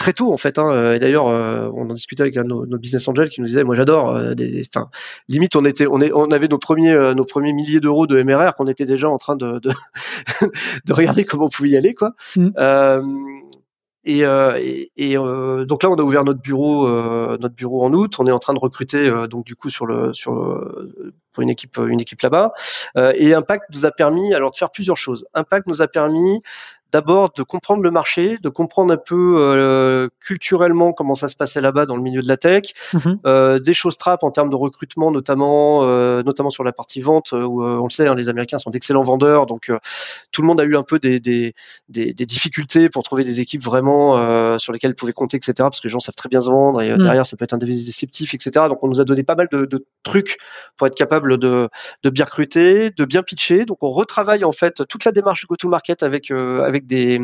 [0.00, 0.58] très tôt en fait.
[0.58, 0.94] Hein.
[0.94, 3.62] Et d'ailleurs, euh, on en discutait avec un de nos, business angels qui nous disait,
[3.62, 4.16] moi j'adore.
[4.16, 4.88] Euh, des, enfin,
[5.28, 8.20] limite, on était, on, est, on avait nos premiers, euh, nos premiers milliers d'euros de
[8.22, 9.70] MRR qu'on était déjà en train de de,
[10.86, 12.14] de, regarder comment on pouvait y aller, quoi.
[12.34, 12.50] Mm.
[14.04, 14.20] et,
[14.96, 16.88] et, donc là, on a ouvert notre bureau,
[17.36, 18.14] notre bureau en août.
[18.18, 20.32] On est en train de recruter donc du coup sur le sur
[21.32, 22.52] pour une équipe une équipe là-bas.
[23.14, 25.26] et Impact nous a permis alors de faire plusieurs choses.
[25.34, 26.40] Impact nous a permis
[26.92, 31.60] d'abord de comprendre le marché, de comprendre un peu euh, culturellement comment ça se passait
[31.60, 33.18] là-bas dans le milieu de la tech, mhm.
[33.26, 37.32] euh, des choses trappes en termes de recrutement, notamment euh, notamment sur la partie vente
[37.32, 39.70] où on le sait, hein, les Américains sont d'excellents vendeurs, donc
[40.32, 41.54] tout le monde a eu un peu des, des,
[41.88, 45.54] des, des difficultés pour trouver des équipes vraiment sur lesquelles ils pouvaient compter, etc.
[45.58, 46.98] Parce que les gens savent très bien se vendre et mhm.
[46.98, 48.66] derrière ça peut être un déceptif, etc.
[48.68, 50.38] Donc on nous a donné pas mal de, de trucs
[50.76, 51.68] pour être capable de,
[52.02, 53.64] de bien recruter, de bien pitcher.
[53.64, 57.20] Donc on retravaille en fait toute la démarche go-to-market avec avec avec des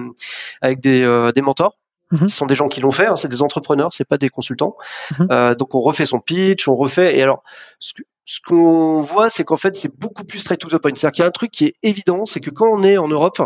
[0.63, 1.77] avec des, euh, des mentors.
[2.13, 2.29] Mhm.
[2.29, 4.77] qui sont des gens qui l'ont fait, hein, c'est des entrepreneurs, c'est pas des consultants.
[5.19, 5.29] Mhm.
[5.33, 7.19] Euh, donc on refait son pitch, on refait.
[7.19, 7.43] Et alors,
[7.81, 7.95] ce
[8.29, 10.91] ce qu'on voit, c'est qu'en fait, c'est beaucoup plus straight to the point.
[10.95, 13.07] C'est-à-dire qu'il y a un truc qui est évident, c'est que quand on est en
[13.07, 13.41] Europe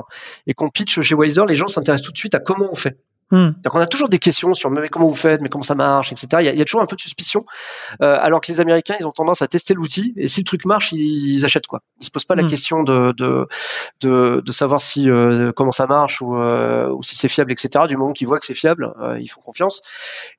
[0.47, 2.97] et qu'on pitch chez Wiser, les gens s'intéressent tout de suite à comment on fait.
[3.31, 3.51] Hmm.
[3.62, 6.11] Donc on a toujours des questions sur mais comment vous faites, mais comment ça marche,
[6.11, 6.26] etc.
[6.41, 7.45] Il y a, il y a toujours un peu de suspicion,
[8.03, 10.64] euh, alors que les Américains ils ont tendance à tester l'outil et si le truc
[10.64, 11.81] marche ils, achètent quoi.
[12.01, 12.49] Ils se posent pas la hmm.
[12.49, 13.47] question de de,
[14.01, 17.85] de, de savoir si euh, comment ça marche ou, euh, ou si c'est fiable, etc.
[17.89, 19.81] Du moment qu'ils voient que c'est fiable, euh, ils font confiance.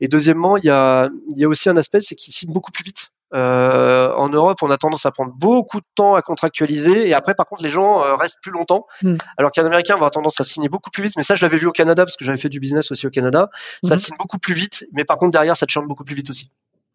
[0.02, 2.72] Et deuxièmement il y a il y a aussi un aspect c'est qu'ils signent beaucoup
[2.72, 3.12] plus vite.
[3.34, 7.34] Euh, en Europe, on a tendance à prendre beaucoup de temps à contractualiser et après,
[7.34, 8.88] par contre, les gens euh, restent plus longtemps.
[9.02, 9.16] Hmm.
[9.38, 11.14] Alors qu'un Américain va avoir tendance à signer beaucoup plus vite.
[11.18, 13.10] Mais ça, je l'avais vu au Canada parce que j'avais fait du business aussi au
[13.10, 13.50] Canada.
[13.84, 14.00] Ça hmm.
[14.00, 16.52] signe beaucoup plus vite, mais par contre derrière, ça churn beaucoup plus vite aussi.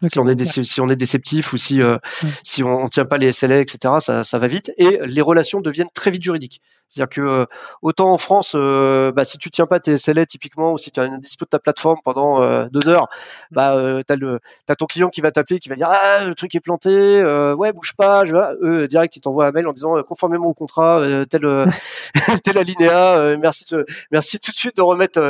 [0.09, 1.97] Si on est si on est déceptif ou si euh,
[2.45, 3.95] si on, on, tient pas les SLA, etc.
[4.01, 6.61] Ça, ça va vite et les relations deviennent très vite juridiques.
[6.89, 7.47] C'est-à-dire que euh,
[7.82, 11.01] autant en France, euh, bah, si tu tiens pas tes SLA typiquement, ou si tu
[11.01, 13.09] as une dispo de ta plateforme pendant euh, deux heures,
[13.51, 16.34] bah euh, t'as le t'as ton client qui va t'appeler, qui va dire ah le
[16.34, 17.22] truc est planté,
[17.55, 21.03] ouais bouge pas, je eux direct ils t'envoient un mail en disant conformément au contrat
[21.28, 21.43] tel
[22.45, 23.64] tel alinéa, merci
[24.12, 25.20] merci tout de suite de remettre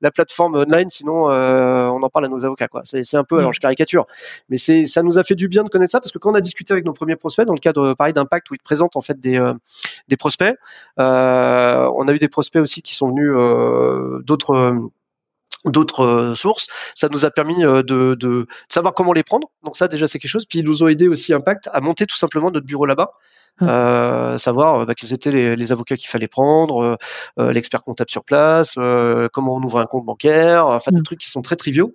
[0.00, 2.82] la, plateforme online, sinon on en parle à nos avocats quoi.
[2.84, 4.06] C'est c'est un peu alors je caricature,
[4.48, 6.34] mais c'est ça nous a fait du bien de connaître ça parce que quand on
[6.34, 8.96] a discuté avec nos premiers prospects dans le cadre pareil d'impact où ils te présentent
[8.96, 9.36] en fait des
[10.08, 10.56] des prospects
[10.95, 14.74] euh, on a eu des prospects aussi qui sont venus euh, d'autres
[15.64, 16.68] d'autres sources.
[16.94, 19.50] Ça nous a permis de, de, savoir comment les prendre.
[19.64, 20.46] Donc ça déjà c'est quelque chose.
[20.46, 23.12] Puis ils nous ont aidé aussi Impact à monter tout simplement notre bureau là-bas.
[23.60, 23.68] Hum.
[23.68, 26.98] Euh, savoir bah, quels étaient les, les avocats qu'il fallait prendre,
[27.38, 31.02] euh, l'expert comptable sur place, euh, comment on ouvre un compte bancaire, enfin des hum.
[31.02, 31.94] trucs qui sont très triviaux,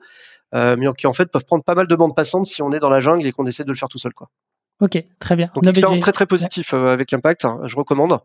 [0.53, 2.89] mais qui en fait peuvent prendre pas mal de bandes passantes si on est dans
[2.89, 4.29] la jungle et qu'on essaie de le faire tout seul quoi.
[4.81, 5.51] Ok, très bien.
[5.53, 8.17] Donc expérience très très positif euh, avec Impact, hein, je recommande.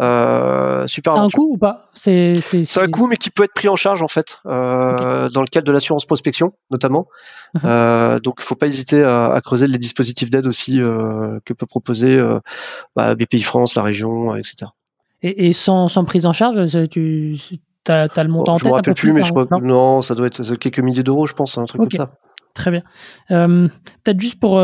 [0.00, 1.12] Euh, super.
[1.12, 1.88] C'est un coût ou pas?
[1.94, 2.40] C'est
[2.76, 5.68] un coût, mais qui peut être pris en charge en fait euh, dans le cadre
[5.68, 7.06] de l'assurance prospection notamment.
[7.54, 7.60] Uh-huh.
[7.64, 12.20] euh, donc, faut pas hésiter à, à creuser les dispositifs d'aide aussi que peut proposer
[12.96, 14.66] bah, BPI France, la région, etc.
[15.22, 16.56] Et, et sans, sans prise en charge,
[16.88, 17.36] tu
[17.86, 20.02] as, as, le montant en tête Je me rappelle plus, mais je crois que non,
[20.02, 22.10] ça doit être quelques milliers d'euros, je pense, un truc comme ça.
[22.54, 22.82] Très bien.
[23.28, 24.60] Peut-être juste pour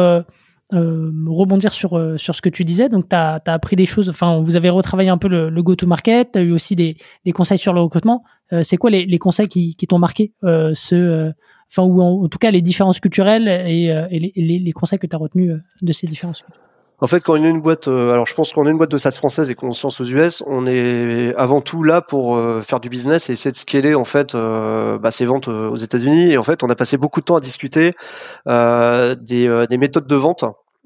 [0.74, 2.88] euh, rebondir sur, euh, sur ce que tu disais.
[2.88, 4.10] Donc, tu as, appris des choses.
[4.10, 6.32] Enfin, vous avez retravaillé un peu le, le go-to-market.
[6.32, 8.24] Tu as eu aussi des, des, conseils sur le recrutement.
[8.52, 11.32] Euh, c'est quoi les, les, conseils qui, qui t'ont marqué ce,
[11.70, 15.14] enfin, ou en, tout cas les différences culturelles et, et les, les, conseils que tu
[15.14, 15.52] as retenus
[15.82, 16.42] de ces différences
[17.00, 18.98] en fait, quand on est une boîte, alors je pense qu'on est une boîte de
[18.98, 22.80] SaaS française et qu'on se lance aux US, on est avant tout là pour faire
[22.80, 26.32] du business et essayer de scaler en fait bah, ses ventes aux États-Unis.
[26.32, 27.92] Et en fait, on a passé beaucoup de temps à discuter
[28.46, 30.44] des, des méthodes de vente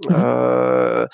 [0.08, 1.06] Mmh euh,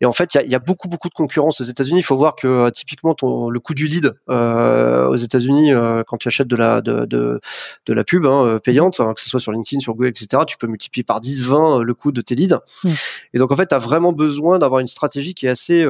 [0.00, 2.00] et en fait, il y a, y a, beaucoup beaucoup de concurrence aux États-Unis.
[2.00, 6.02] Il faut voir que euh, typiquement ton, le coût du lead euh, aux États-Unis, euh,
[6.06, 7.40] quand tu achètes de la de, de,
[7.86, 10.42] de la pub hein, euh, payante, hein, que ce soit sur LinkedIn, sur Google, etc.,
[10.46, 12.60] tu peux multiplier par 10, 20 le coût de tes leads.
[12.84, 12.90] Mmh.
[13.34, 15.84] Et donc en fait, tu as vraiment besoin d'avoir une stratégie qui est assez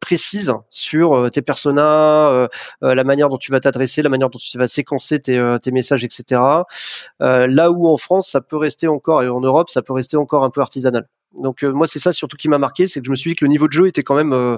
[0.00, 2.48] précise sur tes personas,
[2.80, 6.04] la manière dont tu vas t'adresser, la manière dont tu vas séquencer tes, tes messages,
[6.04, 6.40] etc.
[7.20, 10.44] là où en France, ça peut rester encore et en Europe, ça peut rester encore
[10.44, 11.06] un peu artisanal.
[11.38, 13.36] Donc euh, moi c'est ça surtout qui m'a marqué, c'est que je me suis dit
[13.36, 14.56] que le niveau de jeu était quand même, euh,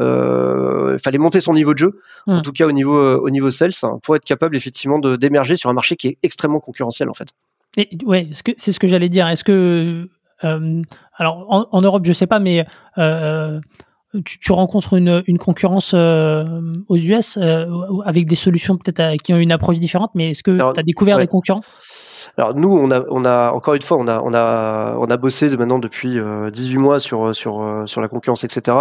[0.00, 2.42] euh, fallait monter son niveau de jeu, en mmh.
[2.42, 5.56] tout cas au niveau euh, au niveau sales, hein, pour être capable effectivement de d'émerger
[5.56, 7.28] sur un marché qui est extrêmement concurrentiel en fait.
[7.78, 9.28] Et ouais, c'est ce que j'allais dire.
[9.28, 10.08] Est-ce que
[10.42, 12.66] alors en, en, Europe je sais pas, mais
[14.24, 17.38] tu, tu, rencontres une, une concurrence aux US
[18.04, 21.16] avec des solutions peut-être qui ont une approche différente, mais est-ce que tu as découvert
[21.16, 21.62] des concurrents?
[22.36, 25.16] Alors nous, on a, on a encore une fois, on a, on a, on a
[25.16, 28.76] bossé de maintenant depuis 18 euh, mois sur sur euh, sur la concurrence, etc.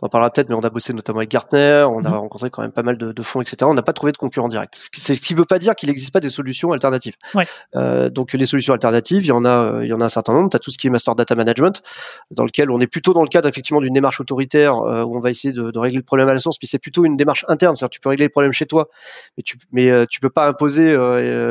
[0.00, 2.16] On en parlera peut-être, mais on a bossé notamment avec Gartner, on a mhm.
[2.16, 3.56] rencontré quand même pas mal de, de fonds, etc.
[3.62, 4.90] On n'a pas trouvé de concurrent direct.
[4.96, 7.16] Ce qui ne veut pas dire qu'il n'existe pas des solutions alternatives.
[7.34, 7.46] Ouais.
[7.76, 10.32] Euh, donc les solutions alternatives, il y en a, il y en a un certain
[10.32, 10.50] nombre.
[10.50, 11.82] Tu as tout ce qui est master data management,
[12.30, 15.30] dans lequel on est plutôt dans le cadre effectivement d'une démarche autoritaire où on va
[15.30, 16.58] essayer de, de, régler le problème à la source.
[16.58, 18.88] Puis c'est plutôt une démarche interne, c'est-à-dire tu peux régler le problème chez toi,
[19.36, 20.94] mais tu, mais tu peux pas imposer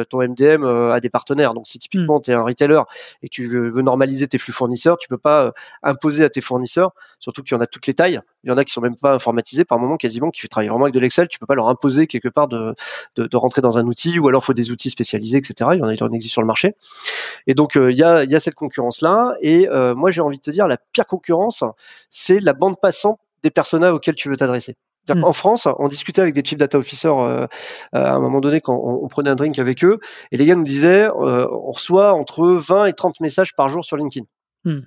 [0.09, 1.55] ton MDM à des partenaires.
[1.55, 2.21] Donc si typiquement mmh.
[2.21, 2.79] tu es un retailer
[3.23, 5.51] et que tu veux, normaliser tes flux fournisseurs, tu peux pas euh,
[5.81, 8.19] imposer à tes fournisseurs, surtout qu'il y en a toutes les tailles.
[8.43, 10.85] Il y en a qui sont même pas informatisés par moment quasiment, qui travaillent vraiment
[10.85, 11.27] avec de l'Excel.
[11.27, 12.75] Tu peux pas leur imposer quelque part de,
[13.15, 15.71] de, de, rentrer dans un outil ou alors faut des outils spécialisés, etc.
[15.73, 16.75] Il y en a, il en existe sur le marché.
[17.47, 19.35] Et donc euh, il y, a, y a cette concurrence là.
[19.41, 21.63] Et euh, moi j'ai envie de te dire la pire concurrence,
[22.11, 24.75] c'est la bande passante des personas auxquels tu veux t'adresser.
[25.15, 25.23] Mm.
[25.23, 27.45] En France, on discutait avec des chief data officers euh,
[27.95, 29.99] euh, à un moment donné quand on, prenait un drink avec eux,
[30.31, 33.85] et les gars nous disaient, euh, on reçoit entre 20 et 30 messages par jour
[33.85, 34.25] sur LinkedIn
[34.65, 34.79] mm.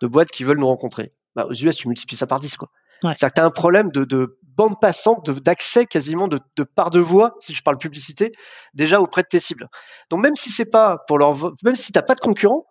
[0.00, 1.12] de boîtes qui veulent nous rencontrer.
[1.36, 2.70] Bah, aux US, tu multiplies ça par 10 quoi.
[3.00, 6.90] C'est-à-dire que tu as un problème de, de bande passante, d'accès quasiment de, de part
[6.90, 8.32] de voix, si je parle publicité,
[8.74, 9.68] déjà auprès de tes cibles.
[10.10, 12.66] Donc même si c'est pas pour leur, même si t'as pas de concurrent,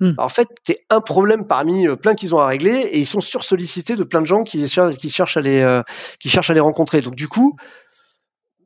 [0.00, 0.12] Mmh.
[0.18, 3.06] En fait, tu es un problème parmi euh, plein qu'ils ont à régler et ils
[3.06, 4.64] sont sursollicités de plein de gens qui,
[4.98, 5.82] qui, cherchent, à les, euh,
[6.20, 7.00] qui cherchent à les rencontrer.
[7.00, 7.56] Donc, du coup,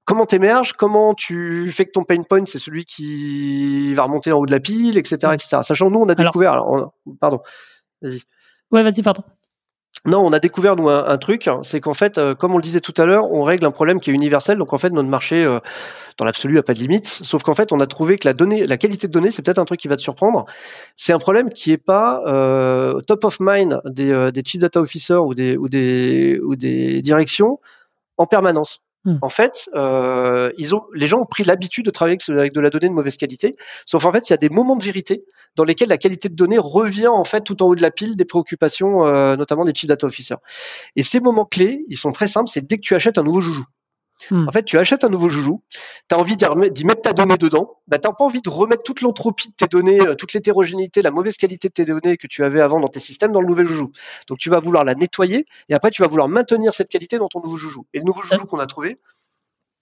[0.05, 0.75] comment t'émerges?
[0.75, 4.53] Comment tu fais que ton pain point, c'est celui qui va remonter en haut de
[4.53, 5.17] la pile, etc.
[5.33, 5.59] Etc.
[5.63, 6.53] Sachant, nous, on a découvert.
[6.53, 7.41] Alors, pardon,
[8.03, 8.21] vas-y.
[8.71, 9.23] Ouais, vas-y, pardon.
[10.05, 12.81] Non, on a découvert nous un, truc, c'est qu'en fait, euh, comme on le disait
[12.81, 14.59] tout à l'heure, on règle un problème qui est universel.
[14.59, 15.61] Donc en fait, notre marché, euh,
[16.19, 17.21] dans l'absolu, a pas de limite.
[17.23, 19.61] Sauf qu'en fait, on a trouvé que la donnée, la qualité de données, c'est peut-être
[19.61, 20.45] un truc qui va te surprendre.
[20.97, 25.25] C'est un problème qui est pas euh, top of mind des, des chief data officers
[25.25, 27.61] ou des ou des ou des directions
[28.17, 28.82] en permanence.
[29.05, 29.17] Hmm.
[29.21, 32.71] En fait, euh, ils ont, les gens ont pris l'habitude de travailler avec, de la
[32.71, 33.57] donnée de mauvaise qualité.
[33.85, 35.25] Sauf en fait, il y a des moments de vérité
[35.57, 38.15] dans lesquels la qualité de données revient en fait tout en haut de la pile
[38.15, 40.37] des préoccupations, euh, notamment des chief data officers.
[40.95, 42.49] Et ces moments clés, ils sont très simples.
[42.49, 43.65] C'est dès que tu achètes un nouveau joujou.
[44.31, 44.49] Hmm.
[44.49, 45.63] En fait, tu achètes un nouveau joujou,
[46.09, 48.83] tu as envie d'y mettre ta donnée dedans, bah, tu n'as pas envie de remettre
[48.83, 52.27] toute l'entropie de tes données, euh, toute l'hétérogénéité, la mauvaise qualité de tes données que
[52.27, 53.91] tu avais avant dans tes systèmes dans le nouvel joujou.
[54.29, 57.29] Donc tu vas vouloir la nettoyer et après tu vas vouloir maintenir cette qualité dans
[57.29, 57.87] ton nouveau joujou.
[57.95, 58.99] Et le nouveau joujou qu'on a trouvé,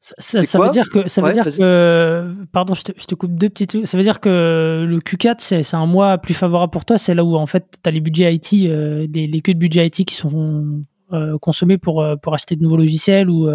[0.03, 3.35] ça, ça, veut dire que ça veut dire que pardon je te, je te, coupe
[3.35, 6.97] deux petites ça veut dire que le Q4 c'est un mois plus favorable pour toi
[6.97, 9.87] c'est là où en fait tu as les budgets IT euh, les queues de budget
[9.87, 13.47] IT qui sont euh, consommés pour pour acheter de nouveaux logiciels ou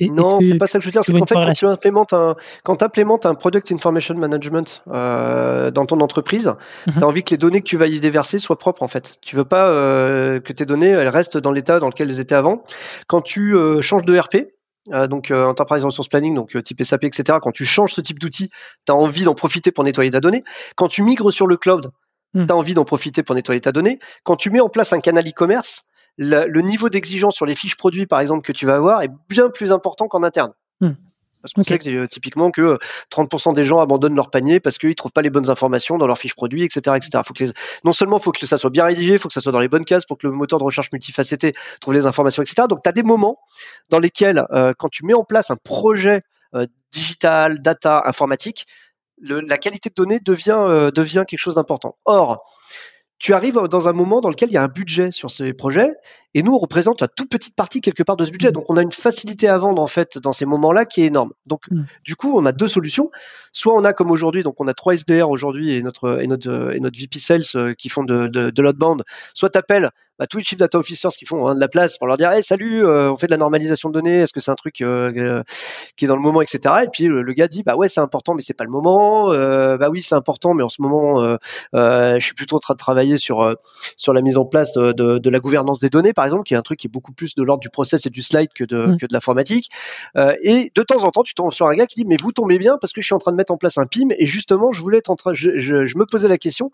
[0.00, 1.04] non, c'est pas ça que je veux dire.
[1.04, 5.86] C'est qu'en fait, quand tu implémentes un, quand implémentes un product information management euh, dans
[5.86, 6.54] ton entreprise,
[6.86, 6.94] mhm.
[6.94, 9.16] tu as envie que les données que tu vas y déverser soient propres en fait.
[9.20, 12.34] Tu veux pas euh, que tes données elles restent dans l'état dans lequel elles étaient
[12.34, 12.62] avant.
[13.06, 14.48] Quand tu euh, changes de RP,
[14.92, 17.38] euh, donc euh, Enterprise Resource Planning, donc euh, type SAP, etc.
[17.40, 18.50] Quand tu changes ce type d'outil,
[18.86, 20.44] tu as envie d'en profiter pour nettoyer ta donnée.
[20.76, 21.90] Quand tu migres sur le cloud,
[22.34, 22.46] hmm.
[22.46, 23.98] tu as envie d'en profiter pour nettoyer ta donnée.
[24.24, 25.84] Quand tu mets en place un canal e-commerce,
[26.16, 29.50] le, niveau d'exigence sur les fiches produits, par exemple, que tu vas avoir est bien
[29.50, 30.52] plus important qu'en interne.
[30.80, 30.92] Hmm.
[31.42, 32.78] Parce qu'on sait que, euh, typiquement que
[33.10, 36.16] 30% des gens abandonnent leur panier parce qu'ils trouvent pas les bonnes informations dans leurs
[36.16, 37.22] fiches produits, etc., etc.
[37.22, 37.50] Faut que les...
[37.84, 39.84] non seulement faut que ça soit bien rédigé, faut que ça soit dans les bonnes
[39.84, 41.52] cases pour que le moteur de recherche multifacetté
[41.82, 42.66] trouve les informations, etc.
[42.66, 43.40] Donc tu as des moments
[43.90, 46.22] dans lesquels, euh, quand tu mets en place un projet
[46.54, 48.64] euh, digital, data, informatique,
[49.20, 51.98] le, la qualité de données devient devient quelque chose d'important.
[52.06, 52.42] Or,
[53.18, 55.92] tu arrives dans un moment dans lequel il y a un budget sur ces projets
[56.34, 58.48] et nous on représente la toute petite partie quelque part de ce budget.
[58.48, 58.52] Mmh.
[58.52, 61.32] Donc on a une facilité à vendre en fait dans ces moments-là qui est énorme.
[61.46, 61.84] Donc mmh.
[62.04, 63.10] du coup on a deux solutions.
[63.52, 66.74] Soit on a comme aujourd'hui, donc on a trois SDR aujourd'hui et notre et notre
[66.74, 69.04] et notre VP Sales euh, qui font de de, de l'outbound.
[69.32, 72.06] Soit t'appelles bah, tous les chief data officers qui font hein, de la place pour
[72.06, 74.52] leur dire hey, salut euh, on fait de la normalisation de données est-ce que c'est
[74.52, 75.42] un truc euh, euh,
[75.96, 78.32] qui est dans le moment etc et puis le, gars dit bah ouais c'est important
[78.34, 81.36] mais c'est pas le moment bah oui c'est important mais en ce moment
[81.72, 83.56] je suis plutôt en train de travailler sur
[83.96, 86.54] sur la mise en place de, de, de, la gouvernance des données par exemple qui
[86.54, 88.62] est un truc qui est beaucoup plus de l'ordre du process et du slide que
[88.62, 88.98] de mmh.
[88.98, 89.70] que de l'informatique
[90.16, 92.58] et de temps en temps tu tombes sur un gars qui dit mais vous tombez
[92.58, 94.70] bien parce que je suis en train de mettre en place un PIM et justement
[94.70, 96.70] je voulais être en train je, je, je me posais la question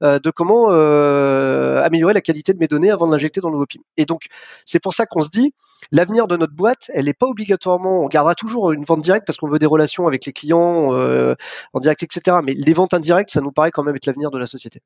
[0.00, 3.80] de comment améliorer la qualité de mes données avant de l'injecter dans le nouveau PIM.
[3.96, 4.26] Et donc,
[4.64, 5.54] c'est pour ça qu'on se dit,
[5.92, 9.38] l'avenir de notre boîte, elle n'est pas obligatoirement, on gardera toujours une vente directe parce
[9.38, 11.34] qu'on veut des relations avec les clients euh,
[11.72, 12.38] en direct, etc.
[12.44, 14.80] Mais les ventes indirectes, ça nous paraît quand même être l'avenir de la société.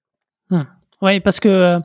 [0.50, 0.62] Hmm.
[1.00, 1.78] Oui, parce que euh,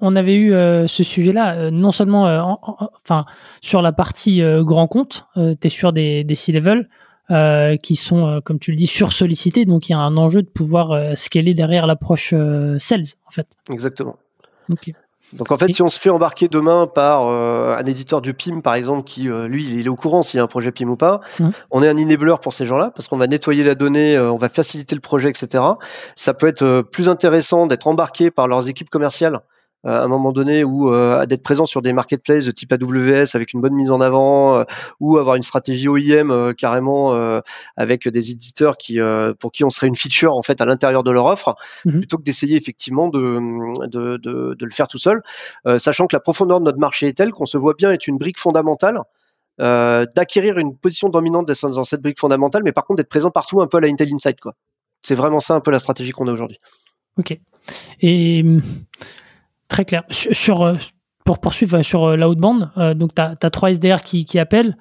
[0.00, 2.58] on, avait eu euh, ce sujet-là, non seulement
[3.02, 3.26] enfin
[3.60, 6.88] sur la partie grand compte, tu es sur des, des C-level,
[7.82, 9.66] qui sont, comme tu le dis, sursollicités.
[9.66, 12.30] Donc, il y a un enjeu de pouvoir scaler derrière l'approche
[12.78, 13.48] sales, en fait.
[13.68, 14.16] Exactement.
[14.70, 14.92] Ok.
[15.32, 18.60] Donc en fait, si on se fait embarquer demain par euh, un éditeur du PIM,
[18.60, 20.88] par exemple, qui euh, lui, il est au courant s'il y a un projet PIM
[20.88, 21.48] ou pas, mmh.
[21.70, 24.36] on est un enabler pour ces gens-là parce qu'on va nettoyer la donnée, euh, on
[24.36, 25.62] va faciliter le projet, etc.
[26.14, 29.40] Ça peut être plus intéressant d'être embarqué par leurs équipes commerciales
[29.86, 33.52] à un moment donné ou euh, d'être présent sur des marketplaces de type AWS avec
[33.52, 34.64] une bonne mise en avant euh,
[34.98, 36.86] ou avoir une stratégie OIM euh, carrément
[37.76, 38.98] avec des éditeurs qui
[39.38, 42.00] pour qui on serait une feature en fait à l'intérieur de leur offre mhm.
[42.00, 45.22] plutôt que d'essayer effectivement de, de, de, de, le faire tout seul
[45.78, 48.18] sachant que la profondeur de notre marché est telle qu'on se voit bien être une
[48.18, 49.00] brique fondamentale
[49.58, 53.66] d'acquérir une position dominante dans cette brique fondamentale mais par contre d'être présent partout un
[53.66, 54.54] peu à la Intel Inside quoi.
[55.02, 56.58] C'est vraiment ça un peu la stratégie qu'on a aujourd'hui.
[57.16, 57.38] Ok.
[58.00, 58.44] Et
[59.68, 60.04] Très clair.
[60.10, 60.76] Sur, euh,
[61.24, 64.76] pour poursuivre sur euh, l'outbound, euh, donc tu as, trois SDR qui, qui appellent.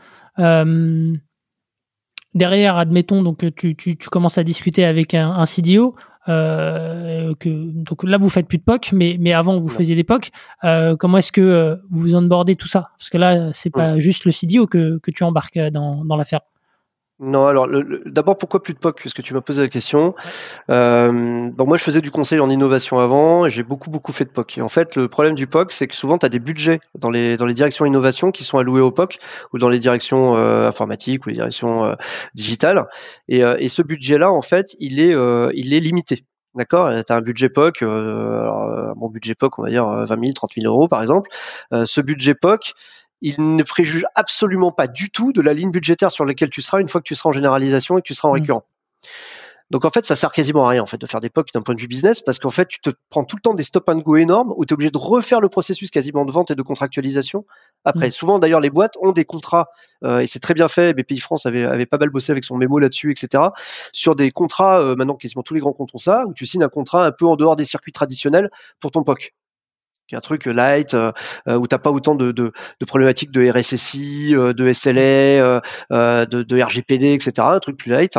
[2.34, 5.96] derrière, admettons, donc tu, tu, tu, commences à discuter avec un, un CDO.
[6.28, 10.32] que, donc là, vous faites plus de POC, mais, mais avant, vous faisiez des POC.
[11.00, 12.90] comment est-ce que vous onboardez tout ça?
[12.98, 16.42] Parce que là, c'est pas juste le CDO que, que tu embarques dans, dans l'affaire.
[17.20, 17.70] Non, alors
[18.05, 18.97] d'abord pourquoi plus de POC?
[18.97, 20.13] Puisque tu m'as posé la question.
[20.70, 24.30] Euh, moi je faisais du conseil en innovation avant et j'ai beaucoup beaucoup fait de
[24.32, 24.59] POC.
[24.61, 27.38] En fait le problème du POC c'est que souvent tu as des budgets dans les
[27.38, 29.18] dans les directions innovation qui sont alloués au POC
[29.53, 31.95] ou dans les directions euh, informatiques ou les directions euh,
[32.34, 32.86] digitales.
[33.30, 35.13] Et, et ce budget là en fait il est
[35.53, 36.26] il est limité.
[36.53, 36.89] D'accord?
[37.05, 40.74] Tu un budget POC, alors, bon budget POC on va dire 20 000, 30 000
[40.74, 41.30] euros par exemple.
[41.72, 42.74] ce budget POC
[43.26, 46.80] il ne préjuge absolument pas du tout de la ligne budgétaire sur laquelle tu seras
[46.80, 48.36] une fois que tu seras en généralisation et que tu seras en mmh.
[48.36, 48.65] récurrent.
[49.71, 51.63] Donc en fait, ça sert quasiment à rien en fait de faire des POC d'un
[51.63, 53.89] point de vue business parce qu'en fait, tu te prends tout le temps des stop
[53.89, 56.55] and go énormes où tu es obligé de refaire le processus quasiment de vente et
[56.55, 57.47] de contractualisation.
[57.84, 58.11] Après, mmh.
[58.11, 59.69] souvent d'ailleurs, les boîtes ont des contrats
[60.03, 60.93] euh, et c'est très bien fait.
[60.93, 63.41] BPI France avait, avait pas mal bossé avec son mémo là-dessus, etc.
[63.91, 66.63] Sur des contrats, euh, maintenant quasiment tous les grands comptes ont ça, où tu signes
[66.63, 69.34] un contrat un peu en dehors des circuits traditionnels pour ton POC.
[70.08, 71.12] Qui un truc light euh,
[71.47, 76.43] euh, où t'as pas autant de, de, de, problématiques de RSSI, euh, de SLA, de,
[76.43, 77.32] de, RGPD, etc.
[77.39, 78.18] Un truc plus light.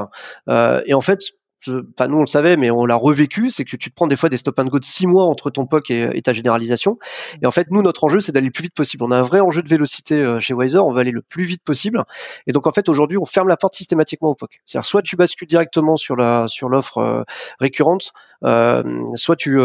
[0.49, 1.21] et en fait,
[1.69, 4.17] enfin nous on le savait, mais on l'a revécu, c'est que tu te prends des
[4.17, 6.99] fois des stop and go de six mois entre ton POC et, ta généralisation.
[7.43, 9.05] Et en fait, nous notre enjeu c'est d'aller le plus vite possible.
[9.05, 11.45] On a un vrai enjeu de vélocité euh, chez Wiser, on va aller le plus
[11.45, 12.05] vite possible.
[12.47, 14.61] Et donc en fait aujourd'hui, on ferme la porte systématiquement au POC.
[14.65, 17.23] C'est-à-dire soit tu bascules directement sur la sur l'offre euh,
[17.61, 19.59] récurrente, euh, soit tu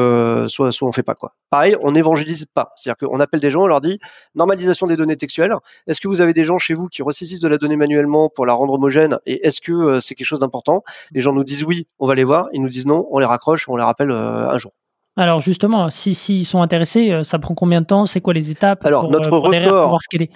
[0.47, 1.35] soit soit on fait pas quoi.
[1.49, 2.71] Pareil, on évangélise pas.
[2.75, 3.99] C'est-à-dire qu'on appelle des gens, on leur dit
[4.35, 5.53] normalisation des données textuelles.
[5.87, 8.45] Est-ce que vous avez des gens chez vous qui ressaisissent de la donnée manuellement pour
[8.45, 10.83] la rendre homogène et est-ce que c'est quelque chose d'important?
[11.11, 12.47] Les gens nous disent oui on va les voir.
[12.53, 14.73] Ils nous disent non, on les raccroche, on les rappelle euh, un jour.
[15.17, 18.05] Alors justement, s'ils si, sont intéressés, euh, ça prend combien de temps?
[18.05, 20.29] C'est quoi les étapes Alors pour, notre euh, record, est?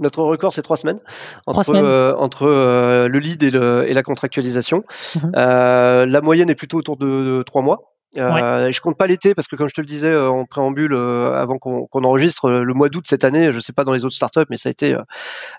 [0.00, 1.00] notre record c'est trois semaines
[1.46, 4.84] entre, entre le lead et, la contractualisation.
[5.16, 5.32] Mhm.
[5.34, 7.91] la moyenne est plutôt autour de trois mois.
[8.18, 10.92] Euh, Je compte pas l'été parce que comme je te le disais euh, en préambule
[10.92, 14.04] euh, avant qu'on enregistre euh, le mois d'août cette année, je sais pas dans les
[14.04, 14.96] autres startups, mais ça a été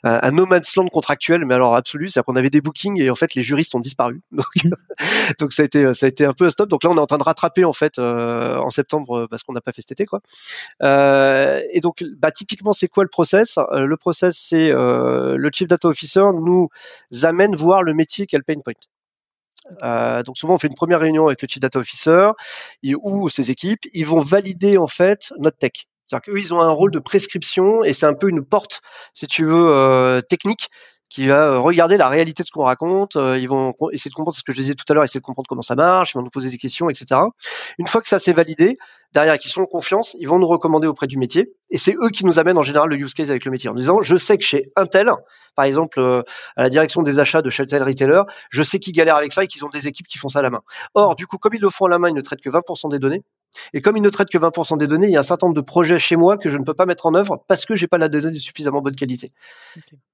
[0.03, 3.15] un no man's land contractuel, mais alors absolu, c'est-à-dire qu'on avait des bookings et en
[3.15, 4.45] fait les juristes ont disparu, donc,
[5.39, 6.69] donc ça a été ça a été un peu un stop.
[6.69, 9.61] Donc là on est en train de rattraper en fait en septembre parce qu'on n'a
[9.61, 10.19] pas fait cet été quoi.
[10.81, 13.57] et donc bah typiquement c'est quoi le process?
[13.71, 16.69] Le process c'est le chief data officer nous
[17.23, 18.73] amène voir le métier qu'elle pain point.
[19.83, 22.29] Euh, donc souvent on fait une première réunion avec le chief data officer
[23.01, 25.71] ou ses équipes, ils vont valider en fait notre tech.
[26.05, 28.81] C'est-à-dire qu'eux ils ont un rôle de prescription et c'est un peu une porte,
[29.13, 30.69] si tu veux, euh, technique
[31.13, 33.17] qui va euh, regarder la réalité de ce qu'on raconte.
[33.17, 35.25] Euh, ils vont essayer de comprendre ce que je disais tout à l'heure, essayer de
[35.25, 36.13] comprendre comment ça marche.
[36.13, 37.21] Ils vont nous poser des questions, etc.
[37.77, 38.79] Une fois que ça s'est validé,
[39.13, 41.53] derrière, qu'ils sont en confiance, ils vont nous recommander auprès du métier.
[41.69, 43.75] Et c'est eux qui nous amènent en général le use case avec le métier en
[43.75, 45.11] disant, je sais que chez Intel,
[45.55, 46.23] par exemple, euh,
[46.55, 49.43] à la direction des achats de chez tel retailer, je sais qu'ils galèrent avec ça
[49.43, 50.61] et qu'ils ont des équipes qui font ça à la main.
[50.95, 52.89] Or, du coup, comme ils le font à la main, ils ne traitent que 20%
[52.89, 53.21] des données.
[53.73, 55.55] Et comme ils ne traitent que 20% des données, il y a un certain nombre
[55.55, 57.87] de projets chez moi que je ne peux pas mettre en œuvre parce que j'ai
[57.87, 59.31] pas la donnée de suffisamment bonne qualité.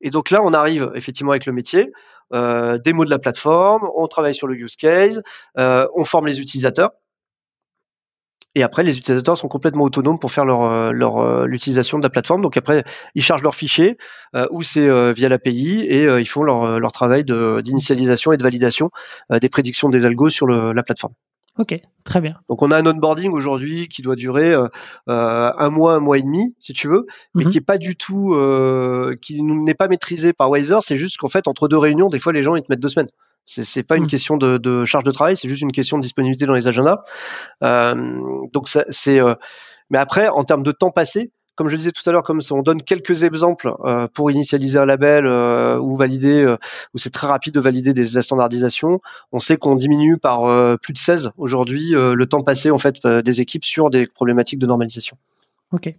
[0.02, 1.92] Et donc là, on arrive effectivement avec le métier,
[2.34, 5.22] euh, démo de la plateforme, on travaille sur le use case,
[5.58, 6.92] euh, on forme les utilisateurs.
[8.56, 12.04] Et après, les utilisateurs sont complètement autonomes pour faire leur, euh, leur euh, l'utilisation de
[12.04, 12.42] la plateforme.
[12.42, 12.84] Donc après,
[13.14, 13.98] ils chargent leurs fichiers
[14.36, 18.90] euh, ou c'est via l'API et ils font leur, leur travail d'initialisation et de validation
[19.30, 21.14] des prédictions des algos sur le, la plateforme.
[21.60, 22.36] Ok, très bien.
[22.48, 24.70] Donc on a un onboarding aujourd'hui qui doit durer euh,
[25.10, 27.06] euh, un mois, un mois et demi, si tu veux,
[27.36, 27.52] mais mhm.
[27.52, 30.78] qui est pas du tout, euh, qui n'est pas maîtrisé par Wiser.
[30.80, 32.88] C'est juste qu'en fait entre deux réunions, des fois les gens ils te mettent deux
[32.88, 33.10] semaines.
[33.44, 34.10] C'est, pas une mhm.
[34.10, 37.02] question de, de, charge de travail, c'est juste une question de disponibilité dans les agendas.
[37.62, 39.20] donc ça, c'est,
[39.90, 42.62] mais après en termes de temps passé, comme je disais tout à l'heure, comme on
[42.62, 46.56] donne quelques exemples euh, pour initialiser un label euh, ou valider, euh,
[46.94, 49.02] où c'est très rapide de valider des, la standardisation.
[49.34, 50.44] On sait qu'on diminue par
[50.78, 54.68] plus de 16 aujourd'hui le temps passé en fait des équipes sur des problématiques de
[54.68, 55.18] normalisation.
[55.74, 55.94] Ok.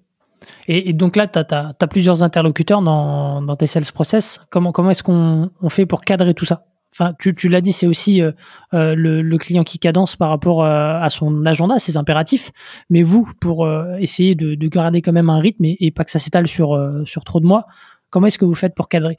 [0.66, 4.40] Et, donc là, tu as, plusieurs interlocuteurs dans, tes sales process.
[4.48, 6.64] Comment, comment est-ce qu'on on fait pour cadrer tout ça?
[6.92, 8.32] Enfin, tu, tu l'as dit, c'est aussi euh,
[8.74, 12.50] euh, le, le, client qui cadence par rapport euh, à son agenda, ses impératifs.
[12.90, 13.68] Mais vous, pour
[13.98, 17.24] essayer de, de, garder quand même un rythme et, pas que ça s'étale sur, sur
[17.24, 17.66] trop de mois,
[18.10, 19.18] comment est-ce que vous faites pour cadrer?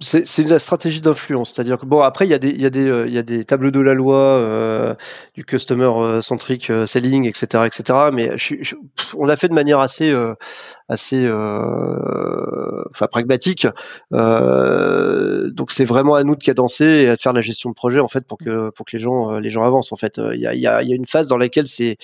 [0.00, 2.70] C'est la stratégie d'influence, c'est-à-dire que bon après il y a des il y a
[2.70, 4.96] des il y a des tableaux de la loi
[5.34, 8.32] du customer centric selling etc etc mais
[9.16, 10.12] on l'a fait de manière assez
[10.92, 13.66] assez euh, enfin pragmatique.
[14.12, 17.98] Euh, donc c'est vraiment à nous de cadencer et de faire la gestion de projet
[17.98, 20.20] en fait pour que pour que les gens euh, les gens avancent en fait.
[20.34, 21.96] Il y a, il y a, il y a une phase dans laquelle c'est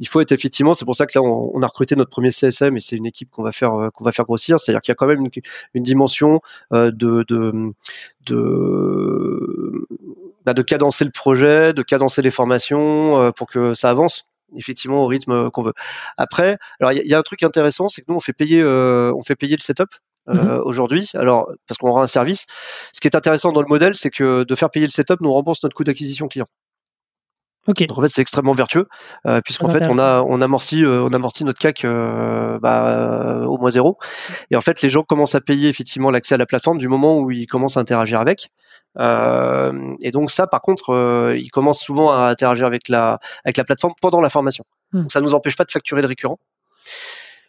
[0.00, 0.74] il faut être effectivement.
[0.74, 3.30] C'est pour ça que là on, a recruté notre premier CSM et c'est une équipe
[3.30, 4.58] qu'on va faire qu'on va faire grossir.
[4.58, 5.30] C'est-à-dire qu'il y a quand même une,
[5.74, 6.40] une dimension
[6.72, 7.72] de de,
[8.26, 9.86] de
[10.46, 15.06] bah, de cadencer le projet, de cadencer les formations pour que ça avance effectivement au
[15.06, 15.74] rythme qu'on veut.
[16.16, 19.12] Après, alors il y, a un truc intéressant, c'est que nous on fait payer, euh,
[19.16, 19.88] on fait payer le setup.
[20.28, 20.62] Euh, mhm.
[20.64, 22.46] aujourd'hui, alors parce qu'on rend un service.
[22.92, 25.32] Ce qui est intéressant dans le modèle, c'est que de faire payer le setup nous
[25.32, 26.46] rembourse notre coût d'acquisition client.
[27.70, 27.86] Okay.
[27.86, 28.86] Donc en fait c'est extrêmement vertueux
[29.26, 33.58] euh, puisqu'en fait on a on amortit euh, on amortit notre CAC euh, bah, au
[33.58, 33.98] moins zéro
[34.50, 37.18] et en fait les gens commencent à payer effectivement l'accès à la plateforme du moment
[37.18, 38.50] où ils commencent à interagir avec
[38.98, 43.56] euh, et donc ça, par contre, euh, ils commencent souvent à interagir avec la avec
[43.56, 44.64] la plateforme pendant la formation.
[44.92, 45.02] Hmm.
[45.02, 46.38] Donc ça nous empêche pas de facturer le récurrent.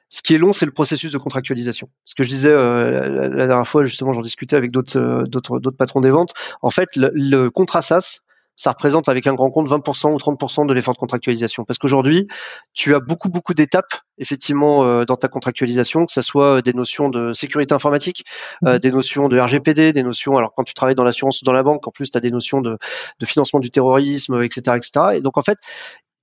[0.09, 1.89] Ce qui est long, c'est le processus de contractualisation.
[2.03, 5.77] Ce que je disais euh, la, dernière fois, justement, j'en discutais avec d'autres d'autres d'autres
[5.77, 6.33] patrons des ventes.
[6.61, 8.19] En fait, le, le contrat SaaS,
[8.55, 11.65] ça représente avec un grand compte 20% ou 30% de l'effort de contractualisation.
[11.65, 12.27] Parce qu'aujourd'hui,
[12.73, 16.73] tu as beaucoup, beaucoup d'étapes, effectivement, euh, dans ta contractualisation, que ce soit euh, des
[16.73, 18.23] notions de sécurité informatique,
[18.65, 18.79] euh, mhm.
[18.79, 21.63] des notions de RGPD, des notions, alors quand tu travailles dans l'assurance ou dans la
[21.63, 22.77] banque, en plus, tu as des notions de,
[23.23, 24.91] financement du terrorisme, etc., etc.
[25.15, 25.57] Et donc, en fait,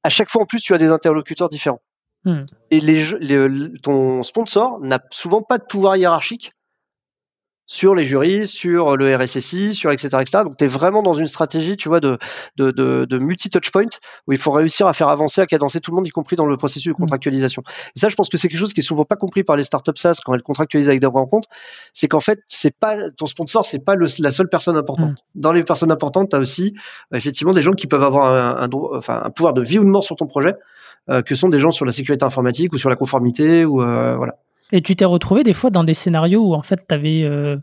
[0.04, 1.80] à chaque fois, en plus, tu as des interlocuteurs différents.
[2.24, 2.44] Hmm.
[2.70, 3.04] Et les,
[3.82, 6.52] ton sponsor n'a souvent pas de pouvoir hiérarchique
[7.68, 10.08] sur les jurys, sur le RSSI, sur etc.
[10.20, 10.42] etc.
[10.42, 12.18] Donc tu es vraiment dans une stratégie, tu vois, de,
[12.56, 13.84] de, de, de multi-touch point
[14.26, 16.46] où il faut réussir à faire avancer, à cadencer tout le monde, y compris dans
[16.46, 16.94] le processus de mmh.
[16.94, 17.62] contractualisation.
[17.94, 19.64] Et ça, je pense que c'est quelque chose qui est souvent pas compris par les
[19.64, 21.48] startups SaaS quand elles contractualisent avec des rencontres,
[21.92, 25.10] c'est qu'en fait, c'est pas ton sponsor, c'est pas le, la seule personne importante.
[25.10, 25.40] Mmh.
[25.40, 26.74] Dans les personnes importantes, tu as aussi
[27.12, 29.90] effectivement des gens qui peuvent avoir un, un, enfin, un pouvoir de vie ou de
[29.90, 30.54] mort sur ton projet,
[31.10, 34.16] euh, que sont des gens sur la sécurité informatique ou sur la conformité ou euh,
[34.16, 34.36] voilà.
[34.72, 37.56] Et tu t'es retrouvé des fois dans des scénarios où en fait tu avais euh,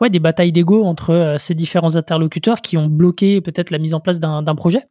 [0.00, 3.94] ouais, des batailles d'ego entre euh, ces différents interlocuteurs qui ont bloqué peut-être la mise
[3.94, 4.86] en place d'un projet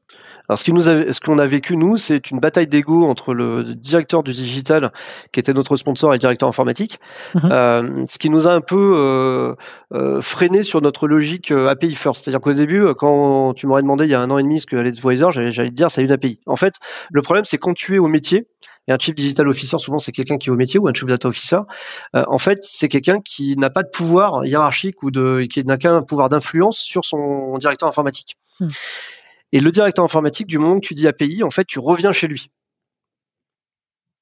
[0.49, 3.35] alors, ce, qui nous a, ce qu'on a vécu, nous, c'est une bataille d'ego entre
[3.35, 4.91] le directeur du digital,
[5.31, 6.99] qui était notre sponsor, et le directeur informatique.
[7.35, 7.49] Mhm.
[7.51, 9.53] Euh, ce qui nous a un peu euh,
[9.93, 12.23] euh, freiné sur notre logique API first.
[12.23, 14.65] C'est-à-dire qu'au début, quand tu m'aurais demandé il y a un an et demi ce
[14.65, 16.39] que allait Advisor, j'allais, j'allais te dire, c'est une API.
[16.47, 16.73] En fait,
[17.11, 18.47] le problème, c'est quand tu es au métier,
[18.87, 21.05] et un chief digital officer, souvent, c'est quelqu'un qui est au métier ou un chief
[21.05, 21.59] data officer.
[22.15, 25.77] Euh, en fait, c'est quelqu'un qui n'a pas de pouvoir hiérarchique ou de, qui n'a
[25.77, 28.37] qu'un pouvoir d'influence sur son directeur informatique.
[28.59, 28.67] Hmm.
[29.51, 32.27] Et le directeur informatique, du moment que tu dis API, en fait, tu reviens chez
[32.27, 32.49] lui.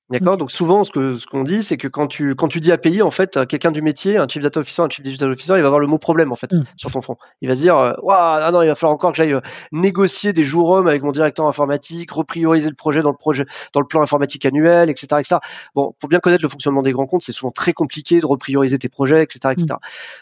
[0.10, 0.38] D'accord?
[0.38, 3.02] Donc souvent, ce que ce qu'on dit, c'est que quand tu quand tu dis API,
[3.02, 5.68] en fait, quelqu'un du métier, un chief data officer, un chief digital officer, il va
[5.68, 6.64] avoir le mot problème en fait mm.
[6.78, 7.18] sur ton front.
[7.42, 9.42] Il va se dire, euh, waouh, ah non, il va falloir encore que j'aille euh,
[9.74, 13.82] négocier des jours hommes avec mon directeur informatique, reprioriser le projet dans le projet, dans
[13.82, 15.36] le plan informatique annuel, etc., etc.
[15.76, 18.78] Bon, pour bien connaître le fonctionnement des grands comptes, c'est souvent très compliqué de reprioriser
[18.80, 19.66] tes projets, etc., etc.
[19.72, 19.76] Mm.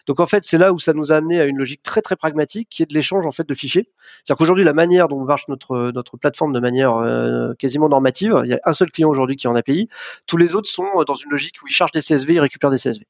[0.07, 2.15] Donc en fait, c'est là où ça nous a amené à une logique très très
[2.15, 3.87] pragmatique, qui est de l'échange en fait de fichiers.
[4.23, 8.49] C'est-à-dire qu'aujourd'hui, la manière dont marche notre notre plateforme de manière euh, quasiment normative, il
[8.49, 9.74] y a un seul client aujourd'hui qui est en API
[10.27, 12.69] tous les autres sont euh, dans une logique où ils chargent des CSV, ils récupèrent
[12.69, 13.05] des CSV.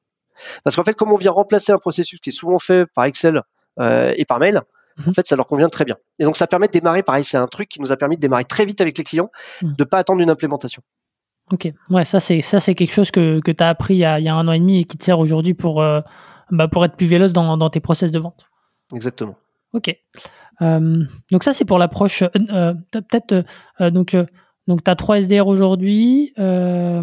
[0.63, 3.41] Parce qu'en fait, comme on vient remplacer un processus qui est souvent fait par Excel
[3.79, 4.61] euh, et par mail,
[4.99, 5.13] en mhm.
[5.13, 5.97] fait, ça leur convient très bien.
[6.19, 8.21] Et donc, ça permet de démarrer, pareil, c'est un truc qui nous a permis de
[8.21, 9.29] démarrer très vite avec les clients,
[9.61, 9.75] mhm.
[9.77, 10.81] de pas attendre une implémentation.
[11.51, 14.03] Ok, ouais, ça c'est ça c'est quelque chose que, que tu as appris il y,
[14.03, 16.01] a, un an et demi et qui te sert aujourd'hui pour, euh,
[16.49, 18.49] bah, pour être plus véloce dans, dans, tes process de vente.
[18.95, 19.35] Exactement.
[19.73, 19.95] Ok.
[20.59, 22.23] donc ça c'est pour l'approche.
[22.91, 23.45] Peut-être
[23.91, 24.17] donc
[24.67, 26.33] donc, tu as 3 SDR aujourd'hui.
[26.39, 27.01] Euh,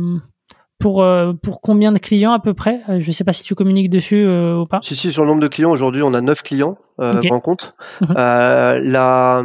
[0.79, 2.81] pour, euh, pour combien de clients à peu près?
[2.89, 4.81] Euh, Je ne sais pas si tu communiques dessus ou pas.
[4.83, 7.29] Si, si, sur le nombre de clients, aujourd'hui, on a 9 clients euh, okay.
[7.41, 7.75] compte.
[8.01, 8.15] Mhm.
[8.17, 9.45] la...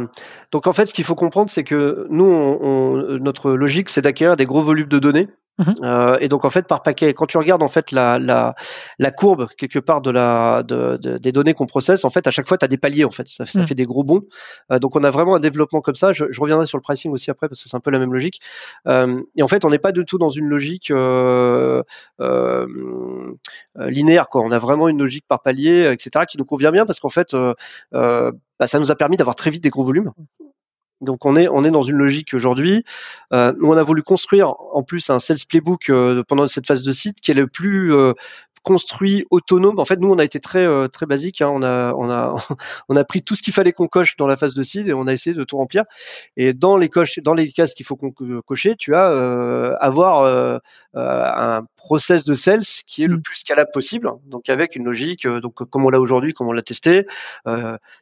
[0.50, 4.36] Donc, en fait, ce qu'il faut comprendre, c'est que nous, on, notre logique, c'est d'acquérir
[4.36, 5.28] des gros volumes de données
[5.58, 5.74] Mhm.
[5.82, 8.54] Euh, et donc en fait par paquet, quand tu regardes en fait la, la,
[8.98, 12.30] la courbe quelque part de la de, de, des données qu'on processe, en fait à
[12.30, 13.66] chaque fois tu as des paliers en fait, ça, ça mhm.
[13.66, 14.22] fait des gros bons.
[14.70, 16.12] Euh, donc on a vraiment un développement comme ça.
[16.12, 18.12] Je, je, reviendrai sur le pricing aussi après parce que c'est un peu la même
[18.12, 18.40] logique.
[18.86, 20.92] Euh, et en fait on n'est pas du tout dans une logique
[23.78, 24.42] linéaire quoi.
[24.42, 26.24] On a vraiment une logique par palier, etc.
[26.28, 27.34] qui nous convient bien parce qu'en fait
[27.92, 30.12] bah, ça nous a permis d'avoir très vite des gros volumes.
[31.00, 32.84] Donc on est on est dans une logique aujourd'hui.
[33.32, 36.92] Euh, on a voulu construire en plus un sales playbook euh, pendant cette phase de
[36.92, 38.14] site qui est le plus euh,
[38.64, 39.78] construit autonome.
[39.78, 41.40] En fait, nous, on a été très très basique.
[41.40, 41.50] Hein.
[41.52, 42.34] On a on a
[42.88, 44.92] on a pris tout ce qu'il fallait qu'on coche dans la phase de seed et
[44.92, 45.84] on a essayé de tout remplir.
[46.36, 49.06] Et dans les coches, dans les cases qu'il faut cocher, tu as
[49.80, 50.60] avoir
[50.94, 53.22] un process de sales qui est le mm.
[53.22, 54.10] plus scalable possible.
[54.26, 57.06] Donc avec une logique, donc comme on l'a aujourd'hui, comme on l'a testé,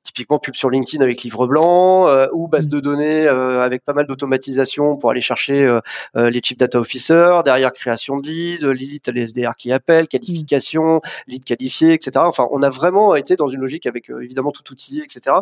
[0.03, 2.71] typiquement pub sur LinkedIn avec livre blanc ou base mm.
[2.71, 5.79] de données avec pas mal d'automatisation pour aller chercher
[6.15, 11.45] les chief data officers, derrière création de lead, Lilith les SDR qui appellent, qualification lead
[11.45, 12.13] qualifié, etc.
[12.17, 15.37] Enfin, on a vraiment été dans une logique avec euh, évidemment tout outillé, etc.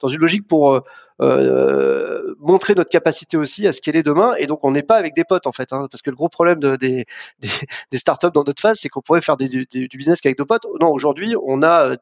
[0.00, 0.82] Dans une logique pour
[1.20, 4.34] euh, euh, montrer notre capacité aussi à ce qu'elle est demain.
[4.36, 6.28] Et donc, on n'est pas avec des potes en fait, hein, parce que le gros
[6.28, 7.06] problème de, des,
[7.90, 10.66] des, startups dans notre phase, c'est qu'on pourrait faire du business qu'avec nos potes.
[10.80, 11.96] Non, aujourd'hui, on a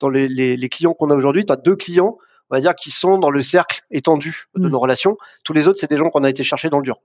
[0.00, 2.18] dans les, les, clients qu'on a aujourd'hui, tu as deux clients,
[2.50, 4.70] on va dire, qui sont dans le cercle étendu de mmh.
[4.70, 5.16] nos relations.
[5.44, 7.00] Tous les autres, c'est des gens qu'on a été chercher dans le dur.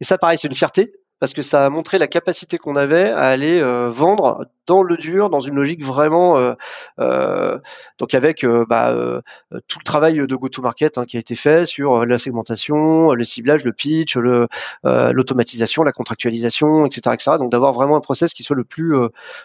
[0.00, 3.10] Et ça, pareil, c'est une fierté parce que ça a montré la capacité qu'on avait
[3.10, 6.54] à aller euh, vendre dans le dur, dans une logique vraiment euh,
[6.98, 7.58] euh
[7.98, 9.22] donc avec euh, bah,
[9.68, 13.64] tout le travail de go-to-market hein, qui a été fait sur la segmentation, le ciblage,
[13.64, 14.48] le pitch, le
[14.84, 17.30] l'automatisation, la contractualisation, etc., etc.
[17.38, 18.94] Donc d'avoir vraiment un process qui soit le plus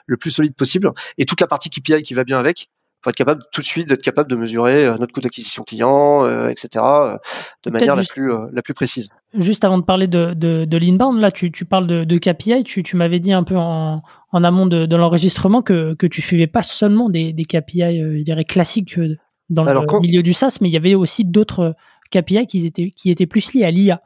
[0.06, 2.70] le plus solide possible et toute la partie KPI qui va bien avec
[3.02, 6.26] pour être capable tout de suite d'être capable de mesurer euh, notre coût d'acquisition client,
[6.26, 6.70] euh, etc.
[6.86, 7.18] Euh,
[7.64, 9.10] de manière la plus la plus précise.
[9.34, 12.64] Juste avant de parler de, de, de l'inbound, là tu, tu parles de, de KPI,
[12.64, 16.22] tu, tu m'avais dit un peu en, en amont de, de l'enregistrement que, que tu
[16.22, 19.00] suivais pas seulement des, des KPI, je dirais classiques
[19.50, 21.76] dans le milieu du SaaS, mais il y avait aussi d'autres
[22.12, 24.02] KPI qui étaient qui étaient plus liés à l'IA.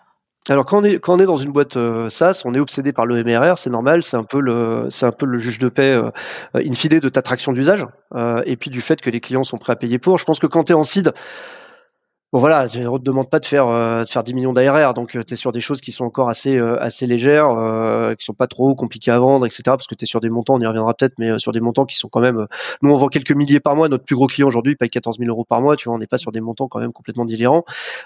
[0.47, 2.93] Alors quand on est quand on est dans une boîte euh, SaaS, on est obsédé
[2.93, 5.69] par le MRR, c'est normal, c'est un peu le c'est un peu le juge de
[5.69, 6.11] paix euh,
[6.55, 9.57] in fine de ta traction d'usage euh, et puis du fait que les clients sont
[9.57, 10.19] prêts à payer pour.
[10.19, 11.13] Je pense que quand tu es en seed,
[12.33, 15.15] Bon voilà, on te demande pas de faire euh, de faire 10 millions d'ARR, donc
[15.15, 18.25] euh, tu es sur des choses qui sont encore assez euh, assez légères, euh, qui
[18.25, 19.61] sont pas trop compliquées à vendre, etc.
[19.67, 21.85] Parce que tu es sur des montants, on y reviendra peut-être, mais sur des montants
[21.85, 22.47] qui sont quand même.
[22.81, 25.29] nous on vend quelques milliers par mois, notre plus gros client aujourd'hui paye 14 000
[25.29, 27.63] euros par mois, tu vois, on n'est pas sur des montants quand même complètement délirants.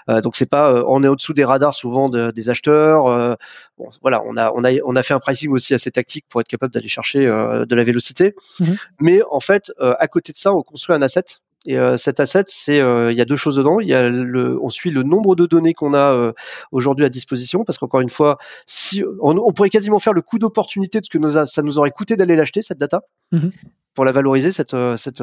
[0.08, 3.36] donc c'est pas, on est au-dessous des radars souvent des acheteurs.
[3.78, 6.40] bon voilà, on a on a on a fait un pricing aussi assez tactique pour
[6.40, 8.34] être capable d'aller chercher de la vélocité.
[8.60, 11.24] Mmh mais en fait, à côté de ça, on construit un asset
[11.66, 13.80] et euh, cet asset, c'est euh, il y a deux choses dedans.
[13.80, 16.32] Il y a le, on suit le nombre de données qu'on a euh,
[16.72, 21.00] aujourd'hui à disposition, parce qu'encore une fois, si on, pourrait quasiment faire le coût d'opportunité
[21.00, 23.02] de ce que nous ça nous aurait coûté d'aller l'acheter cette data.
[23.32, 23.48] Mmh
[23.94, 25.22] pour la valoriser cette cette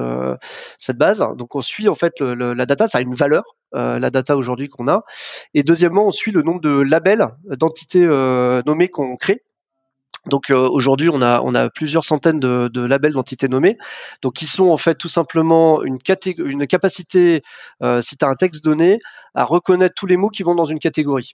[0.77, 1.25] cette base.
[1.37, 4.67] Donc on suit en fait le, la data, ça a une valeur, la data aujourd'hui
[4.67, 5.03] qu'on a.
[5.53, 8.05] Et deuxièmement, on suit le nombre de labels, d'entités
[8.65, 9.41] nommées qu'on crée.
[10.27, 13.77] Donc euh, aujourd'hui, on a, on a plusieurs centaines de, de labels d'entités nommées,
[14.21, 15.97] donc qui sont en fait tout simplement une,
[16.37, 17.41] une capacité,
[17.83, 18.99] euh, si tu as un texte donné,
[19.35, 21.33] à reconnaître tous les mots qui vont dans une catégorie.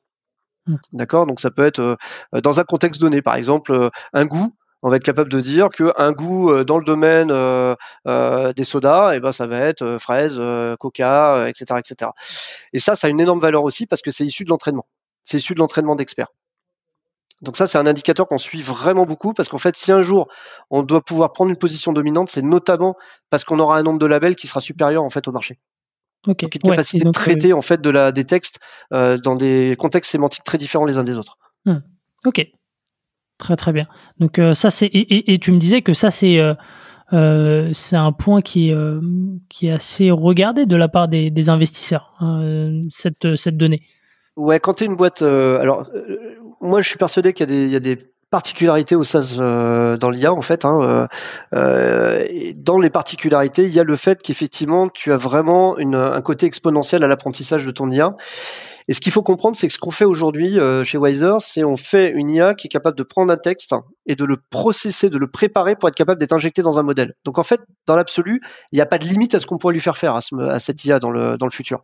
[0.67, 0.75] Mmh.
[0.93, 1.25] D'accord?
[1.25, 4.53] Donc ça peut être euh, dans un contexte donné, par exemple un goût.
[4.85, 7.29] On va être capable de dire que un goût dans le domaine
[8.53, 10.37] des sodas, et eh ben ça va être fraise,
[10.77, 12.11] coca, etc., etc.
[12.73, 14.85] Et ça, ça a une énorme valeur aussi parce que c'est issu de l'entraînement.
[15.23, 16.27] C'est issu de l'entraînement d'experts.
[17.43, 20.27] Donc ça, c'est un indicateur qu'on suit vraiment beaucoup parce qu'en fait, si un jour
[20.69, 22.95] on doit pouvoir prendre une position dominante, c'est notamment
[23.29, 25.59] parce qu'on aura un nombre de labels qui sera supérieur en fait au marché.
[26.25, 28.59] Donc une capacité de traiter en fait de la des textes
[28.93, 31.37] euh, dans des contextes sémantiques très différents les uns des autres.
[31.65, 31.79] Mmh.
[32.25, 32.47] Ok,
[33.37, 33.87] très très bien.
[34.19, 38.39] Donc euh, ça c'est et, tu me disais que ça c'est euh, c'est un point
[38.39, 38.75] qui est
[39.49, 43.81] qui est assez regardé de la part des, investisseurs hein, cette cette donnée.
[44.35, 45.85] Ouais, quand tu es une boîte, alors
[46.63, 47.97] moi, je suis persuadé qu'il y, a des
[48.29, 50.65] particularités au SaaS euh, dans l'IA en fait.
[50.65, 51.07] Hein, euh,
[51.53, 56.45] euh, dans les particularités, il y a le fait qu'effectivement tu as vraiment un côté
[56.47, 58.15] exponentiel à l'apprentissage de ton IA.
[58.87, 61.77] Et ce qu'il faut comprendre, c'est que ce qu'on fait aujourd'hui chez Wiser, c'est on
[61.77, 63.75] fait une IA qui est capable de prendre un texte
[64.07, 67.13] et de le processer, de le préparer pour être capable d'être injecté dans un modèle.
[67.25, 69.73] Donc en fait, dans l'absolu, il n'y a pas de limite à ce qu'on pourrait
[69.73, 71.83] lui faire faire à, à cette IA dans le, dans le futur.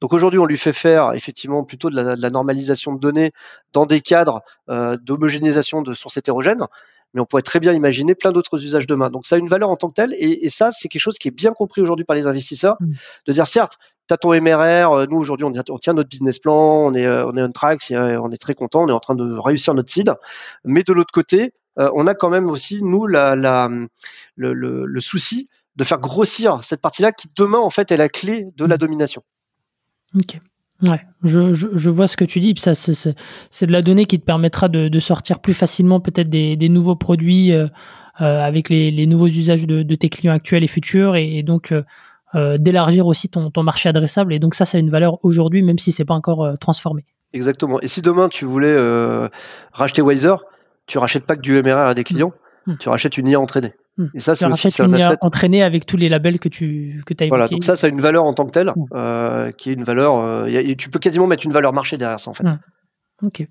[0.00, 3.32] Donc aujourd'hui, on lui fait faire effectivement plutôt de la, normalisation de données
[3.72, 6.66] dans des cadres euh, d'homogénéisation de sources hétérogènes,
[7.14, 9.08] mais on pourrait très bien imaginer plein d'autres usages demain.
[9.08, 11.28] Donc ça a une valeur en tant que telle, et, ça, c'est quelque chose qui
[11.28, 12.92] est bien compris aujourd'hui par les investisseurs, mmh.
[13.26, 13.78] de dire certes,
[14.08, 17.26] tu as ton MRR, euh, nous aujourd'hui on, tient notre business plan, on est, euh,
[17.26, 19.90] on est on track, on est très content, on est en train de réussir notre
[19.90, 20.12] seed,
[20.64, 23.68] mais de l'autre côté, on a quand même aussi, nous, la, la
[24.36, 28.46] le, le, souci de faire grossir cette partie-là qui demain en fait est la clé
[28.56, 28.78] de la mmh.
[28.78, 29.22] domination.
[30.14, 30.40] Ok.
[30.82, 32.52] Ouais, je, je, vois ce que tu dis.
[32.58, 36.96] Ça, c'est de la donnée qui te permettra de, sortir plus facilement peut-être des, nouveaux
[36.96, 37.68] produits euh,
[38.20, 41.72] euh, avec les, nouveaux usages de, tes clients actuels et futurs, et, donc
[42.34, 44.34] euh, d'élargir aussi ton, ton, marché adressable.
[44.34, 47.04] Et donc ça, ça a une valeur aujourd'hui, même si c'est pas encore transformé.
[47.32, 47.80] Exactement.
[47.80, 48.76] Et si demain tu voulais
[49.72, 50.34] racheter Wiser,
[50.86, 52.32] tu rachètes pas que du MRR à des clients,
[52.66, 52.74] mmh.
[52.78, 53.72] tu rachètes une IA entraînée.
[53.96, 54.06] Hmm.
[54.14, 55.16] Et ça, c'est aussi un asset.
[55.20, 58.00] entraîné avec tous les labels que tu que as Voilà, donc ça, ça a une
[58.00, 58.86] valeur en tant que telle, hmm.
[58.94, 60.18] euh, qui est une valeur.
[60.20, 62.44] Euh, tu peux quasiment mettre une valeur marché derrière ça, en fait.
[62.44, 62.58] Hmm.
[63.22, 63.46] Ok.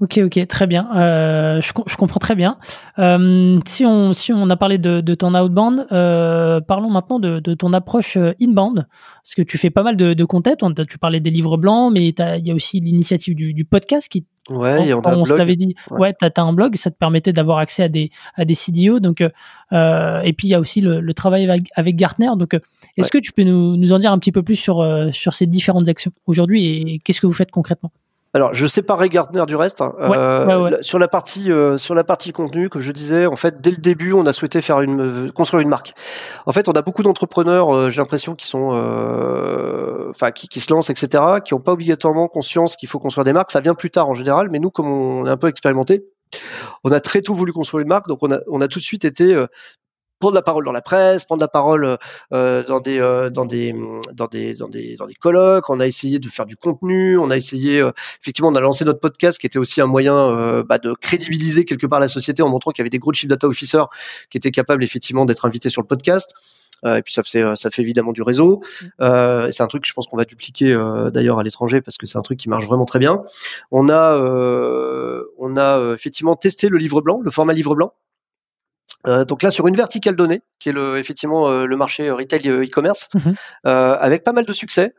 [0.00, 0.88] Ok, ok, très bien.
[0.96, 2.58] Euh, je, je, comprends très bien.
[2.98, 7.38] Euh, si, on, si on a parlé de, de ton outbound, euh, parlons maintenant de,
[7.38, 8.86] de, ton approche inbound.
[9.22, 10.56] Parce que tu fais pas mal de, de content.
[10.88, 14.26] Tu parlais des livres blancs, mais il y a aussi l'initiative du, du, podcast qui.
[14.50, 15.76] Ouais, on, on se l'avait dit.
[15.90, 18.98] Ouais, tu as, un blog, ça te permettait d'avoir accès à des, à des CDO.
[18.98, 22.30] Donc, et puis, il y a aussi le, le travail avec, avec, Gartner.
[22.36, 22.58] Donc,
[22.96, 25.46] est-ce que tu peux nous, nous en dire un petit peu plus sur, sur ces
[25.46, 27.92] différentes actions aujourd'hui et qu'est-ce que vous faites concrètement?
[28.34, 29.80] Alors, je séparais Gardner du reste.
[29.80, 29.94] Hein.
[30.00, 33.70] Euh, sur la partie euh, sur la partie contenu, que je disais, en fait, dès
[33.70, 35.94] le début, on a souhaité faire une euh, construire une marque.
[36.44, 38.72] En fait, on a beaucoup d'entrepreneurs, j'ai l'impression, qui sont,
[40.10, 43.32] enfin, qui, qui, se lancent, etc., qui n'ont pas obligatoirement conscience qu'il faut construire des
[43.32, 43.52] marques.
[43.52, 46.04] Ça vient plus tard en général, mais nous, comme on est un peu expérimenté,
[46.82, 48.84] on a très tôt voulu construire une marque, donc on a, on a tout de
[48.84, 49.40] suite été
[50.18, 51.98] prendre la parole dans la presse, prendre la parole
[52.32, 53.74] euh, dans des euh, dans des
[54.12, 55.68] dans des dans des dans des colloques.
[55.68, 57.18] On a essayé de faire du contenu.
[57.18, 60.16] On a essayé euh, effectivement, on a lancé notre podcast qui était aussi un moyen
[60.16, 63.12] euh, bah, de crédibiliser quelque part la société en montrant qu'il y avait des gros
[63.12, 63.84] chief data officers
[64.30, 66.34] qui étaient capables effectivement d'être invités sur le podcast.
[66.86, 68.62] et puis ça fait ça fait évidemment du réseau.
[69.00, 70.74] Euh, c'est un truc que je pense qu'on va dupliquer
[71.12, 73.22] d'ailleurs à l'étranger parce que c'est un truc qui marche vraiment très bien.
[73.70, 74.16] On a
[75.38, 77.92] on a effectivement testé le livre blanc, le format livre blanc.
[79.06, 82.48] Euh, donc là sur une verticale donnée, qui est le, effectivement euh, le marché retail
[82.48, 83.34] e-commerce, mhm.
[83.66, 84.94] euh, avec pas mal de succès.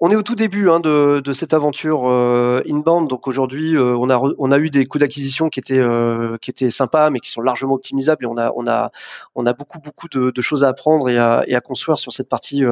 [0.00, 3.08] On est au tout début hein, de, de, cette aventure euh, inbound.
[3.08, 6.50] Donc aujourd'hui, euh, on a on a eu des coûts d'acquisition qui étaient euh, qui
[6.50, 8.24] étaient sympas, mais qui sont largement optimisables.
[8.24, 8.92] Et on a on a
[9.34, 12.12] on a beaucoup beaucoup de, de choses à apprendre et à, et à, construire sur
[12.12, 12.62] cette partie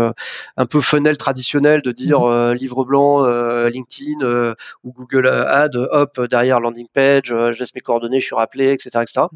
[0.56, 2.52] un peu funnel traditionnelle de dire mmh.
[2.52, 3.24] livre blanc,
[3.66, 4.54] LinkedIn
[4.84, 8.90] ou Google Ad, hop derrière landing page, je laisse mes coordonnées, je suis rappelé, etc.,
[9.02, 9.26] etc.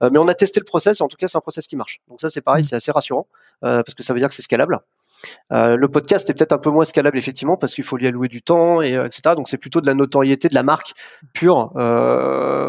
[0.00, 0.08] Mmh.
[0.10, 1.00] mais on a testé le process.
[1.00, 2.00] Et en tout cas, c'est un process qui marche.
[2.08, 2.68] Donc ça, c'est pareil, mmh.
[2.68, 3.26] c'est assez rassurant
[3.60, 4.80] parce que ça veut dire que c'est scalable.
[5.52, 8.28] Euh, le podcast est peut-être un peu moins scalable effectivement parce qu'il faut lui allouer
[8.28, 9.34] du temps et euh, etc.
[9.36, 10.92] Donc c'est plutôt de la notoriété de la marque
[11.32, 11.72] pure.
[11.76, 12.66] Euh,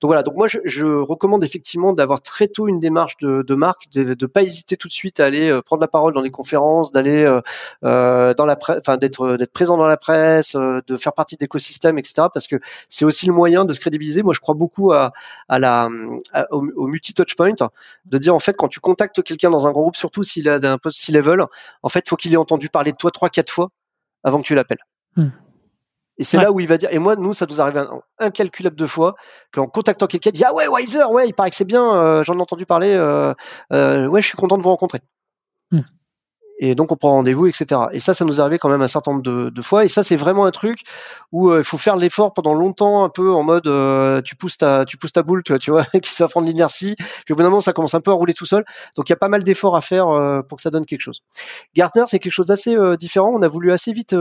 [0.00, 0.22] donc voilà.
[0.22, 4.14] Donc moi je, je recommande effectivement d'avoir très tôt une démarche de, de marque, de,
[4.14, 6.92] de pas hésiter tout de suite à aller euh, prendre la parole dans les conférences,
[6.92, 7.24] d'aller
[7.84, 11.98] euh, dans la presse, enfin d'être d'être présent dans la presse, de faire partie d'écosystèmes
[11.98, 12.28] etc.
[12.32, 12.56] Parce que
[12.88, 14.22] c'est aussi le moyen de se crédibiliser.
[14.22, 15.12] Moi je crois beaucoup à,
[15.48, 15.88] à la
[16.50, 17.54] au, multi touchpoint,
[18.06, 20.78] de dire en fait quand tu contactes quelqu'un dans un groupe, surtout s'il a un
[20.78, 21.44] post C-level
[21.82, 23.68] en fait, il faut qu'il ait entendu parler de toi trois, quatre fois
[24.24, 24.84] avant que tu l'appelles.
[25.16, 25.28] Hmm.
[26.18, 26.92] Et c'est là où il va dire.
[26.92, 29.14] Et moi, nous, ça nous arrive un, incalculable de fois
[29.52, 32.24] qu'en contactant quelqu'un, il dit ah ouais Wiser, ouais, il paraît que c'est bien, euh,
[32.24, 33.32] j'en ai entendu parler, euh,
[33.72, 35.00] euh, ouais, je suis content de vous rencontrer.
[35.70, 35.82] Hmm
[36.58, 37.82] et donc on prend rendez-vous, etc.
[37.92, 39.84] Et ça, ça nous arrivait quand même un certain nombre de, de fois.
[39.84, 40.80] Et ça, c'est vraiment un truc
[41.30, 44.58] où euh, il faut faire l'effort pendant longtemps, un peu en mode euh, tu pousses
[44.58, 46.96] ta, tu pousses ta boule, tu vois, tu vois qui va prendre l'inertie.
[47.24, 48.64] Puis au bout d'un moment, ça commence un peu à rouler tout seul.
[48.96, 51.00] Donc il y a pas mal d'efforts à faire euh, pour que ça donne quelque
[51.00, 51.20] chose.
[51.74, 53.30] Gartner, c'est quelque chose d'assez différent.
[53.32, 54.14] On a voulu assez vite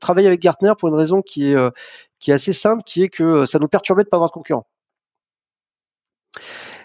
[0.00, 1.56] travailler avec Gartner pour une raison qui est
[2.18, 4.66] qui est assez simple, qui est que ça nous perturbait de pas avoir de concurrents.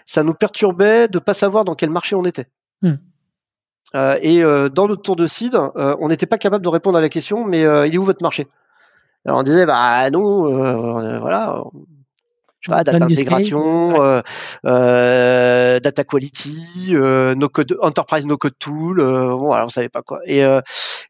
[0.06, 2.48] Ça nous perturbait de pas savoir dans quel marché on était.
[2.82, 2.96] Hmm.
[3.94, 6.98] Euh, et euh, dans notre tour de seed, euh, on n'était pas capable de répondre
[6.98, 8.48] à la question, mais il est où votre marché?
[9.24, 10.50] Alors on disait, bah nous,
[11.20, 11.62] voilà,
[12.62, 14.22] je sais pas, data intégration, euh,
[14.66, 19.00] euh, data quality, euh, no code, enterprise no code tool.
[19.00, 20.20] Euh, bon, alors on savait pas quoi.
[20.26, 20.60] Et, euh,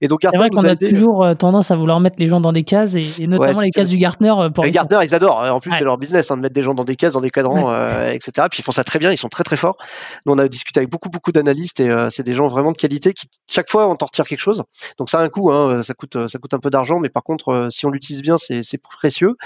[0.00, 0.44] et donc Gartner.
[0.44, 3.26] C'est vrai qu'on a, toujours tendance à vouloir mettre les gens dans des cases et,
[3.26, 4.32] notamment les cases du Gartner.
[4.54, 5.40] Pour les Gartner, ils adorent.
[5.40, 7.30] En plus, c'est leur business hein, de mettre des gens dans des cases, dans des
[7.30, 7.70] cadrans,
[8.08, 8.46] etc.
[8.50, 9.12] Puis ils font ça très bien.
[9.12, 9.76] Ils sont très très forts.
[10.24, 13.12] Nous, on a discuté avec beaucoup beaucoup d'analystes et c'est des gens vraiment de qualité
[13.12, 14.62] qui chaque fois on t'en retire quelque chose.
[14.98, 15.52] Donc ça a un coût.
[15.52, 18.36] Hein, ça coûte ça coûte un peu d'argent, mais par contre, si on l'utilise bien,
[18.38, 19.36] c'est précieux.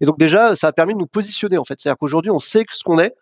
[0.00, 1.74] Et donc déjà, ça a permis de nous positionner en fait.
[1.78, 3.14] C'est-à-dire qu'aujourd'hui, on sait ce qu'on est.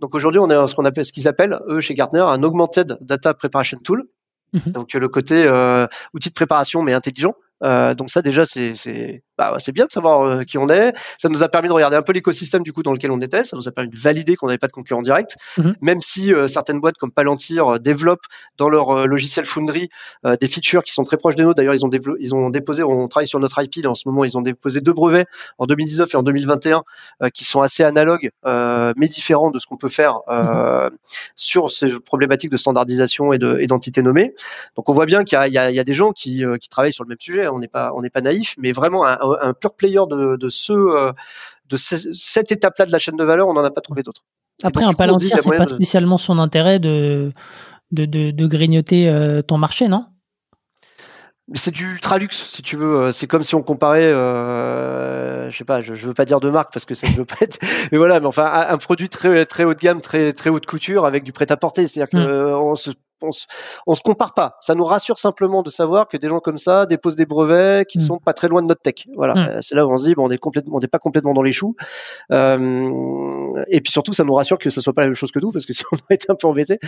[0.00, 2.98] Donc aujourd'hui, on est ce qu'on appelle, ce qu'ils appellent eux chez Gartner, un augmented
[3.00, 4.04] data preparation tool.
[4.52, 4.72] Mhm.
[4.72, 7.34] Donc le côté euh, outil de préparation mais intelligent.
[7.62, 10.94] Euh, donc ça déjà c'est bah, c'est bien de savoir euh, qui on est.
[11.18, 13.44] Ça nous a permis de regarder un peu l'écosystème du coup dans lequel on était.
[13.44, 15.74] Ça nous a permis de valider qu'on n'avait pas de concurrent direct, mhm.
[15.80, 18.24] même si euh, certaines boîtes comme Palantir euh, développent
[18.56, 19.88] dans leur logiciel Foundry
[20.24, 21.56] des features qui sont très proches des nôtres.
[21.56, 24.24] D'ailleurs, ils ont ils ont déposé, on travaille sur notre IP là, en ce moment,
[24.24, 25.26] ils ont déposé deux brevets
[25.58, 26.82] en 2019 et en 2021
[27.32, 30.90] qui sont assez analogues, mais différents de ce qu'on peut faire mhm.
[31.34, 34.34] sur ces problématiques de standardisation et d'entité nommée.
[34.76, 37.04] Donc on voit bien qu'il y, y, y a, des gens qui, qui travaillent sur
[37.04, 37.48] le même sujet.
[37.48, 40.48] On n'est pas on n'est pas naïf, mais vraiment un, un pur player de, de
[40.48, 41.12] ce euh,
[41.68, 44.22] de cette étape-là de la chaîne de valeur, on n'en a pas trouvé d'autres.
[44.62, 47.32] Après, un Palantir, c'est pas spécialement son intérêt de,
[47.92, 50.06] de, de, grignoter euh, ton marché, non?
[51.54, 52.96] C'est du ultra luxe, si tu veux.
[52.96, 56.40] Euh, c'est comme si on comparait, euh, je sais pas, je, je veux pas dire
[56.40, 57.58] de marque parce que ça ne veut pas être,
[57.92, 61.06] mais voilà, mais enfin un, produit très très haut de gamme, très très haute couture
[61.06, 61.86] avec du prêt à porter.
[61.86, 62.76] C'est-à-dire qu'on que mm.
[62.76, 62.90] se
[63.22, 64.56] on se, se compare pas.
[64.60, 67.98] Ça nous rassure simplement de savoir que des gens comme ça déposent des brevets qui
[67.98, 68.02] mm.
[68.02, 69.06] sont pas très loin de notre tech.
[69.14, 69.38] Voilà, mm.
[69.38, 71.34] euh, c'est là où on se dit bon, on est complètement, on n'est pas complètement
[71.34, 71.74] dans les choux.
[72.32, 75.38] Euh, et puis surtout, ça nous rassure que ce soit pas la même chose que
[75.38, 76.78] nous parce que sinon on aurait été un peu embêté.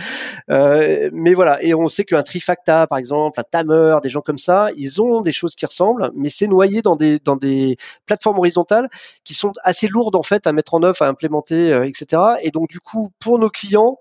[0.49, 4.37] Euh, mais voilà, et on sait qu'un Trifacta, par exemple, un Tamer, des gens comme
[4.37, 8.37] ça, ils ont des choses qui ressemblent, mais c'est noyé dans des dans des plateformes
[8.37, 8.89] horizontales
[9.23, 12.21] qui sont assez lourdes en fait à mettre en œuvre, à implémenter, euh, etc.
[12.41, 13.97] Et donc du coup, pour nos clients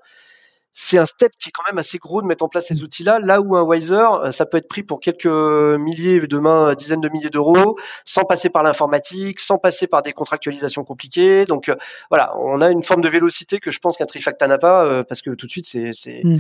[0.81, 3.19] c'est un step qui est quand même assez gros de mettre en place ces outils-là.
[3.19, 7.09] Là où un Wiser, euh, ça peut être pris pour quelques milliers, demain dizaines de
[7.09, 11.47] milliers d'euros, sans passer par l'informatique, sans passer par des contractualisations compliquées.
[11.47, 11.75] Donc euh,
[12.11, 15.03] voilà, on a une forme de vélocité que je pense qu'un Trifacta n'a pas, euh,
[15.03, 16.37] parce que tout de suite c'est c'est mm.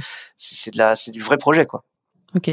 [0.73, 1.83] de la c'est du vrai projet quoi.
[2.37, 2.53] Ok.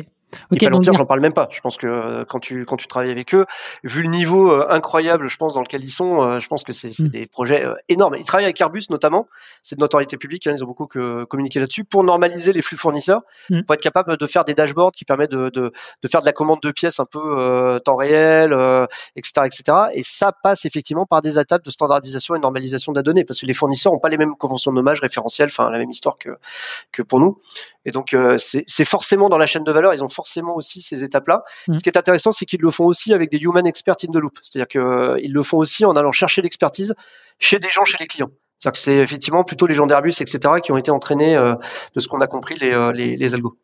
[0.51, 1.47] Okay, Palantir, j'en parle même pas.
[1.51, 3.45] Je pense que euh, quand tu quand tu travailles avec eux,
[3.83, 6.71] vu le niveau euh, incroyable, je pense dans lequel ils sont, euh, je pense que
[6.71, 7.07] c'est mm.
[7.07, 8.15] des projets énormes.
[8.15, 9.27] Ils travaillent avec Airbus notamment,
[9.61, 10.47] c'est de notoriété publique.
[10.47, 13.63] Hein, ils ont beaucoup que, communiqué là-dessus pour normaliser les flux fournisseurs, mm.
[13.63, 15.71] pour être capable de faire des dashboards qui permettent de, de,
[16.01, 18.53] de faire de la commande de pièces un peu temps réel,
[19.15, 19.77] etc., etc.
[19.93, 23.25] Et ça passe effectivement par des étapes de standardisation et de normalisation de la donnée,
[23.25, 25.89] parce que les fournisseurs ont pas les mêmes conventions de nommage référentielles, enfin la même
[25.89, 26.37] histoire que
[26.91, 27.39] que pour nous.
[27.85, 30.24] Et donc c'est forcément dans la chaîne de valeur, ils ont forcément
[30.55, 31.43] aussi ces étapes-là.
[31.67, 31.77] Mmh.
[31.77, 34.17] Ce qui est intéressant, c'est qu'ils le font aussi avec des human experts in the
[34.17, 34.37] loop.
[34.41, 36.93] C'est-à-dire qu'ils euh, le font aussi en allant chercher l'expertise
[37.39, 38.31] chez des gens, chez les clients.
[38.57, 41.55] C'est-à-dire que c'est effectivement plutôt les gens d'Airbus, etc., qui ont été entraînés euh,
[41.93, 43.57] de ce qu'on a compris les, euh, les, les algos.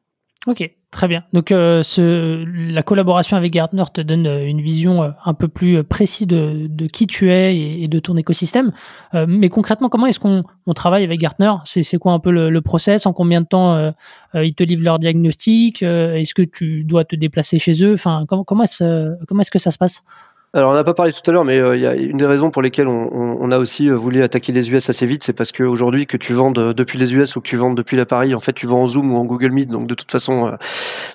[0.47, 1.23] Ok, très bien.
[1.33, 2.43] Donc euh, ce,
[2.73, 6.65] la collaboration avec Gartner te donne euh, une vision euh, un peu plus précise de,
[6.67, 8.71] de qui tu es et, de ton écosystème.
[9.13, 11.51] mais concrètement, comment est-ce qu'on on travaille avec Gartner?
[11.65, 13.05] C'est quoi un peu le, le, process?
[13.05, 13.93] En combien de temps
[14.33, 17.93] ils te livrent leur diagnostic Est-ce que tu dois te déplacer chez eux?
[17.93, 20.03] Enfin, comment, comment est-ce comment est-ce que ça se passe?
[20.53, 22.25] Alors on n'a pas parlé tout à l'heure, mais euh, il y a une des
[22.25, 25.53] raisons pour lesquelles on, a aussi euh, voulu attaquer les US assez vite, c'est parce
[25.53, 28.39] qu'aujourd'hui que tu vends depuis les US ou que tu vends depuis la Paris, en
[28.41, 30.55] fait tu vends en Zoom ou en Google Meet, donc de toute façon euh,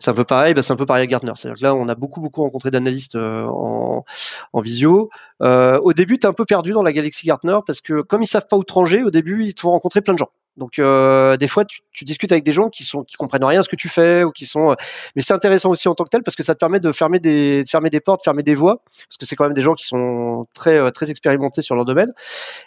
[0.00, 0.54] c'est un peu pareil.
[0.54, 1.32] Bah, c'est un peu pareil à Gartner.
[1.34, 4.06] C'est-à-dire que là on a beaucoup beaucoup rencontré d'analystes en,
[4.54, 5.10] en visio.
[5.40, 8.26] au début tu es un peu perdu dans la galaxie Gartner parce que comme ils
[8.26, 10.30] savent pas où te ranger, au début ils te font rencontrer plein de gens.
[10.56, 13.60] Donc euh, des fois, tu, tu, discutes avec des gens qui sont qui comprennent rien
[13.60, 14.70] à ce que tu fais ou qui sont.
[14.70, 14.74] Euh,
[15.14, 17.20] mais c'est intéressant aussi en tant que tel parce que ça te permet de fermer
[17.20, 19.74] des de fermer des portes, fermer des voies parce que c'est quand même des gens
[19.74, 22.12] qui sont très euh, très expérimentés sur leur domaine.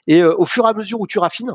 [0.08, 1.54] Et au fur et à mesure où tu raffines,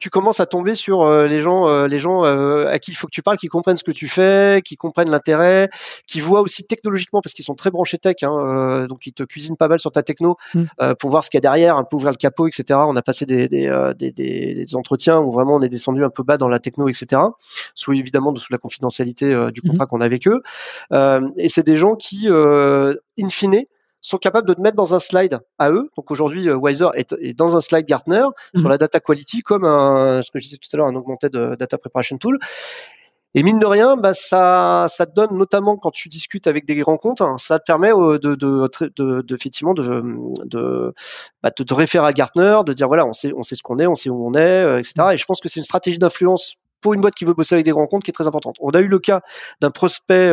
[0.00, 2.94] tu commences à tomber sur euh, les gens, euh, les gens euh, à qui il
[2.94, 5.68] faut que tu parles, qui comprennent ce que tu fais, qui comprennent l'intérêt,
[6.06, 9.58] qui voient aussi technologiquement parce qu'ils sont très branchés tech, hein, donc ils te cuisinent
[9.58, 10.94] pas mal sur ta techno mm.
[10.98, 12.64] pour voir ce qu'il y a derrière, un peu ouvrir le capot, etc.
[12.70, 16.22] On a passé des, des, des, des, entretiens où vraiment on est descendu un peu
[16.22, 17.20] bas dans la techno, etc.
[17.74, 19.68] Sous évidemment sous la confidentialité du mm-hmm.
[19.68, 20.40] contrat qu'on a avec eux.
[21.36, 23.64] et c'est des gens qui, in fine,
[24.00, 25.90] sont capables de te mettre dans un slide à eux.
[25.96, 28.24] Donc aujourd'hui, euh, Wiser est, est, dans un slide Gartner
[28.54, 28.70] sur mhm.
[28.70, 31.56] la data quality comme un, ce que je disais tout à l'heure, un augmented euh,
[31.56, 32.38] data preparation tool.
[33.34, 36.82] Et mine de rien, bah ça, ça te donne notamment quand tu discutes avec des
[36.82, 40.02] rencontres, hein, ça te permet euh, de, de, de, de effectivement de,
[40.46, 40.92] de,
[41.40, 43.78] bah, de te référer à Gartner, de dire voilà, on sait, on sait ce qu'on
[43.78, 44.94] est, on sait où on est, etc.
[45.12, 47.64] Et je pense que c'est une stratégie d'influence pour une boîte qui veut bosser avec
[47.64, 48.56] des rencontres qui est très importante.
[48.58, 49.20] On a eu le cas
[49.60, 50.32] d'un prospect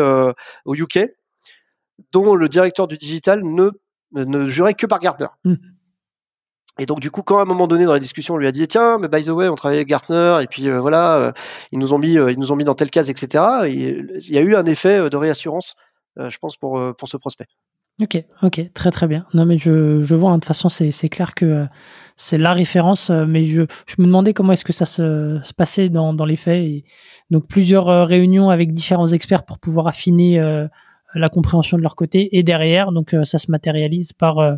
[0.65, 1.07] au UK
[2.11, 3.71] dont le directeur du digital ne,
[4.13, 5.27] ne jurait que par Gartner.
[5.43, 5.55] Hmm.
[6.79, 8.51] Et donc du coup, quand à un moment donné dans la discussion, on lui a
[8.51, 11.31] dit tiens, mais by the way, on travaille avec Gartner et puis euh, voilà, euh,
[11.71, 13.43] ils nous ont mis, euh, ils nous ont mis dans telle case, etc.
[13.67, 15.75] il y a eu un effet de réassurance,
[16.17, 17.47] je pense pour pour ce prospect.
[17.99, 19.25] Ok, ok, très très bien.
[19.33, 21.65] Non mais je, je vois, hein, de toute façon c'est, clair que
[22.15, 25.89] c'est la référence, mais je, je me demandais comment est-ce que ça se, se passait
[25.89, 26.63] dans, dans les faits.
[26.63, 26.85] Et
[27.31, 30.39] donc plusieurs réunions avec différents experts pour pouvoir affiner
[31.17, 34.55] la compréhension de leur côté et derrière, donc euh, ça se matérialise par euh,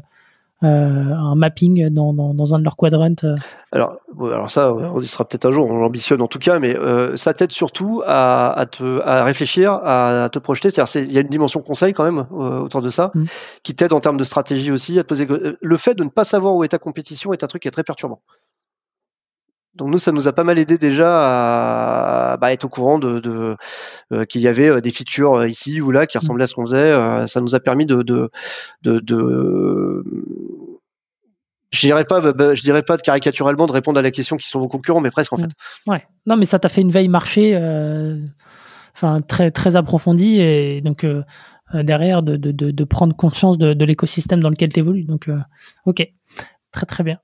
[0.64, 3.15] euh, un mapping dans, dans, un de leurs quadrants.
[3.72, 6.76] Alors, alors ça, on y sera peut-être un jour, on l'ambitionne en tout cas, mais
[7.15, 10.69] ça t'aide surtout à, à, te, à réfléchir, à, te projeter.
[10.69, 13.26] C'est-à-dire, il y a une dimension conseil quand même autour de ça, mm.
[13.64, 15.27] qui t'aide en termes de stratégie aussi à te poser.
[15.61, 17.72] Le fait de ne pas savoir où est ta compétition est un truc qui est
[17.72, 18.19] très perturbant.
[19.80, 23.19] Donc nous, ça nous a pas mal aidé déjà à bah, être au courant de,
[23.19, 23.56] de
[24.11, 26.19] euh, qu'il y avait euh, des features euh, ici ou là qui mmh.
[26.19, 27.27] ressemblaient à ce qu'on faisait.
[27.27, 28.30] ça nous a permis de, de,
[28.84, 30.03] de, de
[31.72, 34.49] je dirais pas, bah, bah, je dirais pas caricaturalement de répondre à la question qui
[34.49, 35.41] sont vos concurrents, mais presque en mmh.
[35.41, 35.51] fait.
[35.88, 36.03] Ouais.
[36.26, 37.56] Non, mais ça t'a fait une veille marché,
[38.95, 41.06] enfin très très approfondie et donc
[41.73, 45.06] derrière de, de, de, prendre conscience de, de l'écosystème dans lequel tu évolues.
[45.06, 45.30] Donc,
[45.85, 46.06] ok,
[46.73, 47.19] très très bien.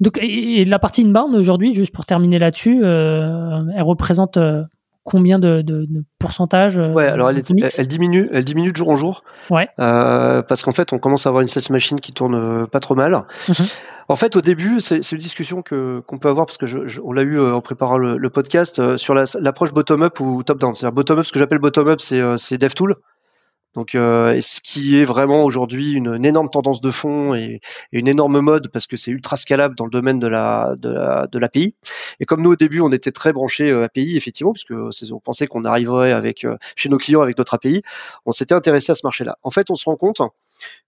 [0.00, 4.62] Donc, et, la partie inbound aujourd'hui, juste pour terminer là-dessus, euh, elle représente euh,
[5.04, 7.36] combien de, de, de pourcentage euh, Ouais, alors elle,
[7.78, 9.22] elle, diminue, elle diminue de jour en jour.
[9.50, 9.68] Ouais.
[9.76, 13.24] parce qu'en fait, on commence à avoir une sales machine qui tourne pas trop mal.
[13.48, 13.66] Mhm.
[14.10, 17.12] En fait, au début, c'est une discussion que qu'on peut avoir parce que je, on
[17.12, 20.74] l'a eu en préparant le, le podcast sur l'approche bottom-up ou top-down.
[20.74, 22.96] C'est-à-dire bottom-up, ce que j'appelle bottom-up, c'est DevTool.
[23.74, 27.60] Donc, euh, ce qui est vraiment aujourd'hui une, énorme tendance de fond et,
[27.92, 31.28] une énorme mode parce que c'est ultra scalable dans le domaine de la de la
[31.30, 31.74] de.
[32.20, 35.46] Et comme nous au début on était très branchés euh, API effectivement puisque on pensait
[35.46, 37.82] qu'on arriverait avec euh, chez nos clients avec d'autres API,
[38.26, 39.36] on s'était intéressé à ce marché-là.
[39.42, 40.20] En fait, on se rend compte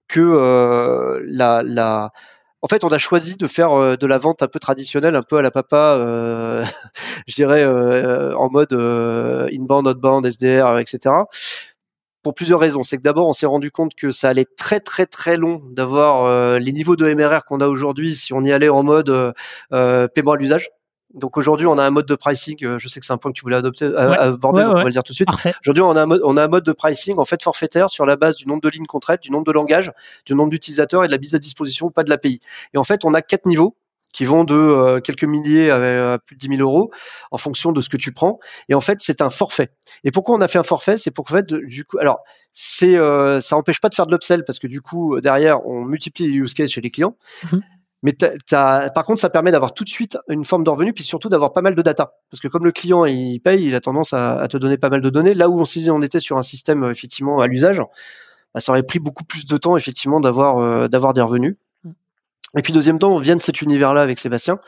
[0.08, 2.12] que euh, la la
[2.62, 5.22] en fait, on a choisi de faire euh, de la vente un peu traditionnelle, un
[5.22, 6.64] peu à la papa, euh,
[7.26, 8.72] je dirais en mode
[9.52, 11.14] inbound, outbound, SDR, etc
[12.22, 12.82] pour plusieurs raisons.
[12.82, 16.24] C'est que d'abord, on s'est rendu compte que ça allait très très très long d'avoir
[16.24, 19.32] euh, les niveaux de MRR qu'on a aujourd'hui si on y allait en mode euh,
[19.72, 20.70] euh, paiement à l'usage.
[21.14, 22.56] Donc aujourd'hui, on a un mode de pricing.
[22.64, 24.90] Euh, je sais que c'est un point que tu voulais adopter, aborder, on va le
[24.90, 25.28] dire tout de suite.
[25.64, 28.06] Aujourd'hui, on a un mode, on a un mode de pricing en fait forfaitaire sur
[28.06, 29.92] la base du nombre de lignes qu'on traite, du nombre de langages,
[30.24, 32.40] du nombre d'utilisateurs et de la mise à disposition pas de l'API.
[32.74, 33.76] Et en fait, on a quatre niveaux
[34.12, 36.90] qui vont de euh, quelques milliers à, plus de 10 000 euros
[37.30, 38.38] en fonction de ce que tu prends.
[38.68, 39.70] Et en fait, c'est un forfait.
[40.04, 40.96] Et pourquoi on a fait un forfait?
[40.96, 42.20] C'est pour fait, du coup, alors
[42.52, 45.84] c'est euh, ça empêche pas de faire de l'upsell parce que du coup derrière on
[45.84, 47.16] multiplie les use cases chez les clients.
[47.52, 47.62] Mhm.
[48.02, 48.14] Mais
[48.48, 51.52] par contre, ça permet d'avoir tout de suite une forme de revenu, puis surtout d'avoir
[51.52, 52.14] pas mal de data.
[52.30, 55.02] Parce que comme le client il paye, il a tendance à, te donner pas mal
[55.02, 55.34] de données.
[55.34, 57.82] Là où on, on était sur un système effectivement à l'usage,
[58.54, 61.56] bah, ça aurait pris beaucoup plus de temps effectivement d'avoir euh, d'avoir des revenus.
[62.56, 64.58] Et puis deuxième temps, on vient de cet univers-là avec Sébastien,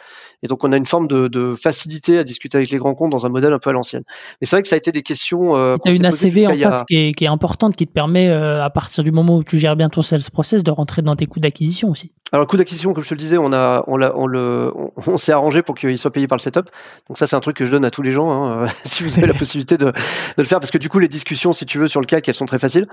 [0.43, 3.11] et donc on a une forme de, de, facilité à discuter avec les grands comptes
[3.11, 4.03] dans un modèle un peu à l'ancienne.
[4.41, 5.57] Mais c'est vrai que ça a été des questions.
[5.57, 8.29] Euh, tu as une ACV en fait qui, est, qui, est, importante, qui te permet
[8.29, 11.17] euh, à partir du moment où tu gères bien ton sales process de rentrer dans
[11.17, 12.13] tes coûts d'acquisition aussi.
[12.33, 14.73] Alors le coût d'acquisition, comme je te le disais, on a, on, on le,
[15.07, 16.71] on, s'est arrangé pour qu'il soit payé par le setup.
[17.09, 19.19] Donc ça, c'est un truc que je donne à tous les gens, hein, si vous
[19.19, 19.93] avez la possibilité de, de,
[20.39, 22.35] le faire, parce que du coup, les discussions, si tu veux, sur le CAC, elles
[22.35, 22.87] sont très faciles.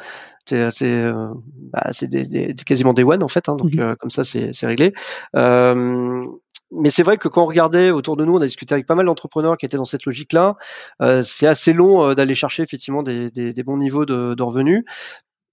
[0.46, 1.30] C'est, c'est, euh,
[1.72, 4.52] bah, c'est des, des, quasiment des one en fait, hein, donc mmh comme ça, c'est,
[4.52, 4.79] c'est réglé.
[5.36, 6.26] Euh,
[6.72, 8.96] mais c'est vrai que quand on regardait autour de nous, on a discuté avec pas
[8.96, 10.56] mal d'entrepreneurs qui étaient dans cette logique-là.
[11.02, 14.44] Euh, c'est assez long euh, d'aller chercher effectivement des, des, des, bons niveaux de, de,
[14.44, 14.84] revenus.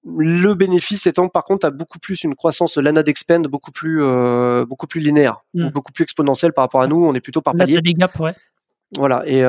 [0.05, 4.03] Le bénéfice étant par contre à beaucoup plus une croissance de l'ANA d'expend beaucoup plus
[4.03, 5.71] euh, beaucoup plus linéaire, mmh.
[5.71, 7.05] beaucoup plus exponentielle par rapport à nous.
[7.05, 7.81] On est plutôt par palier.
[7.81, 8.35] des gaps, ouais.
[8.97, 9.23] Voilà.
[9.27, 9.43] Et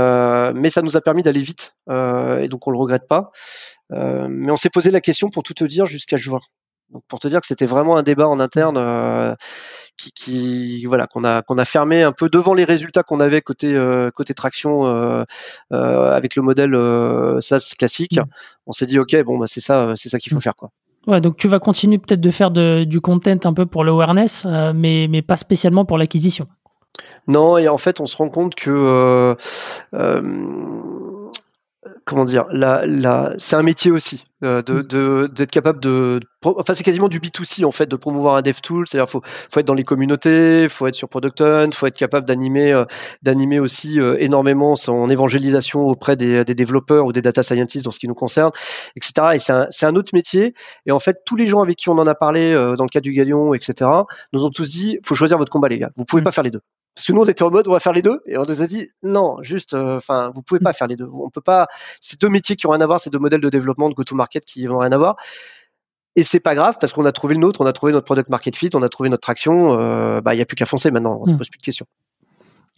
[0.59, 3.31] mais ça nous a permis d'aller vite et donc on le regrette pas.
[3.91, 6.39] mais on s'est posé la question pour tout te dire jusqu'à juin.
[6.91, 9.35] Donc pour te dire que c'était vraiment un débat en interne euh,
[9.97, 13.41] qui, qui, voilà qu'on a qu'on a fermé un peu devant les résultats qu'on avait
[13.41, 15.25] côté euh, côté traction euh,
[15.69, 16.77] avec le modèle
[17.41, 18.17] SaaS classique.
[18.17, 18.25] Mmh.
[18.67, 20.41] On s'est dit ok bon bah c'est ça c'est ça qu'il faut mmh.
[20.41, 20.69] faire quoi.
[21.07, 24.45] Ouais, donc tu vas continuer peut-être de faire de, du content un peu pour l'awareness,
[24.75, 26.47] mais mais pas spécialement pour l'acquisition.
[27.27, 29.35] Non, et en fait, on se rend compte que
[32.05, 34.83] comment dire, la, la, c'est un métier aussi euh, de, mm.
[34.83, 38.59] de, d'être capable de, enfin c'est quasiment du B2C en fait, de promouvoir un dev
[38.61, 41.97] tool, c'est-à-dire faut, faut être dans les communautés, faut être sur Product Hunt, faut être
[41.97, 42.85] capable d'animer, euh,
[43.23, 47.91] d'animer aussi euh, énormément son évangélisation auprès des, des, développeurs ou des data scientists dans
[47.91, 48.51] ce qui nous concerne,
[48.95, 49.29] etc.
[49.33, 50.53] Et c'est un, c'est un autre métier.
[50.85, 53.01] Et en fait, tous les gens avec qui on en a parlé dans le cas
[53.01, 53.89] du Galion, etc.,
[54.33, 56.25] nous ont tous dit, faut choisir votre combat les gars, vous pouvez mm.
[56.25, 56.61] pas faire les deux.
[56.97, 58.63] Parce que nous, on était en mode, on va faire les deux, et on nous
[58.63, 61.07] a dit, non, juste, euh, enfin, vous pouvez pas faire les deux.
[61.13, 61.67] On peut pas.
[62.01, 64.43] C'est deux métiers qui ont rien à voir, c'est deux modèles de développement de go-to-market
[64.45, 65.15] qui ont rien à voir.
[66.15, 68.31] Et c'est pas grave parce qu'on a trouvé le nôtre, on a trouvé notre product
[68.31, 69.79] market fit, on a trouvé notre traction.
[69.79, 71.19] Euh, bah, il y a plus qu'à foncer maintenant.
[71.21, 71.37] On ne hmm.
[71.37, 71.85] pose plus de questions.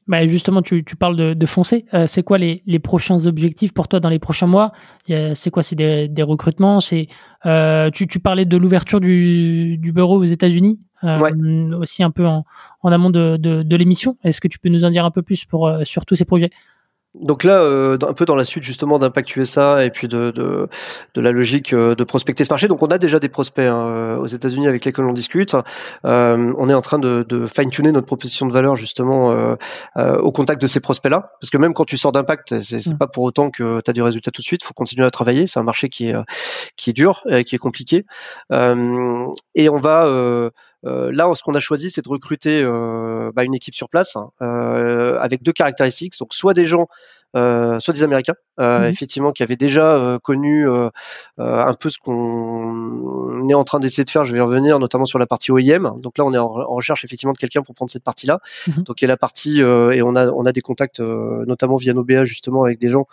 [0.09, 1.85] Bah justement, tu, tu parles de, de foncer.
[1.93, 4.71] Euh, c'est quoi les, les, prochains objectifs pour toi dans les prochains mois?
[5.05, 6.81] C'est quoi C'est des, des, recrutements?
[6.81, 7.07] C'est
[7.45, 12.25] euh, tu, tu, parlais de l'ouverture du, du, bureau aux États-Unis, euh, aussi un peu
[12.25, 12.45] en,
[12.81, 14.17] en amont de, de, de l'émission.
[14.23, 16.25] Est-ce que tu peux nous en dire un peu plus pour, euh, sur tous ces
[16.25, 16.51] projets?
[17.15, 20.69] Donc là, euh, un peu dans la suite justement d'Impact USA et puis de, de,
[21.15, 22.67] de, la logique de prospecter ce marché.
[22.67, 25.55] Donc on a déjà des prospects hein, aux États-Unis avec lesquels on discute.
[26.05, 29.55] Euh, on est en train de, de fine-tuner notre proposition de valeur justement euh,
[30.19, 32.97] au contact de ces prospects-là, parce que même quand tu sors d'Impact, c'est mmh.
[32.99, 34.61] pas pour autant que tu as du résultat tout de suite.
[34.63, 35.47] Il faut continuer à travailler.
[35.47, 36.15] C'est un marché qui est
[36.75, 38.05] qui est dur, qui est compliqué,
[38.51, 40.51] et on va
[40.85, 44.15] euh, là, ce qu'on a choisi, c'est de recruter euh, bah, une équipe sur place
[44.15, 46.17] hein, euh, avec deux caractéristiques.
[46.19, 46.87] Donc, soit des gens,
[47.33, 50.67] soit des Américains, mmh effectivement, qui avaient déjà connu
[51.37, 54.23] un peu ce qu'on est en train d'essayer de faire.
[54.23, 55.95] Je vais revenir notamment sur la partie OIM.
[55.99, 58.39] Donc là, on est en, recherche effectivement de quelqu'un pour prendre cette partie-là.
[58.67, 61.75] Mmh Donc, il y a la partie et on a on a des contacts notamment
[61.77, 63.05] via nos BA justement avec des gens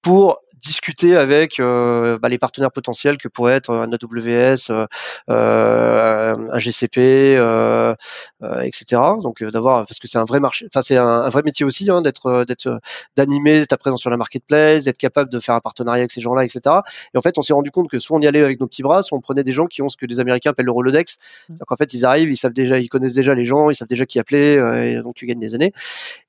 [0.00, 4.86] pour discuter avec euh, bah, les partenaires potentiels que pourrait être un AWS, euh,
[5.28, 7.94] euh, un GCP, euh,
[8.42, 9.00] euh, etc.
[9.22, 12.00] Donc d'avoir parce que c'est un vrai marché, enfin c'est un, vrai métier aussi hein,
[12.00, 12.80] d'être d'être
[13.16, 16.44] d'animer ta présence sur la marketplace, d'être capable de faire un partenariat avec ces gens-là,
[16.44, 16.76] etc.
[17.14, 18.82] Et en fait, on s'est rendu compte que soit on y allait avec nos petits
[18.82, 21.18] bras, soit on prenait des gens qui ont ce que les Américains appellent le Rolodex.
[21.48, 21.56] Mmh.
[21.56, 23.88] Donc en fait, ils arrivent, ils savent déjà, ils connaissent déjà les gens, ils savent
[23.88, 24.54] déjà qui appeler,
[24.96, 25.72] et donc tu gagnes des années.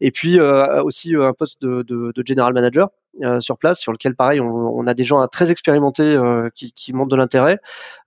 [0.01, 2.89] Et puis aussi un poste de, de, de general manager
[3.21, 6.73] euh, sur place, sur lequel pareil, on, on, a des gens très expérimentés euh, qui,
[6.73, 7.59] qui montrent de l'intérêt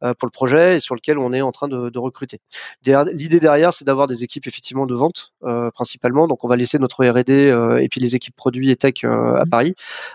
[0.02, 2.40] euh, pour le projet et sur lequel on est en train de, de recruter.
[2.84, 5.32] L'idée derrière, c'est d'avoir des équipes effectivement de vente
[5.74, 6.26] principalement.
[6.28, 7.32] Donc on va laisser notre R&D
[7.80, 9.50] et puis les équipes produits et tech à mmh.
[9.50, 9.74] Paris,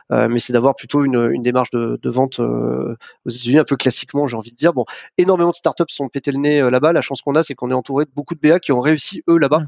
[0.09, 4.27] mais c'est d'avoir plutôt une, une, démarche de, de vente aux États-Unis un peu classiquement,
[4.27, 4.73] j'ai envie de dire.
[4.73, 4.85] Bon,
[5.17, 6.93] énormément de startups sont pété le nez là-bas.
[6.93, 9.23] La chance qu'on a, c'est qu'on est entouré de beaucoup de BA qui ont réussi
[9.27, 9.63] eux là-bas.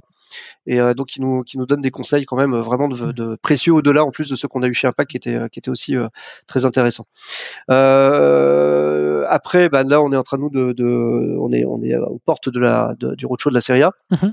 [0.67, 3.35] Et euh, donc qui nous qui nous donne des conseils quand même euh, vraiment de,
[3.37, 5.61] précieux au-delà en plus de ceux qu'on a eu chez Impact qui étaient euh, qui
[5.69, 5.95] aussi
[6.47, 7.05] très intéressants.
[7.67, 12.21] après, bah, là on est en train nous de, de on est on est aux
[12.23, 13.91] portes de la du roadshow de la Serie A.
[14.11, 14.29] Mmh euh,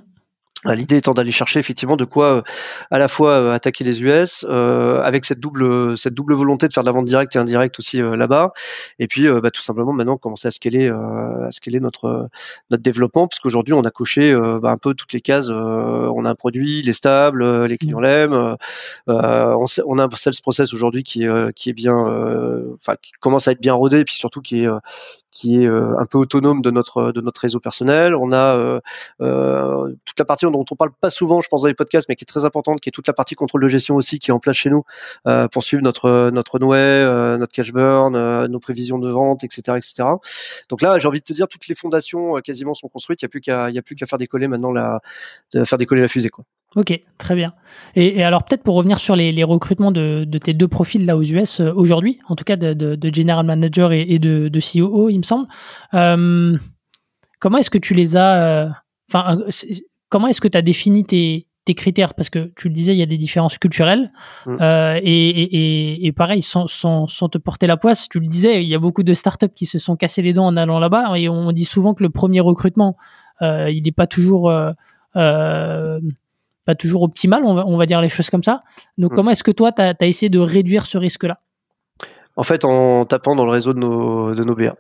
[0.65, 2.43] l'idée étant d'aller chercher effectivement de quoi euh,
[2.91, 6.83] à la fois euh, attaquer les US avec cette double cette double volonté de faire
[6.83, 8.53] de la vente directe et indirecte aussi là-bas
[8.99, 12.29] et puis bah, tout simplement maintenant commencer à scaler à scaler notre
[12.71, 16.31] notre développement parce qu'aujourd'hui on a coché bah, un peu toutes les cases on a
[16.31, 18.03] un produit il est stable les clients mmh.
[18.03, 18.57] l'aiment
[19.07, 21.95] on, on, a un sales process aujourd'hui qui est qui est bien
[22.75, 24.69] enfin qui commence à être bien rodé et puis surtout qui est
[25.33, 28.15] qui est un peu autonome de notre de notre réseau personnel.
[28.15, 28.81] On a
[29.19, 32.25] toute la partie dont on parle pas souvent, je pense dans les podcasts, mais qui
[32.25, 34.39] est très importante, qui est toute la partie contrôle de gestion aussi, qui est en
[34.39, 34.85] place chez nous
[35.51, 40.09] pour suivre notre notre Noé, notre cash burn, nos prévisions de vente, etc., etc.
[40.69, 43.23] Donc là, j'ai envie de te dire, toutes les fondations quasiment sont construites.
[43.23, 45.01] Il y a plus qu'à il y a plus qu'à faire décoller maintenant la
[45.53, 46.45] de faire décoller la fusée quoi.
[46.75, 47.53] Ok, très bien.
[47.97, 51.61] Et, alors peut-être pour revenir sur les, recrutements de, tes deux profils là aux US
[51.61, 55.49] euh, aujourd'hui, en tout cas de, General Manager et, de, de, COO, il me semble.
[55.95, 56.57] Euh,
[57.41, 58.43] comment est-ce que tu les as...
[58.43, 58.69] Euh,
[59.13, 59.39] enfin,
[60.09, 62.15] comment est-ce que tu as défini tes, critères?
[62.15, 64.11] Parce que tu le disais, il y a des différences culturelles.
[64.47, 64.57] Mm.
[65.03, 69.03] et, pareil, sans, sans, te porter la poisse, tu le disais, il y a beaucoup
[69.03, 71.19] de startups qui se sont cassés les dents en allant là-bas.
[71.19, 72.97] Et on dit souvent que le premier recrutement,
[73.43, 74.51] il n'est pas toujours
[76.65, 78.63] pas toujours optimal, on va, dire les choses comme ça.
[78.99, 79.15] Donc, mm.
[79.15, 81.39] comment est-ce que toi, tu as, essayé de réduire ce risque-là?
[82.37, 84.75] En fait, en tapant dans le réseau de nos, de nos BA.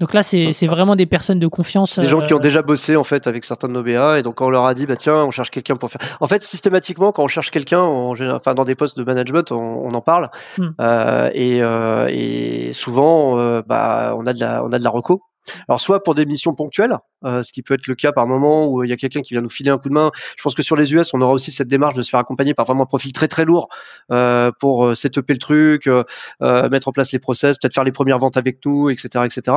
[0.00, 1.98] Donc là, c'est vraiment des personnes de confiance.
[1.98, 4.22] Des gens qui ont euh, déjà bossé en fait avec certains de nos BA et
[4.22, 6.00] donc on leur a dit bah tiens, on cherche quelqu'un pour faire.
[6.20, 10.00] En fait, systématiquement, quand on cherche quelqu'un, enfin dans des postes de management, on, en
[10.00, 10.68] parle mm.
[10.80, 15.22] euh, et, euh, et, souvent, bah on a de la on a de la reco.
[15.68, 18.68] Alors soit pour des missions ponctuelles, euh, ce qui peut être le cas par moment
[18.68, 20.10] où il y a quelqu'un qui vient nous filer un coup de main.
[20.36, 22.54] Je pense que sur les US, on aura aussi cette démarche de se faire accompagner
[22.54, 23.68] par vraiment un profil très très lourd
[24.10, 26.04] euh, pour euh, setuper le truc, euh,
[26.42, 29.56] euh, mettre en place les process, peut-être faire les premières ventes avec nous, etc., etc.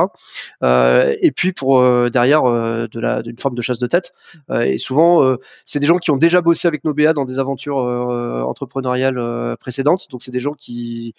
[1.22, 1.80] et puis pour
[2.10, 4.12] derrière de la d'une forme de chasse de tête.
[4.50, 7.76] et souvent, c'est des gens qui ont déjà bossé avec nos BA dans des aventures
[7.76, 10.06] entrepreneuriales précédentes.
[10.10, 11.14] Donc c'est des gens qui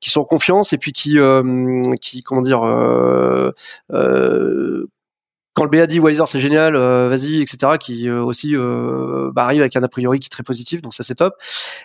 [0.00, 3.52] qui sont en confiance et puis qui, euh, qui comment dire, euh,
[3.92, 4.86] euh,
[5.54, 9.82] quand le BA dit Wiser c'est génial, vas-y, etc., qui aussi bah, arrive avec un
[9.82, 11.34] a priori qui est très positif, donc ça c'est top.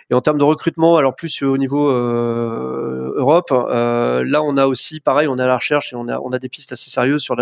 [0.08, 5.28] Et en termes de recrutement, alors plus au niveau Europe, là on a aussi pareil,
[5.28, 7.36] on à la recherche et on a on a des pistes assez sérieuses sur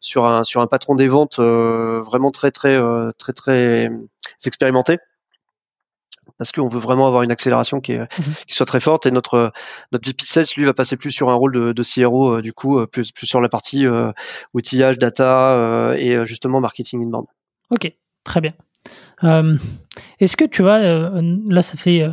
[0.00, 2.80] sur un sur un patron des ventes vraiment très très
[3.18, 3.90] très, très
[4.46, 4.98] expérimenté
[6.38, 8.06] parce qu'on veut vraiment avoir une accélération qui, est,
[8.46, 9.06] qui soit très forte.
[9.06, 9.52] Et notre
[9.92, 12.52] notre VP Sales, lui, va passer plus sur un rôle de, de CRO, euh, du
[12.52, 14.12] coup, euh, plus, plus sur la partie euh,
[14.54, 17.26] outillage, data et justement marketing inbound.
[17.70, 17.92] Ok,
[18.24, 18.54] très bien.
[20.20, 22.06] Est-ce que tu vois, là, ça fait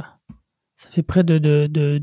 [0.77, 2.01] ça fait près de, de, de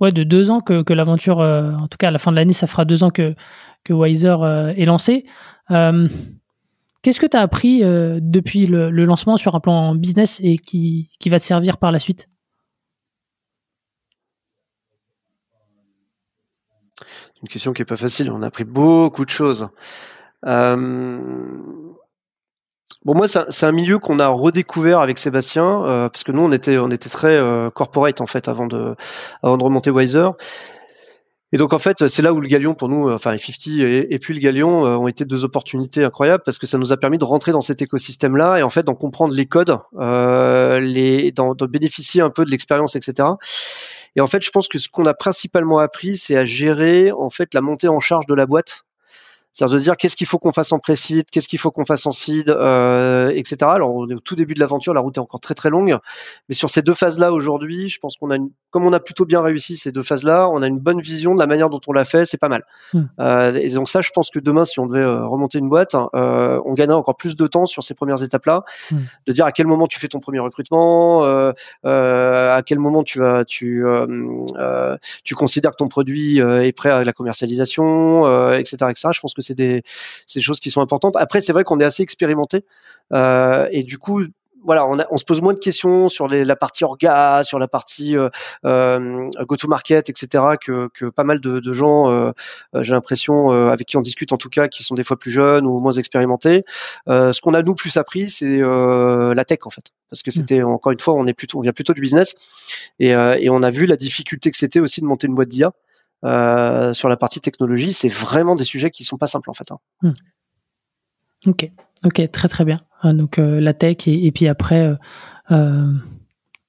[0.00, 2.52] ouais de deux ans que, que l'aventure, en tout cas à la fin de l'année,
[2.52, 3.34] ça fera deux ans que
[3.84, 4.36] que Wiser
[4.76, 5.26] est lancé.
[7.04, 11.10] Qu'est-ce que tu as appris euh, depuis le, lancement sur un plan business et qui,
[11.26, 12.30] va te servir par la suite?
[17.42, 18.30] Une question qui n'est pas facile.
[18.30, 19.68] On a appris beaucoup de choses.
[20.46, 20.76] Euh,
[23.04, 26.52] bon, moi, c'est un milieu qu'on a redécouvert avec Sébastien, euh, parce que nous, on
[26.52, 27.38] était, on était très
[27.74, 28.96] corporate en fait avant de,
[29.42, 30.30] avant de remonter Wiser.
[31.54, 34.34] Et donc en fait, c'est là où le Galion pour nous, enfin 50 et, puis
[34.34, 37.24] le Galion euh, ont été deux opportunités incroyables parce que ça nous a permis de
[37.24, 42.22] rentrer dans cet écosystème-là et en fait d'en comprendre les codes, euh, d'en, de bénéficier
[42.22, 43.28] un peu de l'expérience, etc.
[44.16, 47.30] Et en fait, je pense que ce qu'on a principalement appris, c'est à gérer en
[47.30, 48.82] fait la montée en charge de la boîte
[49.54, 51.84] c'est-à-dire de se dire qu'est-ce qu'il faut qu'on fasse en pré-seed, qu'est-ce qu'il faut qu'on
[51.84, 53.56] fasse en seed, euh, etc.
[53.62, 55.96] Alors on est au tout début de l'aventure, la route est encore très très longue,
[56.48, 59.24] mais sur ces deux phases-là aujourd'hui, je pense qu'on a, une, comme on a plutôt
[59.24, 61.92] bien réussi ces deux phases-là, on a une bonne vision de la manière dont on
[61.92, 62.64] l'a fait, c'est pas mal.
[62.92, 63.04] Hmm.
[63.20, 65.94] Euh, et donc ça, je pense que demain, si on devait euh, remonter une boîte,
[65.94, 68.96] euh, on gagnerait encore plus de temps sur ces premières étapes-là, hmm.
[69.28, 71.52] de dire à quel moment tu fais ton premier recrutement, euh,
[71.84, 73.84] à quel moment tu vas, tu,
[75.22, 79.08] tu considères que ton produit est prêt à la commercialisation, etc., etc.
[79.12, 79.82] Je pense que c'est des,
[80.34, 81.16] des, choses qui sont importantes.
[81.16, 82.64] Après, c'est vrai qu'on est assez expérimenté
[83.12, 84.22] euh, et du coup,
[84.64, 87.68] voilà, on, on, se pose moins de questions sur les, la partie orga, sur la
[87.68, 88.30] partie euh,
[88.64, 90.44] euh, go-to-market, etc.
[90.60, 92.32] Que, que, pas mal de, de gens, euh,
[92.80, 95.66] j'ai l'impression, avec qui on discute en tout cas, qui sont des fois plus jeunes
[95.66, 96.64] ou moins expérimentés.
[97.06, 100.32] ce qu'on a nous plus appris, c'est la tech en fait, parce que mmh.
[100.32, 102.34] c'était encore une fois, on est plutôt, on vient plutôt du business
[102.98, 105.72] et, et on a vu la difficulté que c'était aussi de monter une boîte d'IA.
[106.24, 109.70] Euh, sur la partie technologie, c'est vraiment des sujets qui sont pas simples en fait.
[109.70, 109.78] Hein.
[110.02, 110.12] Hmm.
[111.50, 111.70] Ok,
[112.04, 112.80] ok, très très bien.
[113.02, 114.96] Ah, donc euh, la tech et, puis après
[115.50, 115.92] euh,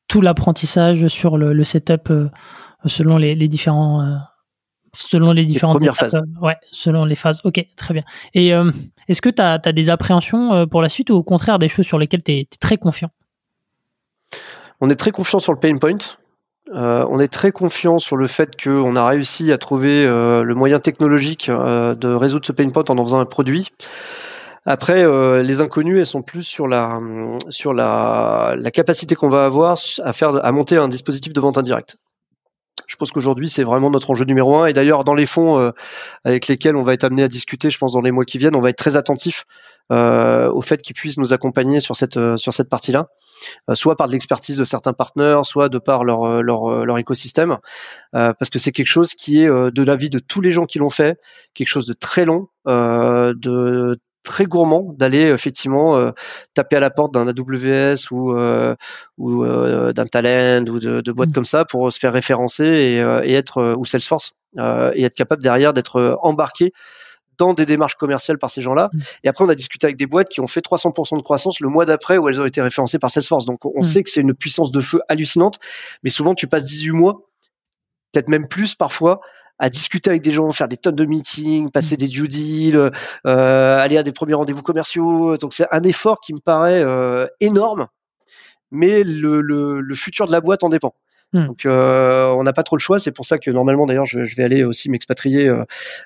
[0.10, 2.12] tout l'apprentissage sur le, setup
[2.86, 4.20] selon les, différents
[4.94, 6.20] selon les différentes phases.
[6.42, 7.40] ouais, selon les phases.
[7.46, 8.04] Ok, très bien.
[8.34, 8.50] Et
[9.08, 11.98] est-ce que tu as, des appréhensions pour la suite ou au contraire des choses sur
[11.98, 13.10] lesquelles tu es, très confiant?
[14.82, 15.98] On est très confiant sur le pain point.
[16.74, 20.56] Euh, on est très confiant sur le fait qu'on a réussi à trouver euh, le
[20.56, 23.72] moyen technologique euh, de résoudre ce pain point en en faisant un produit.
[24.68, 25.06] Après,
[25.44, 27.00] les inconnus, elles sont plus sur la
[27.50, 31.98] sur la, capacité qu'on va avoir à faire à monter un dispositif de vente indirecte.
[32.88, 34.68] Je pense qu'aujourd'hui, c'est vraiment notre enjeu numéro un.
[34.68, 35.72] Et d'ailleurs, dans les fonds euh,
[36.24, 38.56] avec lesquels on va être amené à discuter, je pense dans les mois qui viennent,
[38.56, 39.46] on va être très attentif
[39.92, 43.08] euh, au fait qu'ils puissent nous accompagner sur cette euh, sur cette partie-là,
[43.74, 47.58] soit par de l'expertise de certains partenaires, soit de par leur leur, leur écosystème,
[48.12, 50.90] parce que c'est quelque chose qui est de l'avis de tous les gens qui l'ont
[50.90, 51.20] fait,
[51.54, 56.12] quelque chose de très long, de très gourmand d'aller effectivement euh,
[56.54, 58.76] taper à la porte d'un AWS ou euh,
[59.18, 61.34] ou euh, d'un Talent ou de, de boîtes mmh.
[61.34, 65.74] comme ça pour se faire référencer et, et être ou Salesforce et être capable derrière
[65.74, 66.74] d'être embarqué
[67.38, 68.90] dans des démarches commerciales par ces gens-là.
[68.92, 69.00] Mmh.
[69.26, 71.68] Et après, on a discuté avec des boîtes qui ont fait 300% de croissance le
[71.68, 73.46] mois d'après où elles ont été référencées par Salesforce.
[73.46, 73.84] Donc, on mmh.
[73.84, 75.60] sait que c'est une puissance de feu hallucinante.
[76.04, 77.28] Mais souvent, tu passes 18 mois,
[78.14, 79.20] peut-être même plus parfois,
[79.60, 81.98] à discuter avec des gens, faire des tonnes de meetings, passer mmh.
[81.98, 82.92] des due deals,
[83.26, 85.38] euh, aller à des premiers rendez-vous commerciaux.
[85.38, 87.88] Donc c'est un effort qui me paraît euh, énorme,
[88.72, 90.94] mais le, le, le, futur de la boîte en dépend.
[91.34, 91.48] Hmm.
[91.48, 93.00] Donc euh, on n'a pas trop le choix.
[93.00, 95.64] C'est pour ça que normalement d'ailleurs je, je, vais aller aussi m'expatrier euh,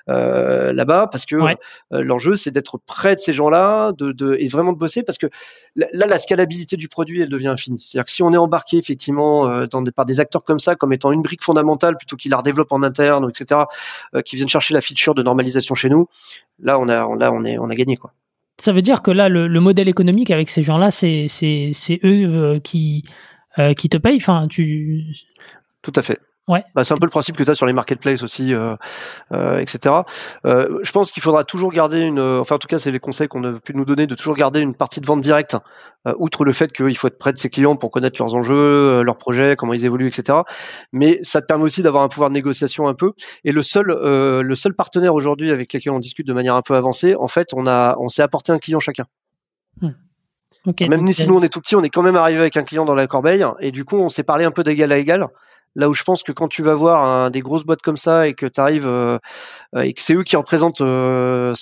[0.08, 1.36] euh là-bas parce que
[1.90, 5.26] l'enjeu c'est d'être près de ces gens-là, de, de, et vraiment de bosser parce que
[5.76, 7.80] là la scalabilité du produit elle devient infinie.
[7.80, 10.92] C'est-à-dire que si on est embarqué effectivement dans des, par des acteurs comme ça comme
[10.92, 13.60] étant une brique fondamentale plutôt qu'ils la redéveloppent en interne, etc.,
[14.24, 16.08] qui viennent chercher la feature de normalisation chez nous,
[16.60, 18.12] là on a là on est on a gagné quoi.
[18.58, 21.28] Ça veut dire que là le, le modèle économique avec ces gens-là c'est
[22.04, 23.04] eux qui
[23.58, 24.16] euh, qui te paye.
[24.16, 25.04] Enfin, tu.
[25.82, 26.20] Tout à fait.
[26.50, 26.64] Ouais.
[26.74, 28.74] Bah, c'est un peu le principe que tu as sur les marketplaces aussi, euh,
[29.32, 29.94] euh, etc.
[30.46, 33.28] Euh, je pense qu'il faudra toujours garder une, enfin en tout cas c'est les conseils
[33.28, 35.56] qu'on a pu nous donner de toujours garder une partie de vente directe,
[36.16, 39.16] outre le fait qu'il faut être près de ses clients pour connaître leurs enjeux, leurs
[39.16, 40.38] projets, comment ils évoluent, etc.
[40.92, 43.12] Mais ça te permet aussi d'avoir un pouvoir de négociation un peu.
[43.44, 46.74] Et le seul, le seul partenaire aujourd'hui avec lequel on discute de manière un peu
[46.74, 49.04] avancée, en fait, on a, on s'est apporté un client chacun.
[49.82, 49.90] Hmm.
[50.66, 52.84] Même si nous on est tout petit, on est quand même arrivé avec un client
[52.84, 55.26] dans la corbeille et du coup on s'est parlé un peu d'égal à égal.
[55.76, 58.34] Là où je pense que quand tu vas voir des grosses boîtes comme ça et
[58.34, 59.18] que tu arrives euh,
[59.80, 61.54] et que c'est eux qui représentent 100% euh,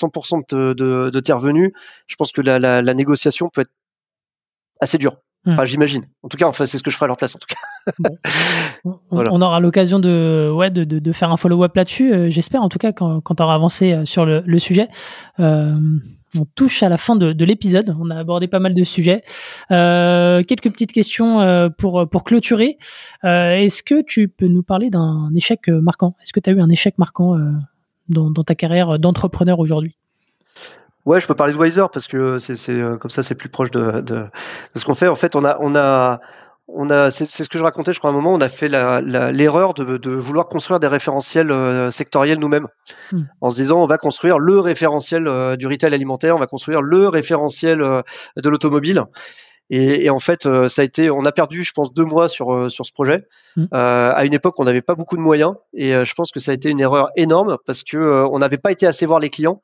[0.49, 1.73] de, de, de, tes revenus,
[2.07, 3.71] je pense que la, la, la négociation peut être
[4.81, 5.17] assez dure.
[5.45, 5.53] Hmm.
[5.53, 6.07] Enfin, j'imagine.
[6.23, 8.11] En tout cas, enfin, c'est ce que je ferai à leur place, en tout cas.
[9.11, 12.69] on, aura l'occasion de, ouais, de, de, de, faire un follow-up là-dessus, euh, j'espère, en
[12.69, 14.89] tout cas, quand, quand tu auras avancé sur le, le sujet.
[15.39, 15.77] Euh,
[16.37, 17.97] on touche à la fin de, l'épisode.
[18.01, 19.23] On a abordé pas mal de sujets.
[19.71, 22.79] Euh, quelques petites questions euh, pour, clôturer.
[23.25, 26.17] Euh, est-ce que tu peux nous parler d'un échec marquant?
[26.23, 27.37] Est-ce que tu as eu un échec marquant
[28.09, 29.97] dans, ta carrière d'entrepreneur aujourd'hui?
[31.07, 34.27] Ouais, je peux parler de Wiser parce que c'est comme ça, c'est plus proche de,
[34.75, 35.09] ce qu'on fait.
[35.09, 36.21] En fait, on a,
[36.69, 38.69] on a, c'est ce que je racontais, je crois, à un moment, on a fait
[38.69, 42.69] l'erreur de, de, vouloir construire des référentiels euh, sectoriels nous-mêmes,
[43.13, 43.23] hmm.
[43.41, 46.83] en se disant on va construire le référentiel euh, du retail alimentaire, on va construire
[46.83, 48.03] le référentiel euh,
[48.37, 49.03] de l'automobile.
[49.71, 52.71] Et, et, en fait, ça a été, on a perdu, je pense, deux mois sur
[52.71, 53.27] sur ce projet.
[53.57, 53.67] Hmm.
[53.73, 56.55] à une époque, on n'avait pas beaucoup de moyens, et je pense que ça a
[56.55, 59.61] été une erreur énorme parce que on n'avait pas été assez voir les clients.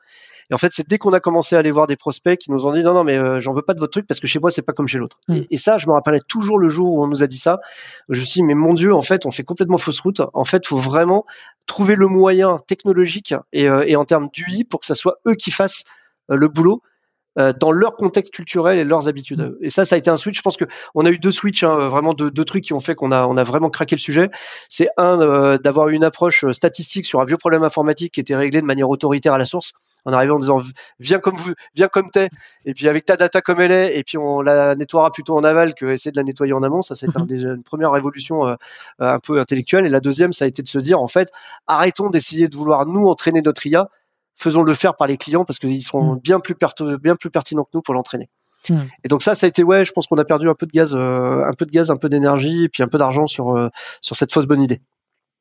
[0.51, 2.67] Et en fait, c'est dès qu'on a commencé à aller voir des prospects qui nous
[2.67, 4.39] ont dit non, non, mais euh, j'en veux pas de votre truc parce que chez
[4.39, 5.19] moi, c'est pas comme chez l'autre.
[5.29, 5.41] Mm.
[5.51, 7.61] Et, ça, je me rappelais toujours le jour où on nous a dit ça.
[8.09, 10.21] Je me suis dit, mais mon Dieu, en fait, on fait complètement fausse route.
[10.35, 11.25] En fait, faut vraiment
[11.67, 15.35] trouver le moyen technologique et, euh, et en termes d'UI pour que ça soit eux
[15.35, 15.85] qui fassent
[16.31, 16.83] euh, le boulot
[17.59, 19.41] dans leur contexte culturel et leurs habitudes.
[19.41, 19.57] Mm.
[19.63, 20.37] Et ça, ça a été un switch.
[20.37, 22.81] Je pense que on a eu deux switches, hein, vraiment deux, deux, trucs qui ont
[22.81, 24.31] fait qu'on a, on a vraiment craqué le sujet.
[24.69, 28.67] C'est un d'avoir une approche statistique sur un vieux problème informatique qui était réglé de
[28.67, 29.73] manière autoritaire à la source
[30.05, 30.61] en arrivant en disant
[30.99, 32.29] viens comme vous, viens comme t'es,
[32.65, 35.45] et puis avec ta data comme elle est, et puis on la nettoiera plutôt en
[35.45, 36.83] aval que essayer de la nettoyer en amont.
[36.83, 37.27] Ça, c'est mhm.
[37.29, 38.55] une première révolution euh,
[38.99, 39.87] un peu intellectuelle.
[39.87, 41.29] Et la deuxième, ça a été de se dire en fait,
[41.67, 43.89] arrêtons d'essayer de vouloir nous entraîner notre IA,
[44.37, 46.21] faisons le faire par les clients parce qu'ils seront mhm.
[46.21, 46.55] bien plus
[47.01, 48.29] bien plus pertinents que nous pour l'entraîner.
[48.71, 48.89] Mhm.
[49.05, 50.73] Et donc ça, ça a été ouais, je pense qu'on a perdu un peu de
[50.73, 53.57] gaz, euh, un peu de gaz, un peu d'énergie, et puis un peu d'argent sur
[53.57, 53.69] euh,
[54.01, 54.81] sur cette fausse bonne idée.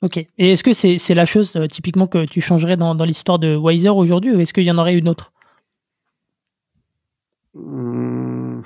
[0.04, 0.18] Ok.
[0.18, 3.88] Et est-ce que c'est la chose euh, typiquement que tu changerais dans, l'histoire de Wiser
[3.88, 5.32] aujourd'hui ou est-ce qu'il y en aurait une autre?
[7.54, 8.62] Hmm,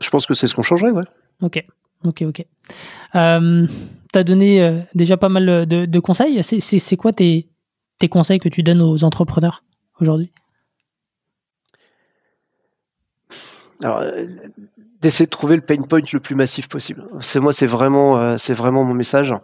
[0.00, 1.02] Je pense que c'est ce qu'on changerait, ouais.
[1.42, 1.66] Ok.
[2.04, 2.46] Ok, ok.
[3.16, 3.66] Euh,
[4.12, 6.40] tu as donné euh, déjà pas mal de, conseils.
[6.44, 7.48] C'est quoi tes,
[7.98, 9.64] tes conseils que tu donnes aux entrepreneurs
[10.00, 10.30] aujourd'hui?
[13.82, 14.04] Alors,
[15.00, 17.06] d'essayer de trouver le pain point le plus massif possible.
[17.20, 19.34] C'est moi, c'est vraiment, euh, c'est vraiment mon message.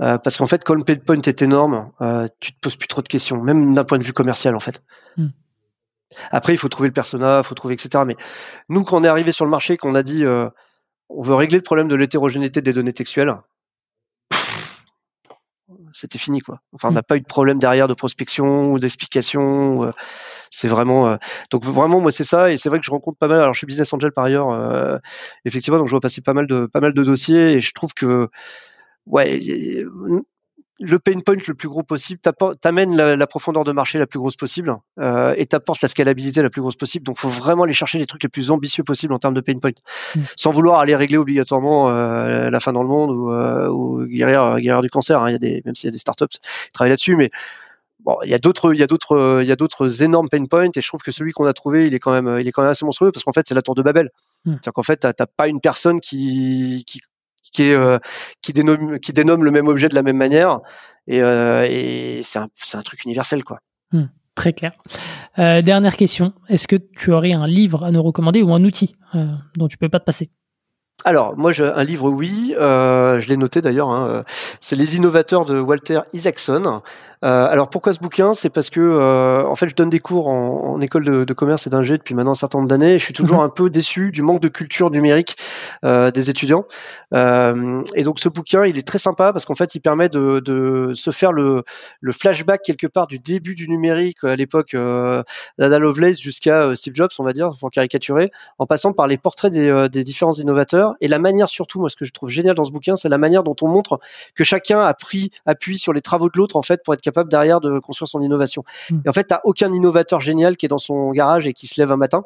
[0.00, 2.88] Euh, parce qu'en fait, quand le pain point est énorme, euh, tu te poses plus
[2.88, 4.82] trop de questions, même d'un point de vue commercial, en fait.
[5.16, 5.28] Hmm.
[6.30, 8.04] Après, il faut trouver le persona, il faut trouver etc.
[8.06, 8.16] Mais
[8.68, 10.24] nous, quand on est arrivé sur le marché, qu'on a dit,
[11.08, 13.34] on veut régler le problème de l'hétérogénéité des données textuelles,
[15.94, 16.60] c'était fini quoi.
[16.72, 16.94] Enfin, on hmm.
[16.94, 19.92] n'a pas eu de problème derrière de prospection ou d'explication.
[20.50, 21.16] c'est vraiment
[21.50, 23.40] donc vraiment moi c'est ça et c'est vrai que je rencontre pas mal.
[23.40, 25.00] Alors je suis business angel par ailleurs,
[25.44, 27.94] effectivement donc je vois passer pas mal de pas mal de dossiers et je trouve
[27.94, 28.28] que
[29.06, 29.40] ouais
[30.80, 32.20] le pain point le plus gros possible,
[32.60, 36.42] t'amènes la, la, profondeur de marché la plus grosse possible euh, et t'apportes la scalabilité
[36.42, 37.04] la plus grosse possible.
[37.06, 39.54] Donc, faut vraiment aller chercher les trucs les plus ambitieux possibles en termes de pain
[39.54, 39.70] point,
[40.16, 40.20] mm.
[40.36, 44.58] sans vouloir aller régler obligatoirement euh, la fin dans le monde ou, euh, ou guérir,
[44.58, 45.20] guérir du cancer.
[45.20, 45.28] Hein.
[45.28, 46.40] Il y a des, même s'il y a des startups qui
[46.72, 47.30] travaillent là-dessus, mais
[48.00, 50.44] bon, il y a d'autres, il y a d'autres, il y a d'autres énormes pain
[50.44, 52.52] points et je trouve que celui qu'on a trouvé, il est quand même, il est
[52.52, 54.10] quand même assez monstrueux parce qu'en fait, c'est la tour de Babel.
[54.44, 54.54] Mm.
[54.54, 57.00] C'est-à-dire qu'en fait, t'as pas une personne qui, qui
[57.60, 57.98] euh,
[58.42, 60.60] qui dénomme le même objet de la même manière
[61.06, 63.58] et, euh, et c'est un c'est un truc universel quoi.
[63.92, 64.72] Hmm, très clair.
[65.38, 68.96] Euh, dernière question, est-ce que tu aurais un livre à nous recommander ou un outil
[69.56, 70.30] dont tu peux pas te passer?
[71.06, 73.90] Alors, moi, j'ai un livre, oui, euh, je l'ai noté d'ailleurs.
[73.90, 74.22] Hein,
[74.62, 76.80] c'est Les innovateurs de Walter Isaacson.
[77.24, 78.34] Euh, alors pourquoi ce bouquin?
[78.34, 81.70] C'est parce que euh, en fait je donne des cours en, école de, commerce et
[81.70, 82.94] d'ingé depuis maintenant un certain nombre d'années.
[82.94, 83.44] Et je suis toujours mhm.
[83.44, 85.36] un peu déçu du manque de culture numérique
[85.84, 86.66] euh, des étudiants.
[87.12, 91.10] et donc ce bouquin, il est très sympa parce qu'en fait il permet de, se
[91.10, 91.64] faire le,
[92.10, 94.76] flashback quelque part du début du numérique à l'époque
[95.58, 99.52] d'Ada Lovelace jusqu'à Steve Jobs, on va dire, pour caricaturer, en passant par les portraits
[99.52, 102.64] des, des différents innovateurs et la manière surtout, moi ce que je trouve génial dans
[102.64, 104.00] ce bouquin, c'est la manière dont on montre
[104.34, 107.30] que chacun a pris appui sur les travaux de l'autre en fait pour être capable
[107.30, 108.64] derrière de construire son innovation.
[108.90, 109.00] Hmm.
[109.04, 111.80] Et en fait, tu aucun innovateur génial qui est dans son garage et qui se
[111.80, 112.24] lève un matin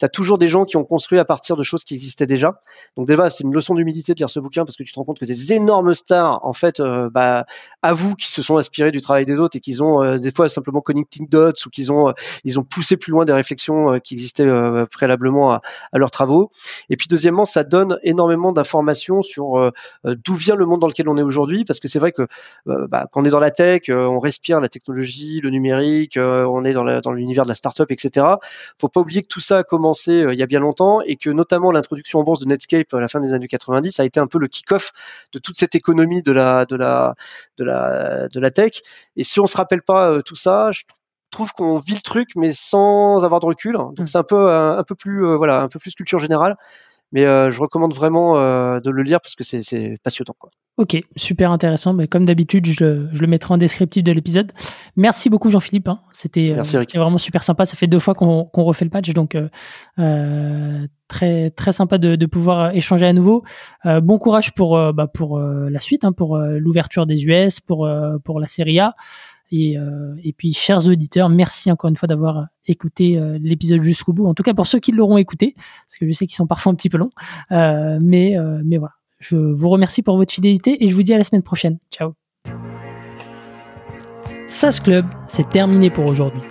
[0.00, 2.62] tu as toujours des gens qui ont construit à partir de choses qui existaient déjà.
[2.96, 5.04] Donc déjà, c'est une leçon d'humilité de lire ce bouquin parce que tu te rends
[5.04, 7.44] compte que des énormes stars, en fait, euh, bah,
[7.82, 10.48] avouent qu'ils se sont inspirés du travail des autres et qu'ils ont euh, des fois
[10.48, 12.12] simplement connecting dots ou qu'ils ont, euh,
[12.44, 14.48] ils ont poussé plus loin des réflexions qui existaient
[14.90, 15.60] préalablement à,
[15.92, 16.50] leurs travaux.
[16.88, 19.70] Et puis deuxièmement, ça donne énormément d'informations sur
[20.04, 22.26] d'où vient le monde dans lequel on est aujourd'hui parce que c'est vrai que
[22.66, 26.72] bah, quand on est dans la tech, on respire la technologie, le numérique, on est
[26.72, 28.26] dans l'univers de la startup, etc.
[28.78, 31.16] Faut pas oublier que tout ça a commencé euh, il y a bien longtemps et
[31.16, 34.20] que notamment l'introduction en bourse de Netscape à la fin des années 90 a été
[34.20, 34.92] un peu le kick-off
[35.32, 37.14] de toute cette économie de la de la
[37.58, 38.80] de la de la tech.
[39.16, 40.82] Et si on se rappelle pas euh, tout ça, je
[41.30, 43.74] trouve qu'on vit le truc mais sans avoir de recul.
[43.74, 44.06] Donc mmh.
[44.06, 46.56] c'est un peu un, peu plus euh, voilà un peu plus culture générale.
[47.12, 50.34] Mais je recommande vraiment de le lire parce que c'est passionnant.
[50.38, 50.50] Quoi.
[50.80, 51.92] Ok, super intéressant.
[51.92, 54.50] Mais comme d'habitude, je, je, le mettrai en descriptif de l'épisode.
[54.96, 55.88] Merci beaucoup Jean-Philippe.
[55.88, 56.00] Hein.
[56.12, 56.54] C'était
[56.94, 57.66] vraiment super sympa.
[57.66, 59.36] Ça fait deux fois qu'on refait le patch, donc
[59.98, 63.44] euh, très très sympa de, de, pouvoir échanger à nouveau.
[63.84, 67.86] Euh, bon courage pour bah, pour la suite, hein, pour l'ouverture des US, pour
[68.24, 68.94] pour la Serie A.
[69.52, 69.76] Et,
[70.22, 74.26] et, puis, chers auditeurs, merci encore une fois d'avoir écouté l'épisode jusqu'au bout.
[74.26, 76.70] En tout cas, pour ceux qui l'auront écouté, parce que je sais qu'ils sont parfois
[76.70, 77.10] un petit peu longs.
[77.50, 81.24] mais, mais voilà, je vous remercie pour votre fidélité et je vous dis à la
[81.24, 81.78] semaine prochaine.
[81.90, 82.14] Ciao.
[84.46, 86.42] SAS Club, c'est terminé pour aujourd'hui.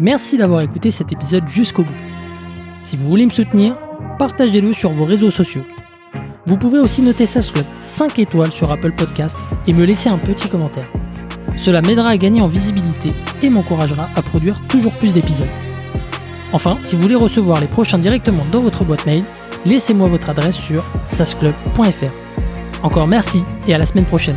[0.00, 1.94] Merci d'avoir écouté cet épisode jusqu'au bout.
[2.82, 3.78] Si vous voulez me soutenir,
[4.18, 5.62] partagez-le sur vos réseaux sociaux.
[6.46, 9.36] Vous pouvez aussi noter SAS Club 5 étoiles sur Apple Podcast
[9.66, 10.90] et me laisser un petit commentaire.
[11.56, 13.12] Cela m'aidera à gagner en visibilité
[13.42, 15.48] et m'encouragera à produire toujours plus d'épisodes.
[16.52, 19.24] Enfin, si vous voulez recevoir les prochains directement dans votre boîte mail,
[19.64, 22.12] laissez-moi votre adresse sur sasclub.fr.
[22.82, 24.36] Encore merci et à la semaine prochaine.